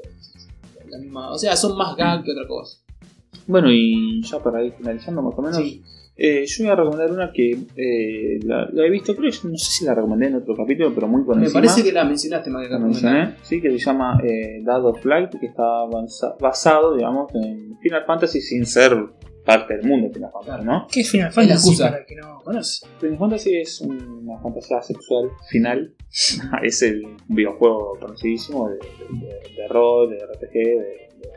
La 0.89 0.97
misma, 0.99 1.31
o 1.31 1.37
sea, 1.37 1.55
son 1.55 1.77
más 1.77 1.95
gag 1.95 2.23
que 2.23 2.31
otra 2.31 2.47
cosa. 2.47 2.77
Bueno, 3.47 3.69
y 3.71 4.21
ya 4.23 4.39
para 4.39 4.63
ir 4.63 4.73
finalizando 4.73 5.21
más 5.21 5.33
o 5.37 5.41
menos, 5.41 5.57
Sí. 5.57 5.81
eh, 6.15 6.45
yo 6.47 6.63
voy 6.63 6.71
a 6.71 6.75
recomendar 6.75 7.11
una 7.11 7.31
que 7.33 7.51
eh, 7.75 8.39
la, 8.43 8.67
la 8.71 8.85
he 8.85 8.89
visto, 8.89 9.15
creo 9.15 9.29
que 9.31 9.47
no 9.47 9.57
sé 9.57 9.71
si 9.71 9.85
la 9.85 9.93
recomendé 9.93 10.27
en 10.27 10.35
otro 10.35 10.55
capítulo, 10.55 10.93
pero 10.95 11.07
muy 11.07 11.23
por 11.23 11.35
Me 11.35 11.43
encima. 11.43 11.61
parece 11.61 11.83
que 11.83 11.91
la 11.91 12.05
mencionaste 12.05 12.49
más 12.49 12.65
que 12.65 12.73
la 12.73 12.79
mencioné, 12.79 13.35
sí, 13.41 13.61
que 13.61 13.69
se 13.71 13.77
llama 13.79 14.19
eh, 14.23 14.61
Dad 14.63 14.85
of 14.85 15.03
Light, 15.05 15.31
que 15.39 15.47
está 15.47 15.63
basado, 16.39 16.95
digamos, 16.95 17.33
en 17.35 17.77
Final 17.81 18.03
Fantasy 18.05 18.39
sin 18.41 18.65
ser 18.65 18.95
parte 19.45 19.77
del 19.77 19.87
mundo 19.87 20.07
de 20.07 20.13
Final 20.15 20.31
Fantasy, 20.33 20.65
¿no? 20.65 20.87
¿Qué 20.91 20.99
es 21.01 21.11
Final 21.11 21.31
Fantasy 21.31 21.77
para 21.77 21.97
el 21.99 22.05
que 22.05 22.15
no 22.15 22.41
conoce? 22.43 22.87
Final 22.99 23.17
Fantasy 23.17 23.55
es 23.57 23.81
una 23.81 24.37
fantasía 24.39 24.81
sexual 24.81 25.29
final. 25.49 25.93
es 26.63 26.81
el 26.81 27.03
videojuego 27.27 27.97
conocidísimo 27.99 28.69
de, 28.69 28.75
de- 28.75 29.61
de 29.61 29.67
rol, 29.69 30.09
de 30.09 30.17
RPG, 30.17 30.53
de, 30.53 30.61
de, 30.61 31.29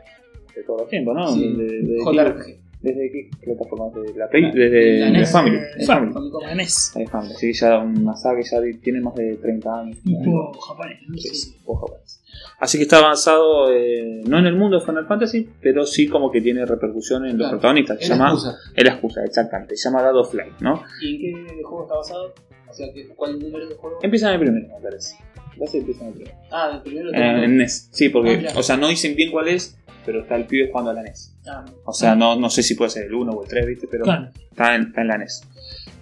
de 0.55 0.63
todo 0.65 0.83
el 0.83 0.89
tiempo, 0.89 1.13
¿no? 1.13 1.27
Sí, 1.33 1.53
De- 1.55 1.63
de- 1.63 1.81
de- 1.81 1.97
JRPG. 2.03 2.59
¿Desde 2.81 3.11
qué 3.11 3.29
plataforma? 3.43 3.89
¿De 4.01 4.17
la 4.17 4.29
Play? 4.29 4.41
La- 4.43 4.51
Desde 4.53 4.99
la 5.01 5.09
NES. 5.09 5.31
Family. 5.33 5.57
Eh, 5.57 5.85
Family. 5.85 6.13
Famicom. 6.13 6.43
NES. 6.55 6.93
Family. 7.11 7.33
Sí, 7.35 7.51
ya 7.51 7.77
una 7.79 8.15
saga 8.15 8.37
que 8.39 8.43
ya 8.49 8.79
tiene 8.81 9.01
más 9.01 9.15
de 9.15 9.35
30 9.35 9.79
años. 9.81 9.97
Un 10.05 10.15
juego 10.23 10.53
japonés. 10.53 10.97
¿no? 11.09 11.17
Sí, 11.17 11.27
sí, 11.35 11.57
juego 11.65 11.81
japonés. 11.87 12.18
Así 12.59 12.77
que 12.77 12.83
está 12.83 12.97
avanzado, 12.97 13.71
eh, 13.71 14.21
no 14.27 14.37
en 14.37 14.45
el 14.45 14.55
mundo 14.55 14.79
de 14.79 14.85
Final 14.85 15.07
Fantasy, 15.07 15.49
pero 15.61 15.85
sí 15.85 16.07
como 16.07 16.29
que 16.31 16.41
tiene 16.41 16.65
repercusión 16.65 17.23
en 17.25 17.31
los 17.37 17.47
Claro. 17.47 17.51
protagonistas. 17.59 17.99
Se 18.01 18.07
llama, 18.09 18.25
excusa. 18.31 18.57
es 18.75 18.83
la 18.83 18.91
excusa, 18.91 19.23
exactamente. 19.25 19.75
Se 19.77 19.89
llama 19.89 20.01
Dad 20.03 20.17
of 20.17 20.33
Light, 20.33 20.59
¿no? 20.59 20.83
¿Y 21.01 21.29
en 21.29 21.45
qué 21.47 21.63
juego 21.63 21.83
está 21.83 21.95
basado? 21.95 22.33
O 22.69 22.73
sea, 22.73 22.87
¿qué- 22.93 23.07
¿cuál 23.15 23.39
número 23.39 23.67
de 23.67 23.75
juego? 23.75 23.97
Empieza 24.03 24.27
en 24.27 24.33
el 24.33 24.39
primero, 24.41 24.67
me 24.75 24.81
parece. 24.83 25.15
Empieza 25.57 26.01
en 26.03 26.07
el 26.09 26.13
primero. 26.15 26.37
Ah, 26.51 26.71
el 26.75 26.81
primero. 26.81 27.09
En, 27.13 27.43
en 27.43 27.57
NES. 27.57 27.89
Sí, 27.91 28.09
porque, 28.09 28.45
Ah, 28.49 28.53
o 28.57 28.63
sea, 28.63 28.77
no 28.77 28.87
dicen 28.87 29.15
bien 29.15 29.31
cuál 29.31 29.47
es, 29.47 29.77
pero 30.05 30.21
está 30.21 30.35
el 30.35 30.45
pibe 30.45 30.69
jugando 30.69 30.91
a 30.91 30.93
la 30.93 31.01
NES. 31.03 31.35
Ah, 31.47 31.65
O 31.85 31.93
sea, 31.93 32.15
no, 32.15 32.35
no 32.35 32.49
sé 32.49 32.61
si 32.63 32.75
puede 32.75 32.91
ser 32.91 33.05
el 33.05 33.13
1 33.15 33.31
o 33.31 33.43
el 33.43 33.49
3, 33.49 33.65
¿viste? 33.65 33.87
Pero 33.89 34.03
Claro. 34.03 34.29
está, 34.51 34.75
en, 34.75 34.83
está 34.83 35.01
en 35.01 35.07
la 35.07 35.17
NES. 35.17 35.41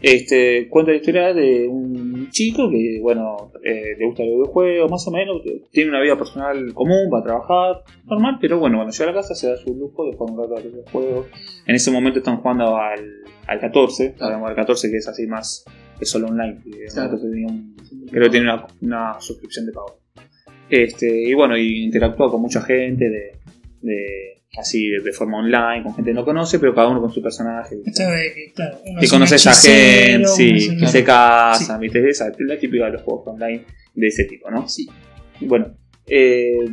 Este, 0.02 0.68
cuenta 0.70 0.92
la 0.92 0.98
historia 0.98 1.34
de 1.34 1.68
un 1.68 2.30
chico 2.30 2.70
que, 2.70 3.00
bueno, 3.02 3.52
eh, 3.64 3.96
le 3.98 4.06
gusta 4.06 4.22
el 4.24 4.30
videojuego, 4.30 4.88
más 4.90 5.08
o 5.08 5.12
menos, 5.12 5.42
tiene 5.72 5.90
una 5.90 6.02
vida 6.02 6.16
personal 6.18 6.72
común, 6.74 7.10
va 7.12 7.20
a 7.20 7.24
trabajar, 7.24 7.84
normal, 8.06 8.38
pero 8.40 8.60
bueno, 8.60 8.78
cuando 8.78 8.92
llega 8.94 9.06
a 9.10 9.14
la 9.14 9.22
casa 9.22 9.34
se 9.34 9.48
da 9.50 9.58
su 9.58 9.74
lujo 9.76 10.06
de 10.06 10.16
jugar 10.16 10.34
un 10.36 10.40
rato 10.44 10.58
a 10.58 10.62
videojuegos. 10.62 11.26
En 11.66 11.76
ese 11.76 11.90
momento 11.90 12.20
están 12.20 12.38
jugando 12.38 12.78
al, 12.78 13.00
al 13.48 13.60
14, 13.60 14.14
Claro. 14.14 14.28
digamos, 14.34 14.50
al 14.52 14.56
14 14.56 14.92
que 14.92 14.98
es 14.98 15.08
así 15.08 15.26
más, 15.26 15.66
es 16.00 16.10
solo 16.10 16.28
online. 16.28 16.60
Claro. 16.94 17.20
tenía 17.20 17.48
un- 17.48 17.76
creo 18.12 18.24
que 18.26 18.30
tiene 18.30 18.46
una, 18.54 18.68
una 18.82 19.20
suscripción 19.20 19.66
de 19.66 19.72
pago. 19.72 20.00
Este, 20.70 21.24
y 21.30 21.34
bueno, 21.34 21.58
y 21.58 21.86
interactúa 21.86 22.30
con 22.30 22.42
mucha 22.42 22.62
gente 22.62 23.10
de, 23.10 23.32
de 23.82 24.37
así 24.56 24.90
de, 24.90 25.12
forma 25.12 25.40
online, 25.40 25.84
con 25.84 25.94
gente 25.94 26.12
que 26.12 26.16
no 26.16 26.26
conoce, 26.26 26.60
pero 26.60 26.74
cada 26.74 26.90
uno 26.90 27.02
con 27.02 27.12
su 27.12 27.22
personaje. 27.22 27.76
De 27.76 27.84
que, 27.84 28.54
claro, 28.54 28.78
uno 28.86 29.00
Que 29.00 29.06
es 29.06 29.12
un 29.12 29.18
conoces 29.18 29.48
a 29.48 29.54
gente, 29.54 30.28
sí, 30.28 30.78
que 30.78 30.88
se 30.88 31.04
casan, 31.04 31.80
¿viste? 31.80 32.08
Esa 32.08 32.28
es 32.28 32.36
la 32.40 32.58
típica 32.58 32.86
de 32.86 32.92
los 32.94 33.02
juegos 33.02 33.28
online 33.28 33.64
de 33.94 34.08
ese 34.08 34.26
tipo, 34.26 34.50
¿no? 34.50 34.68
Sí. 34.68 34.88
Bueno, 35.42 35.76
eh, 36.08 36.66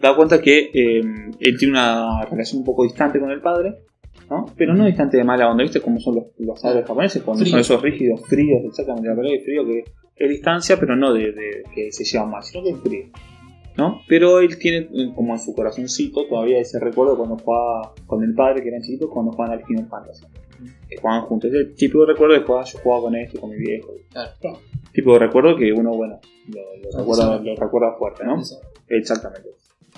da 0.00 0.14
cuenta 0.14 0.40
que 0.40 0.70
eh, 0.72 1.00
él 1.40 1.58
tiene 1.58 1.72
una 1.72 2.24
relación 2.24 2.60
un 2.60 2.64
poco 2.64 2.84
distante 2.84 3.18
con 3.18 3.30
el 3.30 3.40
padre, 3.40 3.76
¿no? 4.30 4.46
Pero 4.56 4.74
no 4.74 4.86
distante 4.86 5.16
de 5.16 5.24
mala 5.24 5.50
onda, 5.50 5.62
¿viste? 5.62 5.80
Como 5.80 5.98
son 6.00 6.16
los, 6.16 6.24
los 6.38 6.60
padres 6.60 6.86
japoneses, 6.86 7.22
cuando 7.22 7.42
Frío. 7.42 7.52
son 7.52 7.60
esos 7.60 7.82
rígidos, 7.82 8.22
fríos, 8.26 8.60
exactamente 8.66 9.08
la 9.08 9.16
palabra 9.16 9.36
es 9.36 9.44
frío, 9.44 9.64
que 9.66 9.84
es 10.16 10.30
distancia, 10.30 10.78
pero 10.78 10.96
no 10.96 11.12
de, 11.12 11.32
de 11.32 11.62
que 11.74 11.92
se 11.92 12.04
llevan 12.04 12.30
mal, 12.30 12.42
sino 12.42 12.62
que 12.62 12.70
es 12.70 12.80
frío. 12.80 13.06
¿No? 13.76 14.00
Pero 14.08 14.40
él 14.40 14.58
tiene 14.58 14.88
eh, 14.92 15.12
como 15.14 15.34
en 15.34 15.38
su 15.38 15.54
corazoncito 15.54 16.26
todavía 16.26 16.58
ese 16.58 16.78
recuerdo 16.80 17.16
cuando 17.16 17.36
jugaba 17.36 17.94
con 18.06 18.22
el 18.22 18.34
padre, 18.34 18.62
que 18.62 18.68
eran 18.68 18.82
chiquitos, 18.82 19.10
cuando 19.10 19.32
jugaban 19.32 19.58
al 19.58 19.64
Final 19.64 19.86
Fantasy. 19.86 20.26
Que 20.88 20.96
jugaban 20.96 21.22
juntos. 21.22 21.52
Ese 21.52 21.64
típico 21.74 22.00
de 22.06 22.12
recuerdo 22.12 22.34
de 22.34 22.40
jugar, 22.40 22.64
yo 22.64 22.78
jugaba 22.78 23.02
con 23.02 23.16
este, 23.16 23.38
con 23.38 23.50
mi 23.50 23.58
viejo. 23.58 23.92
Claro. 24.10 24.58
Tipo 24.92 25.12
de 25.12 25.18
recuerdo 25.18 25.56
que 25.56 25.72
uno, 25.72 25.94
bueno, 25.94 26.18
lo, 26.48 26.60
lo 26.60 26.96
Ah, 26.96 27.00
recuerda, 27.00 27.40
lo 27.40 27.56
recuerda 27.56 27.92
fuerte, 27.98 28.24
¿no? 28.24 28.40
Exactamente. 28.88 29.50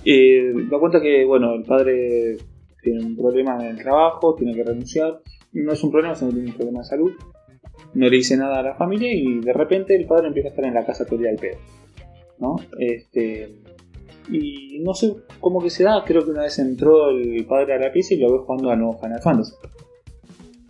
Eh, 0.05 0.53
da 0.70 0.79
cuenta 0.79 1.01
que, 1.01 1.24
bueno, 1.24 1.55
el 1.55 1.62
padre 1.62 2.37
tiene 2.83 3.05
un 3.05 3.16
problema 3.16 3.57
en 3.61 3.76
el 3.76 3.83
trabajo, 3.83 4.35
tiene 4.35 4.55
que 4.55 4.64
renunciar. 4.64 5.20
No 5.53 5.72
es 5.72 5.83
un 5.83 5.91
problema, 5.91 6.14
sino 6.14 6.31
que 6.31 6.37
tiene 6.37 6.51
un 6.51 6.57
problema 6.57 6.81
de 6.81 6.85
salud. 6.85 7.12
No 7.95 8.09
le 8.09 8.16
dice 8.16 8.37
nada 8.37 8.59
a 8.59 8.62
la 8.62 8.74
familia 8.74 9.12
y 9.12 9.41
de 9.41 9.53
repente 9.53 9.97
el 9.97 10.07
padre 10.07 10.29
empieza 10.29 10.49
a 10.49 10.51
estar 10.51 10.64
en 10.66 10.74
la 10.74 10.85
casa 10.85 11.05
todo 11.05 11.16
el 11.16 11.22
día 11.22 11.31
al 11.31 11.37
pedo. 11.37 11.59
¿No? 12.41 12.57
Este, 12.78 13.49
y 14.30 14.78
no 14.80 14.95
sé 14.95 15.12
cómo 15.41 15.62
que 15.62 15.70
se 15.70 15.84
da, 15.84 16.05
creo 16.05 16.24
que 16.24 16.30
una 16.30 16.43
vez 16.43 16.59
entró 16.59 17.11
el 17.11 17.45
padre 17.47 17.74
a 17.74 17.78
la 17.78 17.93
pieza 17.93 18.14
y 18.14 18.18
lo 18.18 18.32
ve 18.32 18.39
jugando 18.39 18.70
a 18.70 18.76
nuevo 18.76 18.99
Final 18.99 19.20
Fantasy. 19.20 19.55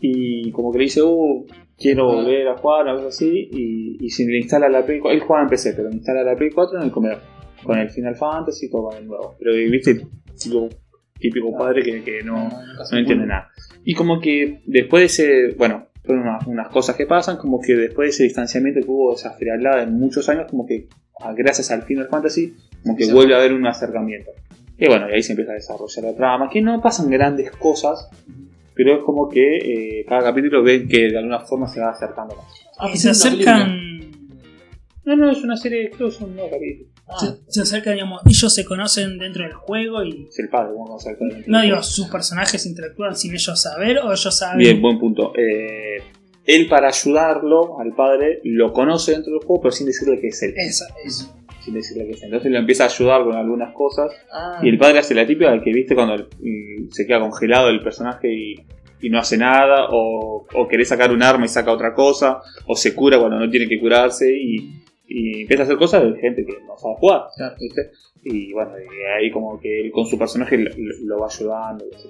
Y 0.01 0.51
como 0.53 0.71
que 0.73 0.79
le 0.79 0.85
dice, 0.85 1.03
uh, 1.03 1.47
quiero 1.77 2.11
Ah. 2.11 2.15
volver 2.17 2.49
a 2.49 2.57
jugar, 2.57 2.89
algo 2.89 3.09
así, 3.09 3.49
y, 3.53 3.97
y 4.05 4.11
si 4.11 4.25
le 4.27 4.39
instala 4.39 4.69
la 4.69 4.85
Play 4.87 5.01
4, 5.01 5.15
él 5.21 5.27
juega 5.27 5.43
en 5.43 5.49
PC, 5.49 5.73
pero 5.75 5.89
le 5.89 5.97
instala 5.97 6.23
la 6.23 6.37
Play 6.37 6.51
4 6.51 6.79
en 6.79 6.85
el 6.85 6.91
comedor, 6.91 7.19
con 7.65 7.79
el 7.79 7.91
Final 7.91 8.15
Fantasy, 8.17 8.71
todo 8.71 8.85
con 8.85 8.97
el 8.97 9.07
nuevo. 9.07 9.35
Pero 9.39 9.53
viste, 9.55 10.07
típico, 10.41 10.69
típico 11.19 11.57
padre 11.59 11.83
que, 11.83 12.03
que 12.05 12.23
no, 12.23 12.49
no 12.49 12.99
entiende 12.99 13.27
nada. 13.27 13.49
Y 13.85 13.95
como 13.95 14.21
que 14.21 14.61
después 14.67 15.01
de 15.01 15.07
ese, 15.07 15.55
bueno, 15.57 15.87
fueron 16.05 16.27
unas, 16.29 16.47
unas 16.47 16.69
cosas 16.69 16.95
que 16.97 17.07
pasan, 17.07 17.37
como 17.39 17.61
que 17.61 17.75
después 17.75 18.07
de 18.07 18.11
ese 18.11 18.23
distanciamiento 18.25 18.81
que 18.81 18.91
hubo, 18.91 19.15
esa 19.15 19.33
frialdad 19.33 19.83
en 19.83 19.95
muchos 19.95 20.29
años, 20.29 20.47
como 20.49 20.65
que 20.65 20.87
ah, 21.08 21.08
gracias 21.37 21.71
al 21.71 21.83
Final 21.83 22.09
Fantasy, 22.09 22.55
como 22.83 22.97
que 22.97 23.05
Sí. 23.05 23.13
vuelve 23.13 23.35
a 23.35 23.39
haber 23.39 23.53
un 23.53 23.67
acercamiento. 23.67 24.31
Y 24.79 24.87
bueno, 24.87 25.11
y 25.11 25.15
ahí 25.15 25.23
se 25.23 25.33
empieza 25.33 25.53
a 25.53 25.55
desarrollar 25.57 26.05
la 26.05 26.15
trama, 26.15 26.49
que 26.51 26.61
no 26.63 26.81
pasan 26.81 27.11
grandes 27.11 27.51
cosas, 27.53 28.09
pero 28.75 28.97
es 28.99 29.03
como 29.05 29.29
que 29.29 29.57
eh, 30.01 30.05
cada 30.09 30.23
capítulo 30.23 30.63
ven 30.63 30.89
que 30.89 31.09
de 31.11 31.19
alguna 31.19 31.41
forma 31.41 31.67
se 31.67 31.81
va 31.81 31.91
acercando 31.91 32.37
más. 32.37 32.47
Ah, 32.79 32.89
Y 32.93 32.97
se 32.97 33.11
acercan. 33.11 33.87
No, 35.05 35.17
no, 35.17 35.31
es 35.31 35.43
una 35.43 35.57
serie, 35.57 35.91
creo 35.91 36.11
que 36.11 36.15
son 36.15 36.35
nueve 36.37 36.51
capítulos. 36.53 36.93
Ah, 37.09 37.17
Se, 37.19 37.53
se 37.53 37.61
acercan, 37.63 37.95
digamos, 37.95 38.21
ellos 38.27 38.55
se 38.55 38.65
conocen 38.67 39.19
dentro 39.19 39.43
del 39.43 39.55
juego 39.55 40.05
y. 40.05 40.27
Es 40.29 40.39
el 40.39 40.49
padre, 40.51 40.75
vamos 40.77 41.05
a. 41.07 41.11
No 41.47 41.63
digo, 41.63 41.83
sus 41.83 42.09
personajes 42.09 42.65
interactúan 42.67 43.17
sin 43.17 43.33
ellos 43.33 43.61
saber 43.61 43.99
o 43.99 44.13
ellos 44.13 44.37
saben. 44.37 44.59
Bien, 44.59 44.81
buen 44.83 44.99
punto. 44.99 45.33
Eh, 45.37 46.03
él 46.49 46.67
para 46.69 46.89
ayudarlo 46.89 47.79
al 47.79 47.95
padre 47.95 48.41
lo 48.45 48.73
conoce 48.73 49.13
dentro 49.13 49.33
del 49.35 49.41
juego, 49.47 49.63
pero 49.63 49.73
sin 49.73 49.87
decirle 49.87 50.19
que 50.21 50.29
es 50.29 50.43
él. 50.43 50.55
Esa, 50.57 50.87
eso. 51.05 51.35
Sin 51.63 51.75
decirle 51.75 52.07
que 52.07 52.13
es 52.13 52.19
él. 52.23 52.27
Entonces 52.27 52.51
lo 52.51 52.59
empieza 52.59 52.85
a 52.85 52.87
ayudar 52.87 53.23
con 53.25 53.35
algunas 53.37 53.73
cosas. 53.75 54.11
ah, 54.33 54.59
Y 54.63 54.69
el 54.71 54.79
padre 54.79 54.99
hace 55.01 55.15
la 55.15 55.27
típica 55.27 55.53
de 55.53 55.61
que 55.61 55.73
viste 55.73 55.95
cuando 55.95 56.17
mm, 56.17 56.89
se 56.91 57.07
queda 57.07 57.21
congelado 57.21 57.69
el 57.69 57.83
personaje 57.83 58.33
y, 58.33 58.55
y 59.01 59.11
no 59.11 59.19
hace 59.19 59.37
nada, 59.37 59.89
o, 59.91 60.47
o 60.55 60.69
querés 60.69 60.89
sacar 60.89 61.13
un 61.13 61.23
arma 61.23 61.45
y 61.45 61.49
saca 61.49 61.71
otra 61.71 61.93
cosa, 61.95 62.41
o 62.67 62.75
se 62.75 62.95
cura 62.95 63.19
cuando 63.19 63.39
no 63.39 63.49
tiene 63.51 63.69
que 63.69 63.79
curarse 63.79 64.33
y, 64.33 64.83
y 65.07 65.43
empieza 65.43 65.63
a 65.63 65.67
hacer 65.67 65.77
cosas 65.77 66.03
de 66.03 66.19
gente 66.21 66.45
que 66.47 66.53
no 66.67 66.77
sabe 66.79 66.95
jugar. 66.99 67.23
Claro. 67.37 67.55
¿viste? 67.61 67.91
Y 68.25 68.53
bueno, 68.55 68.73
y 68.79 69.23
ahí 69.23 69.31
como 69.31 69.61
que 69.61 69.81
él 69.83 69.91
con 69.93 70.07
su 70.07 70.19
personaje 70.19 70.57
lo, 70.59 70.71
lo- 70.71 70.97
lo 71.05 71.19
va 71.21 71.27
ayudando. 71.27 71.85
y 71.91 71.95
así. 71.95 72.09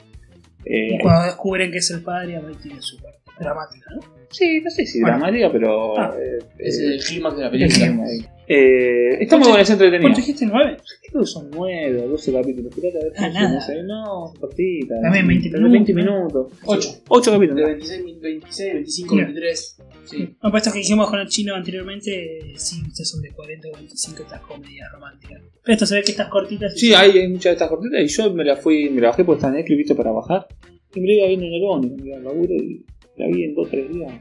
Eh, 0.64 0.94
Y 0.94 0.98
cuando 1.00 1.24
descubren 1.26 1.70
que 1.72 1.78
es 1.78 1.90
el 1.90 2.02
padre, 2.02 2.36
ahí 2.36 2.54
tiene 2.62 2.80
su 2.80 2.96
parte 3.02 3.18
dramática, 3.40 3.90
¿no? 3.94 4.17
Sí, 4.30 4.60
no 4.62 4.70
sé 4.70 4.86
si 4.86 5.00
Bueno. 5.00 5.18
dramática, 5.18 5.50
pero. 5.52 5.98
Ah. 5.98 6.14
eh, 6.18 6.38
es 6.58 6.78
eh, 6.80 6.94
el 6.94 7.04
clímax 7.04 7.36
de 7.36 7.42
la 7.44 7.50
película. 7.50 8.04
Eh, 8.50 9.22
está 9.22 9.36
muy 9.36 9.48
buena, 9.48 9.62
es 9.62 9.68
entretenida. 9.70 10.00
¿Cuánto 10.00 10.20
dijiste? 10.20 10.46
¿Nueve? 10.46 10.78
Creo 11.10 11.20
que 11.20 11.26
son 11.26 11.50
9 11.50 12.02
o 12.02 12.08
12 12.08 12.32
capítulos. 12.32 12.74
Fíjate 12.74 12.98
a 12.98 13.02
ver 13.02 13.12
Ah, 13.18 13.28
nada. 13.28 13.66
no 13.84 14.32
cortita. 14.40 15.00
También 15.02 15.26
20 15.26 15.50
Pero 15.50 15.70
20 15.70 15.92
minutos, 15.94 16.32
minutos. 16.32 16.58
8. 16.64 16.88
8 17.08 17.30
De 17.30 17.36
capítulos. 17.36 17.66
26, 17.68 18.20
26, 18.22 18.72
25, 18.74 19.14
Mira. 19.14 19.26
23. 19.26 19.76
Sí. 20.04 20.18
No, 20.42 20.50
para 20.50 20.56
estos 20.58 20.72
que 20.72 20.78
dijimos 20.78 21.10
con 21.10 21.20
el 21.20 21.28
chino 21.28 21.54
anteriormente, 21.54 22.40
sí, 22.56 22.80
estas 22.86 23.08
son 23.10 23.20
de 23.20 23.30
40 23.32 23.68
o 23.68 23.72
25 23.72 24.22
estas 24.22 24.40
comedias 24.40 24.88
románticas. 24.92 25.42
Pero 25.62 25.72
esto 25.74 25.84
se 25.84 25.94
ve 25.96 26.02
que 26.02 26.12
estas 26.12 26.28
cortitas. 26.28 26.72
Sí, 26.74 26.94
hay, 26.94 27.18
hay 27.18 27.28
muchas 27.28 27.44
de 27.44 27.52
estas 27.52 27.68
cortitas 27.68 28.00
y 28.00 28.06
yo 28.08 28.32
me 28.32 28.44
la 28.44 28.56
fui, 28.56 28.88
me 28.88 29.02
la 29.02 29.08
bajé 29.08 29.24
porque 29.24 29.38
está 29.40 29.48
en 29.48 29.54
Netflix, 29.56 29.76
viste, 29.76 29.94
para 29.94 30.10
bajar. 30.10 30.46
Y 30.94 31.00
me 31.00 31.06
la 31.08 31.12
iba 31.12 31.26
viendo 31.28 31.44
en 31.46 31.52
el 31.52 31.60
bondi, 31.60 31.88
me 31.90 32.06
iba 32.08 32.16
al 32.16 32.24
laburo 32.24 32.54
y 32.54 32.82
la 33.18 33.26
vi 33.26 33.44
en 33.44 33.54
2 33.54 33.66
o 33.66 33.70
3 33.70 33.92
días. 33.92 34.12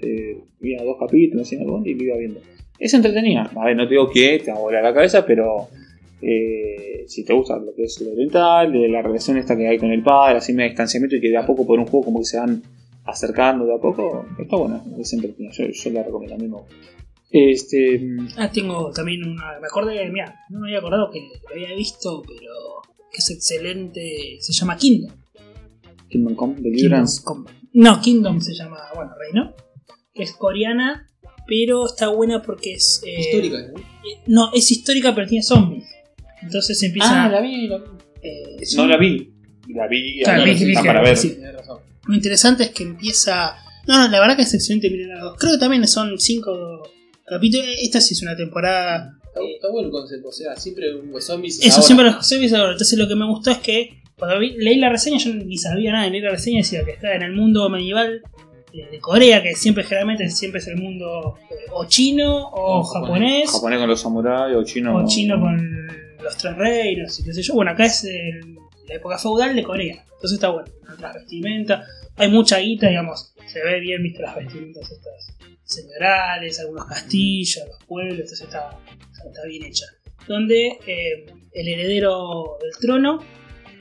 Eh, 0.00 0.38
vi 0.60 0.74
a 0.74 0.82
dos 0.82 0.96
capítulos 0.98 1.46
así 1.46 1.56
en 1.56 1.66
bondi 1.66 1.90
y 1.90 1.94
la 1.94 2.04
iba 2.04 2.16
viendo. 2.16 2.40
Es 2.78 2.92
entretenida. 2.94 3.50
A 3.54 3.66
ver, 3.66 3.76
no 3.76 3.84
te 3.84 3.90
digo 3.94 4.10
que 4.10 4.40
te 4.44 4.50
va 4.50 4.58
a 4.58 4.60
volar 4.60 4.82
la 4.82 4.92
cabeza, 4.92 5.24
pero 5.24 5.68
eh, 6.20 7.04
si 7.06 7.24
te 7.24 7.32
gusta 7.32 7.56
lo 7.58 7.74
que 7.74 7.84
es 7.84 8.00
lo 8.00 8.12
oriental, 8.12 8.72
de 8.72 8.88
la 8.88 9.02
relación 9.02 9.38
esta 9.38 9.56
que 9.56 9.68
hay 9.68 9.78
con 9.78 9.90
el 9.90 10.02
padre, 10.02 10.38
así 10.38 10.52
me 10.52 10.64
distanciamiento 10.64 11.16
y 11.16 11.20
que 11.20 11.28
de 11.28 11.36
a 11.36 11.46
poco 11.46 11.66
por 11.66 11.78
un 11.78 11.86
juego 11.86 12.06
como 12.06 12.18
que 12.18 12.24
se 12.24 12.38
van 12.38 12.62
acercando 13.04 13.66
de 13.66 13.74
a 13.74 13.78
poco, 13.78 14.24
está 14.38 14.56
buena, 14.56 14.82
es 14.98 15.12
entretenida. 15.12 15.50
Yo, 15.52 15.66
yo 15.66 15.90
la 15.90 16.02
recomiendo 16.02 16.34
a 16.34 16.38
mí. 16.38 16.50
Este, 17.30 18.00
Ah, 18.36 18.50
tengo 18.52 18.90
también 18.90 19.24
una. 19.26 19.58
Me 19.60 19.66
acordé, 19.66 20.08
mira, 20.10 20.34
no 20.50 20.60
me 20.60 20.68
había 20.68 20.78
acordado 20.78 21.10
que 21.10 21.20
lo 21.20 21.50
había 21.50 21.74
visto, 21.74 22.22
pero 22.26 22.82
que 23.10 23.18
es 23.18 23.30
excelente. 23.30 24.36
Se 24.40 24.52
llama 24.52 24.76
Kingdom. 24.76 25.12
Kingdom 26.08 26.34
Come, 26.34 26.54
Kingdom 26.56 26.72
Deliverance. 26.72 27.22
Come. 27.24 27.61
No, 27.74 28.00
Kingdom 28.00 28.40
se 28.40 28.54
llama, 28.54 28.78
bueno, 28.94 29.12
Reino. 29.18 29.54
Que 30.14 30.24
es 30.24 30.32
coreana, 30.32 31.08
pero 31.46 31.86
está 31.86 32.08
buena 32.08 32.42
porque 32.42 32.74
es. 32.74 33.02
eh, 33.06 33.20
Histórica, 33.20 33.58
¿no? 33.72 33.78
eh, 33.78 34.20
No, 34.26 34.50
es 34.52 34.70
histórica, 34.70 35.14
pero 35.14 35.26
tiene 35.26 35.42
zombies. 35.42 35.84
Entonces 36.42 36.82
empieza. 36.82 37.24
Ah, 37.24 37.28
la 37.28 37.40
vi, 37.40 37.68
la 37.68 37.78
vi. 37.78 37.84
eh, 38.22 38.56
No 38.76 38.86
la 38.86 38.96
vi. 38.96 39.32
La 39.68 39.86
vi 39.88 40.20
Claro, 40.22 40.40
ahora 40.40 40.52
vi- 40.54 40.64
vi 40.64 40.74
para 40.74 41.00
ver. 41.02 41.16
sí. 41.16 41.38
Lo 42.06 42.14
interesante 42.14 42.64
es 42.64 42.70
que 42.70 42.82
empieza. 42.82 43.54
No, 43.86 43.96
no, 43.96 44.08
la 44.08 44.20
verdad 44.20 44.36
que 44.36 44.42
es 44.42 44.52
excelente 44.54 44.90
miren 44.90 45.08
las 45.10 45.20
dos. 45.20 45.36
Creo 45.38 45.52
que 45.52 45.58
también 45.58 45.86
son 45.88 46.18
cinco 46.18 46.82
capítulos. 47.26 47.66
Esta 47.80 48.00
sí 48.00 48.14
es 48.14 48.22
una 48.22 48.36
temporada. 48.36 49.16
Está, 49.28 49.40
está 49.54 49.70
bueno 49.70 49.86
el 49.86 49.92
concepto, 49.92 50.28
o 50.28 50.32
sea, 50.32 50.56
siempre 50.56 50.94
hubo 50.96 51.20
zombies. 51.20 51.58
Eso 51.60 51.76
ahora. 51.76 51.82
siempre 51.86 52.06
los 52.06 52.26
zombies 52.26 52.52
ahora. 52.52 52.72
Entonces 52.72 52.98
lo 52.98 53.08
que 53.08 53.14
me 53.14 53.26
gustó 53.26 53.50
es 53.52 53.58
que 53.58 54.01
cuando 54.22 54.38
vi- 54.38 54.56
leí 54.56 54.76
la 54.78 54.88
reseña, 54.88 55.18
yo 55.18 55.34
ni 55.34 55.56
sabía 55.58 55.90
nada. 55.92 56.08
Leí 56.08 56.20
la 56.20 56.30
reseña 56.30 56.58
decía 56.58 56.84
que 56.84 56.92
está 56.92 57.14
en 57.14 57.22
el 57.22 57.32
mundo 57.32 57.68
medieval 57.68 58.22
eh, 58.72 58.88
de 58.90 58.98
Corea, 59.00 59.42
que 59.42 59.54
siempre 59.54 59.82
generalmente 59.84 60.28
siempre 60.30 60.60
es 60.60 60.66
el 60.68 60.76
mundo 60.76 61.36
eh, 61.50 61.54
o 61.72 61.84
chino 61.86 62.48
o 62.48 62.78
O 62.80 62.82
japonés. 62.84 63.50
Japonés 63.50 63.78
con 63.80 63.88
los 63.88 64.00
samuráis 64.00 64.56
o 64.56 64.62
chino. 64.64 64.96
o 64.96 65.06
chino 65.08 65.40
con 65.40 65.86
los 66.22 66.36
tres 66.36 66.56
reinos 66.56 67.18
y 67.18 67.24
qué 67.24 67.32
sé 67.34 67.42
yo. 67.42 67.54
Bueno, 67.54 67.72
acá 67.72 67.86
es 67.86 68.04
el- 68.04 68.54
la 68.88 68.94
época 68.94 69.18
feudal 69.18 69.56
de 69.56 69.62
Corea. 69.62 69.94
Entonces 70.04 70.32
está 70.34 70.50
bueno. 70.50 70.68
Otras 70.92 71.14
vestimentas. 71.14 71.86
Hay 72.16 72.28
mucha 72.30 72.58
guita, 72.58 72.88
digamos. 72.88 73.34
Se 73.46 73.62
ve 73.64 73.80
bien, 73.80 74.02
viste, 74.02 74.22
las 74.22 74.36
vestimentas 74.36 74.90
estas 74.90 75.36
señorales, 75.64 76.60
algunos 76.60 76.86
castillos, 76.86 77.64
los 77.66 77.84
pueblos. 77.86 78.14
Entonces 78.20 78.42
está, 78.42 78.78
está 79.26 79.44
bien 79.48 79.64
hecha. 79.64 79.86
Donde 80.28 80.78
eh, 80.86 81.26
el 81.52 81.68
heredero 81.68 82.56
del 82.62 82.70
trono 82.80 83.18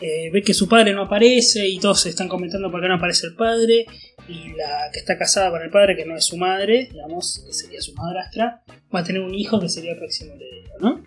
eh, 0.02 0.30
ve 0.32 0.41
que 0.41 0.54
su 0.54 0.68
padre 0.68 0.93
no 0.93 1.04
aparece 1.04 1.68
y 1.68 1.80
todos 1.80 2.06
están 2.06 2.28
comentando 2.28 2.70
por 2.72 2.82
qué 2.82 2.88
no 2.88 2.95
aparece 2.95 3.28
el 3.28 3.36
padre. 3.36 3.86
Y 4.28 4.49
la 4.54 4.89
que 4.93 4.99
está 4.99 5.18
casada 5.18 5.49
con 5.52 5.62
el 5.62 5.70
padre, 5.70 5.95
que 5.95 6.06
no 6.06 6.16
es 6.16 6.26
su 6.26 6.38
madre, 6.38 6.88
digamos, 6.91 7.43
que 7.45 7.54
sería 7.54 7.82
su 7.82 7.93
madrastra, 7.93 8.64
va 8.93 8.99
a 8.99 9.04
tener 9.04 9.22
un 9.22 9.34
hijo 9.34 9.60
que 9.60 9.68
sería 9.70 9.91
el 9.91 9.97
próximo 9.97 10.34
heredero, 10.34 10.74
¿no? 10.80 11.04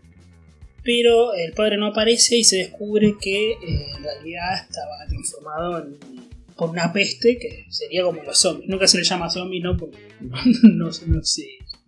Pero 0.83 1.33
el 1.33 1.53
padre 1.53 1.77
no 1.79 1.87
aparece 1.87 2.37
y 2.37 2.45
se 2.45 2.57
descubre 2.59 3.15
que 3.21 3.53
eh, 3.53 3.57
en 3.97 4.03
realidad 4.03 4.55
estaba 4.69 5.07
transformado 5.09 5.79
en- 5.79 6.25
por 6.57 6.71
una 6.71 6.93
peste 6.93 7.37
que 7.39 7.65
sería 7.71 8.05
como 8.05 8.23
los 8.23 8.39
zombies. 8.39 8.69
Nunca 8.69 8.87
se 8.87 8.99
le 8.99 9.05
llama 9.05 9.29
zombie, 9.31 9.61
¿no? 9.61 9.77
Porque 9.77 9.99
no, 10.21 10.85
no 10.85 10.93
se 10.93 11.07
no 11.07 11.19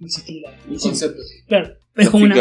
existe 0.06 0.40
la 0.42 0.52
concepto. 0.78 1.22
Claro, 1.46 1.74
es 1.94 2.10
como, 2.10 2.24
una, 2.24 2.34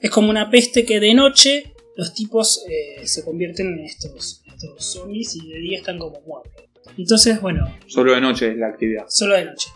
es 0.00 0.10
como 0.10 0.30
una 0.30 0.50
peste 0.50 0.84
que 0.84 1.00
de 1.00 1.14
noche 1.14 1.72
los 1.96 2.14
tipos 2.14 2.64
eh, 2.68 3.06
se 3.06 3.24
convierten 3.24 3.78
en 3.78 3.84
estos, 3.84 4.42
estos 4.46 4.84
zombies 4.84 5.36
y 5.36 5.48
de 5.48 5.58
día 5.58 5.78
están 5.78 5.98
como 5.98 6.20
muertos. 6.22 6.64
Entonces, 6.96 7.40
bueno, 7.40 7.66
Solo 7.86 8.14
de 8.14 8.20
noche 8.20 8.50
es 8.50 8.56
la 8.56 8.68
actividad. 8.68 9.04
solo 9.08 9.36
de 9.36 9.44
noche. 9.44 9.68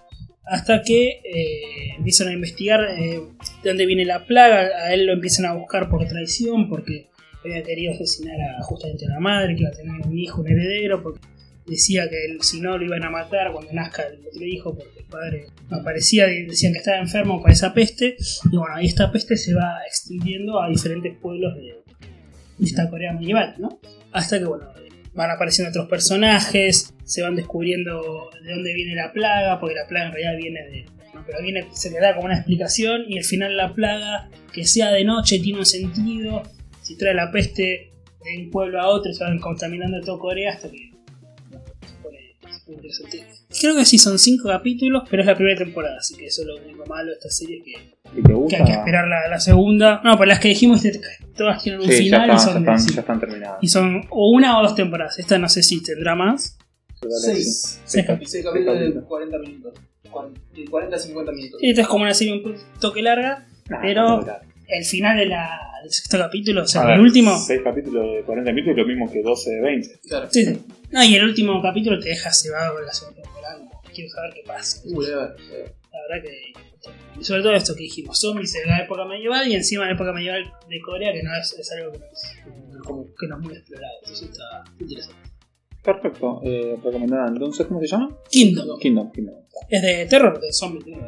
Hasta 0.46 0.82
que 0.82 1.08
eh, 1.08 1.94
empiezan 1.96 2.28
a 2.28 2.32
investigar 2.32 2.80
eh, 2.98 3.20
de 3.62 3.68
dónde 3.68 3.86
viene 3.86 4.04
la 4.04 4.26
plaga, 4.26 4.60
a 4.84 4.92
él 4.92 5.06
lo 5.06 5.12
empiezan 5.14 5.46
a 5.46 5.54
buscar 5.54 5.88
por 5.88 6.06
traición, 6.06 6.68
porque 6.68 7.08
había 7.42 7.62
querido 7.62 7.92
asesinar 7.94 8.36
a 8.40 8.62
justamente 8.62 9.06
a 9.06 9.10
la 9.10 9.20
madre, 9.20 9.54
que 9.54 9.62
iba 9.62 9.70
a 9.70 9.74
tener 9.74 10.06
un 10.06 10.18
hijo, 10.18 10.42
un 10.42 10.48
heredero, 10.48 11.02
porque 11.02 11.20
decía 11.66 12.08
que 12.10 12.26
él, 12.26 12.42
si 12.42 12.60
no 12.60 12.76
lo 12.76 12.84
iban 12.84 13.04
a 13.04 13.10
matar 13.10 13.52
cuando 13.52 13.72
nazca 13.72 14.02
el 14.02 14.26
otro 14.26 14.44
hijo, 14.44 14.74
porque 14.74 14.98
el 15.00 15.06
padre 15.06 15.46
no 15.70 15.78
aparecía, 15.78 16.26
decían 16.26 16.72
que 16.72 16.78
estaba 16.78 16.98
enfermo 16.98 17.40
con 17.40 17.50
esa 17.50 17.72
peste, 17.72 18.16
y 18.50 18.56
bueno, 18.56 18.74
ahí 18.74 18.86
esta 18.86 19.10
peste 19.10 19.36
se 19.36 19.54
va 19.54 19.78
extendiendo 19.86 20.60
a 20.60 20.68
diferentes 20.68 21.16
pueblos 21.16 21.54
de, 21.56 21.84
esta 22.62 22.88
Corea 22.88 23.12
medieval, 23.12 23.55
¿no? 23.59 23.78
Hasta 24.12 24.38
que, 24.38 24.44
bueno, 24.44 24.66
van 25.14 25.30
apareciendo 25.30 25.70
otros 25.70 25.88
personajes, 25.88 26.94
se 27.05 27.22
van 27.22 27.36
descubriendo 27.36 28.30
de 28.42 28.52
dónde 28.52 28.74
viene 28.74 28.94
la 28.94 29.12
plaga, 29.12 29.61
porque 29.61 29.74
la 29.74 29.86
plaga 29.86 30.07
en 30.07 30.12
realidad 30.12 30.36
viene 30.36 30.61
de. 30.64 30.86
¿no? 31.14 31.24
Pero 31.26 31.42
viene, 31.42 31.66
se 31.72 31.90
le 31.90 32.00
da 32.00 32.14
como 32.14 32.26
una 32.26 32.36
explicación, 32.36 33.05
y 33.09 33.18
al 33.18 33.24
final 33.24 33.57
la 33.57 33.72
plaga, 33.72 34.28
que 34.52 34.64
sea 34.64 34.90
de 34.90 35.05
noche, 35.05 35.38
tiene 35.38 35.61
un 35.61 35.66
sentido. 35.66 36.42
Si 36.82 36.96
trae 36.96 37.14
la 37.14 37.30
peste 37.30 37.90
de 38.24 38.38
un 38.38 38.50
pueblo 38.50 38.80
a 38.80 38.88
otro, 38.88 39.12
se 39.12 39.24
van 39.24 39.38
contaminando 39.38 40.00
todo 40.00 40.18
Corea 40.18 40.52
hasta 40.52 40.70
que. 40.70 40.93
Creo 43.60 43.76
que 43.76 43.84
sí, 43.84 43.98
son 43.98 44.18
cinco 44.18 44.48
capítulos, 44.48 45.04
pero 45.10 45.22
es 45.22 45.26
la 45.26 45.34
primera 45.34 45.56
temporada, 45.58 45.96
así 45.98 46.16
que 46.16 46.26
eso 46.26 46.42
es 46.42 46.48
lo 46.48 46.56
único 46.56 46.84
malo 46.86 47.08
de 47.10 47.14
esta 47.14 47.30
serie 47.30 47.62
que, 47.62 47.72
¿Y 48.18 48.22
te 48.22 48.32
que 48.48 48.56
hay 48.56 48.64
que 48.64 48.72
esperar 48.72 49.06
la, 49.08 49.28
la 49.28 49.38
segunda. 49.40 50.00
No, 50.04 50.12
pero 50.12 50.26
las 50.26 50.38
que 50.40 50.48
dijimos 50.48 50.82
todas 51.36 51.62
tienen 51.62 51.80
un 51.82 51.86
Sí, 51.88 52.08
ya, 52.08 52.22
final 52.24 52.30
están, 52.30 52.36
y 52.36 52.38
ya, 52.38 52.44
son. 52.52 52.62
están, 52.62 52.80
sí. 52.80 52.94
ya 52.94 53.00
están 53.00 53.20
terminadas. 53.20 53.58
Y 53.62 53.68
son 53.68 54.06
o 54.10 54.30
una 54.30 54.58
o 54.58 54.62
dos 54.62 54.74
temporadas. 54.74 55.18
Esta 55.18 55.38
no 55.38 55.48
sé 55.48 55.62
si 55.62 55.82
tendrá 55.82 56.14
más. 56.14 56.56
Seis. 57.20 57.80
Seis 57.84 58.06
cap- 58.06 58.20
Seis 58.24 58.44
capítulos 58.44 58.78
de 58.80 59.00
40 59.02 59.38
minutos. 59.38 59.74
De 60.54 60.64
40 60.66 60.96
a 60.96 60.98
50 60.98 61.32
minutos. 61.32 61.60
Esta 61.62 61.82
es 61.82 61.88
como 61.88 62.04
una 62.04 62.14
serie 62.14 62.34
un 62.34 62.56
toque 62.80 63.02
larga. 63.02 63.46
Nah, 63.68 63.80
pero- 63.82 64.20
no. 64.20 64.53
El 64.66 64.84
final 64.84 65.16
de 65.16 65.26
la, 65.26 65.60
del 65.82 65.92
sexto 65.92 66.18
capítulo, 66.18 66.62
o 66.62 66.66
sea, 66.66 66.82
A 66.82 66.86
ver, 66.86 66.94
el 66.96 67.02
último. 67.02 67.38
6 67.38 67.60
capítulos 67.62 68.12
de 68.14 68.22
40 68.22 68.52
minutos 68.52 68.70
es 68.72 68.76
lo 68.76 68.86
mismo 68.86 69.12
que 69.12 69.22
12 69.22 69.50
de 69.50 69.60
20. 69.60 70.00
Claro. 70.08 70.28
Sí, 70.30 70.44
sí. 70.44 70.60
No, 70.90 71.04
y 71.04 71.14
el 71.14 71.24
último 71.24 71.60
capítulo 71.62 71.98
te 72.00 72.08
deja 72.08 72.32
cebado 72.32 72.74
con 72.74 72.86
la 72.86 72.92
segunda 72.92 73.22
temporada. 73.22 73.58
como, 73.58 73.82
Quiero 73.92 74.10
saber 74.10 74.32
qué 74.34 74.42
pasa. 74.46 74.80
Uh, 74.84 75.02
a 75.02 75.06
ver, 75.06 75.14
a 75.14 75.18
ver. 75.18 75.74
La 75.92 75.98
verdad 76.08 76.28
que. 76.28 77.20
y 77.20 77.24
sobre 77.24 77.42
todo 77.42 77.54
esto 77.54 77.74
que 77.74 77.82
dijimos: 77.82 78.18
zombies 78.18 78.52
de 78.52 78.66
la 78.66 78.78
época 78.82 79.04
medieval 79.04 79.46
y 79.46 79.54
encima 79.54 79.86
la 79.86 79.92
época 79.92 80.12
medieval 80.12 80.44
de 80.68 80.80
Corea, 80.80 81.12
que 81.12 81.22
no 81.22 81.30
es, 81.36 81.52
es 81.58 81.72
algo 81.72 81.92
que 81.92 81.98
no 81.98 82.06
es, 82.06 82.82
como 82.84 83.06
que 83.14 83.26
no 83.28 83.36
es 83.36 83.42
muy 83.42 83.54
explorado. 83.54 83.92
Entonces 84.00 84.30
está 84.30 84.64
interesante. 84.80 85.34
Perfecto. 85.84 86.40
Eh, 86.42 86.78
recomendada 86.82 87.28
entonces, 87.28 87.66
¿cómo 87.66 87.78
se 87.80 87.86
llama? 87.86 88.08
Kingdom. 88.30 88.78
Kingdom. 88.78 89.12
Kingdom. 89.12 89.34
Es 89.68 89.82
de 89.82 90.06
terror, 90.06 90.40
de 90.40 90.52
zombies. 90.52 90.86
¿no? 90.86 90.98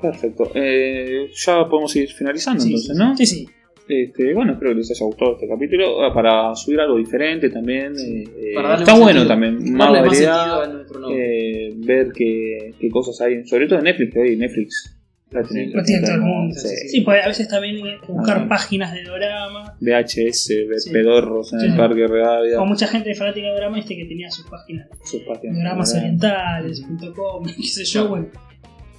Perfecto. 0.00 0.50
Eh, 0.54 1.28
ya 1.34 1.68
podemos 1.68 1.94
ir 1.96 2.08
finalizando 2.10 2.60
Sí, 2.62 2.68
entonces, 2.70 2.96
sí, 2.96 3.02
¿no? 3.02 3.16
Sí, 3.16 3.26
sí. 3.26 3.46
Este, 3.86 4.32
bueno, 4.32 4.52
espero 4.52 4.70
que 4.70 4.76
les 4.78 4.90
haya 4.90 5.04
gustado 5.06 5.34
este 5.34 5.46
capítulo. 5.46 6.02
Ah, 6.02 6.12
Para 6.14 6.54
subir 6.54 6.80
algo 6.80 6.96
diferente 6.96 7.50
también. 7.50 7.92
eh, 7.98 8.24
eh, 8.24 8.52
Para 8.54 8.68
darle 8.70 8.82
está 8.84 8.92
más 8.94 9.00
bueno 9.02 9.20
sentido. 9.20 9.28
también. 9.28 9.72
Más 9.76 9.90
más 9.90 10.02
variedad. 10.02 10.66
nombre. 11.00 11.66
eh, 11.68 11.72
ver 11.76 12.12
qué, 12.14 12.74
qué 12.80 12.88
cosas 12.90 13.20
hay, 13.20 13.44
sobre 13.46 13.66
todo 13.66 13.78
en 13.80 13.84
Netflix, 13.84 14.14
que 14.14 14.20
hoy 14.20 14.36
Netflix 14.36 14.96
La 15.30 15.42
tiene, 15.42 15.72
tiene 15.84 16.02
todo 16.06 16.14
el 16.14 16.20
mundo. 16.22 16.54
Sí. 16.58 16.68
Sí, 16.88 17.00
pues 17.02 17.24
a 17.24 17.28
veces 17.28 17.46
también 17.48 17.76
que 17.82 18.12
buscar 18.12 18.38
Ah. 18.38 18.48
páginas 18.48 18.94
de 18.94 19.02
dorama. 19.02 19.76
VHS, 19.80 20.48
de 20.66 20.80
Sí. 20.80 20.90
pedorros 20.92 21.52
en 21.52 21.60
Sí. 21.60 21.66
el 21.66 21.76
parque 21.76 22.06
Rivadavia. 22.06 22.60
O 22.62 22.66
mucha 22.66 22.86
gente 22.86 23.14
fanática 23.14 23.48
de 23.48 23.52
dorama 23.52 23.78
este 23.80 23.96
que 23.96 24.04
tenía 24.06 24.30
sus 24.30 24.46
páginas. 24.48 24.88
Sus 25.04 25.20
páginas. 25.22 25.56
Doramasorientales.com, 25.58 27.44
qué 27.56 27.62
sé 27.64 27.84
yo, 27.84 28.08
bueno. 28.08 28.28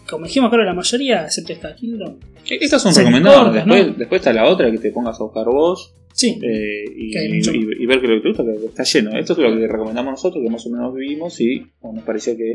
Como 0.09 0.25
dijimos, 0.25 0.49
creo 0.51 0.63
la 0.63 0.73
mayoría, 0.73 1.25
excepto 1.25 1.53
esta 1.53 1.75
Kingdom. 1.75 2.19
Estas 2.49 2.81
son 2.81 2.93
recomendadas. 2.93 3.53
Después, 3.53 3.87
¿no? 3.87 3.93
después 3.93 4.19
está 4.21 4.33
la 4.33 4.45
otra 4.49 4.71
que 4.71 4.77
te 4.77 4.91
pongas 4.91 5.19
a 5.19 5.23
buscar 5.23 5.45
vos 5.45 5.93
Sí, 6.13 6.39
eh, 6.41 6.85
y, 6.95 7.17
y- 7.17 7.83
y 7.83 7.85
ver 7.85 7.99
que 7.99 8.07
lo 8.07 8.15
que 8.15 8.21
te 8.21 8.27
gusta, 8.29 8.43
que 8.45 8.65
está 8.67 8.83
lleno. 8.83 9.17
Esto 9.19 9.33
es 9.33 9.39
lo 9.39 9.57
que 9.57 9.67
recomendamos 9.67 10.11
nosotros, 10.11 10.41
que 10.43 10.49
más 10.49 10.65
o 10.65 10.69
menos 10.69 10.93
vivimos 10.95 11.41
y 11.41 11.59
bueno, 11.81 11.97
nos 11.97 12.05
pareció 12.05 12.37
que 12.37 12.51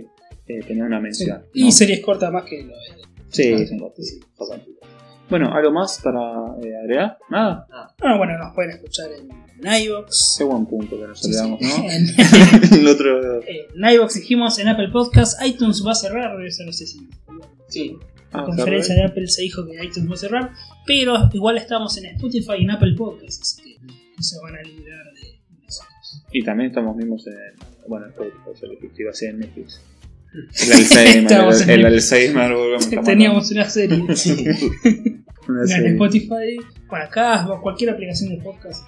eh, 0.46 0.60
tenía 0.66 0.84
una 0.84 0.96
sí. 0.98 1.02
mención. 1.02 1.42
Y 1.52 1.70
series 1.70 2.00
cortas 2.00 2.32
más 2.32 2.44
que 2.44 2.62
lo 2.62 2.68
de. 2.68 3.02
Sí, 3.28 3.66
son 3.66 3.78
cortas, 3.78 4.06
sí. 4.06 4.18
Bueno, 5.30 5.52
¿algo 5.54 5.70
más 5.72 6.00
para 6.02 6.20
eh, 6.62 6.76
agregar? 6.82 7.18
Nada. 7.30 7.66
Ah, 7.70 8.16
bueno, 8.18 8.36
nos 8.38 8.54
pueden 8.54 8.72
escuchar 8.72 9.06
en, 9.12 9.30
en 9.64 9.82
iVoox. 9.84 10.36
Qué 10.38 10.44
buen 10.44 10.66
punto 10.66 10.96
que 10.98 11.06
nos 11.06 11.20
Sí, 11.20 11.32
sí. 11.32 11.38
olvidamos, 11.38 11.60
¿no? 11.62 11.84
En, 12.72 12.80
El 12.80 12.88
otro. 12.88 13.40
en 13.46 13.94
iVoox 13.94 14.14
dijimos, 14.14 14.58
en 14.58 14.68
Apple 14.68 14.88
Podcast, 14.92 15.40
iTunes 15.46 15.84
va 15.86 15.92
a 15.92 15.94
cerrar, 15.94 16.44
eso 16.44 16.64
no 16.64 16.72
sé 16.72 16.86
si. 16.86 17.08
Sí. 17.68 17.96
La 18.32 18.40
Ah, 18.40 18.44
conferencia 18.44 18.94
de 18.94 19.04
Apple 19.04 19.26
se 19.26 19.42
dijo 19.42 19.66
que 19.66 19.74
iTunes 19.84 20.08
va 20.08 20.14
a 20.14 20.18
cerrar, 20.18 20.50
pero 20.86 21.14
igual 21.32 21.56
estamos 21.58 21.96
en 21.98 22.06
Spotify 22.06 22.52
y 22.60 22.62
en 22.62 22.70
Apple 22.70 22.94
Podcast, 22.96 23.42
así 23.42 23.62
que 23.62 23.78
no 23.86 24.22
se 24.22 24.36
van 24.40 24.54
a 24.54 24.62
librar 24.62 25.04
de 25.14 25.40
nosotros. 25.64 26.24
Y 26.32 26.44
también 26.44 26.70
estamos 26.70 26.94
mismos 26.96 27.26
en. 27.26 27.34
Bueno, 27.88 28.06
en 28.06 28.12
Spotify, 28.12 28.66
lo 28.72 28.78
que 28.78 29.02
iba 29.02 29.10
a 29.10 29.14
ser 29.14 29.30
en 29.30 29.38
Netflix. 29.40 29.80
El 30.32 30.72
Alzheimer, 30.72 31.32
el, 31.32 31.60
en- 31.62 31.70
el 31.70 31.86
Alzheimer, 31.86 32.52
Teníamos 33.04 33.50
una 33.50 33.68
serie 33.68 33.96
En. 35.58 35.86
Spotify, 35.92 36.56
para 36.88 37.04
acá, 37.06 37.48
o 37.50 37.60
cualquier 37.60 37.90
aplicación 37.90 38.30
de 38.36 38.42
podcast. 38.42 38.86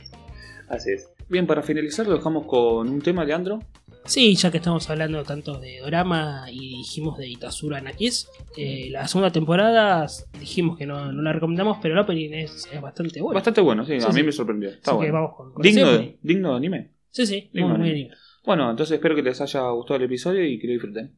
Así 0.69 0.93
es. 0.93 1.09
Bien, 1.29 1.47
para 1.47 1.63
finalizar, 1.63 2.07
lo 2.07 2.15
dejamos 2.17 2.47
con 2.47 2.89
un 2.89 3.01
tema, 3.01 3.25
Leandro. 3.25 3.61
Sí, 4.05 4.35
ya 4.35 4.51
que 4.51 4.57
estamos 4.57 4.91
hablando 4.91 5.23
tanto 5.23 5.61
de 5.61 5.81
drama 5.81 6.47
y 6.51 6.79
dijimos 6.79 7.17
de 7.19 7.29
Itasura 7.29 7.81
Nakis, 7.81 8.29
eh, 8.57 8.89
la 8.91 9.07
segunda 9.07 9.31
temporada 9.31 10.07
dijimos 10.41 10.77
que 10.77 10.87
no, 10.87 11.13
no 11.13 11.23
la 11.23 11.33
recomendamos, 11.33 11.79
pero 11.81 11.95
el 11.95 12.01
opening 12.01 12.31
es, 12.33 12.69
es 12.73 12.81
bastante 12.81 13.21
bueno. 13.21 13.35
Bastante 13.37 13.61
bueno, 13.61 13.85
sí, 13.85 14.01
Sí, 14.01 14.05
a 14.05 14.09
mí 14.09 14.15
sí. 14.15 14.23
me 14.25 14.33
sorprendió. 14.33 14.71
Está 14.71 14.91
Así 14.91 15.01
que 15.01 15.11
bueno. 15.11 15.15
vamos 15.15 15.37
con, 15.37 15.53
con 15.53 15.63
Digno, 15.63 15.93
de, 15.93 16.19
digno 16.21 16.51
de 16.51 16.57
anime. 16.57 16.91
Sí, 17.11 17.27
sí, 17.27 17.49
Digno 17.53 17.69
muy, 17.69 17.79
muy 17.79 17.91
anime. 17.91 18.11
Bueno, 18.45 18.71
entonces 18.71 18.95
espero 18.97 19.15
que 19.15 19.23
les 19.23 19.41
haya 19.41 19.69
gustado 19.71 19.99
el 19.99 20.05
episodio 20.05 20.45
y 20.45 20.59
que 20.59 20.67
lo 20.67 20.73
disfruten. 20.73 21.11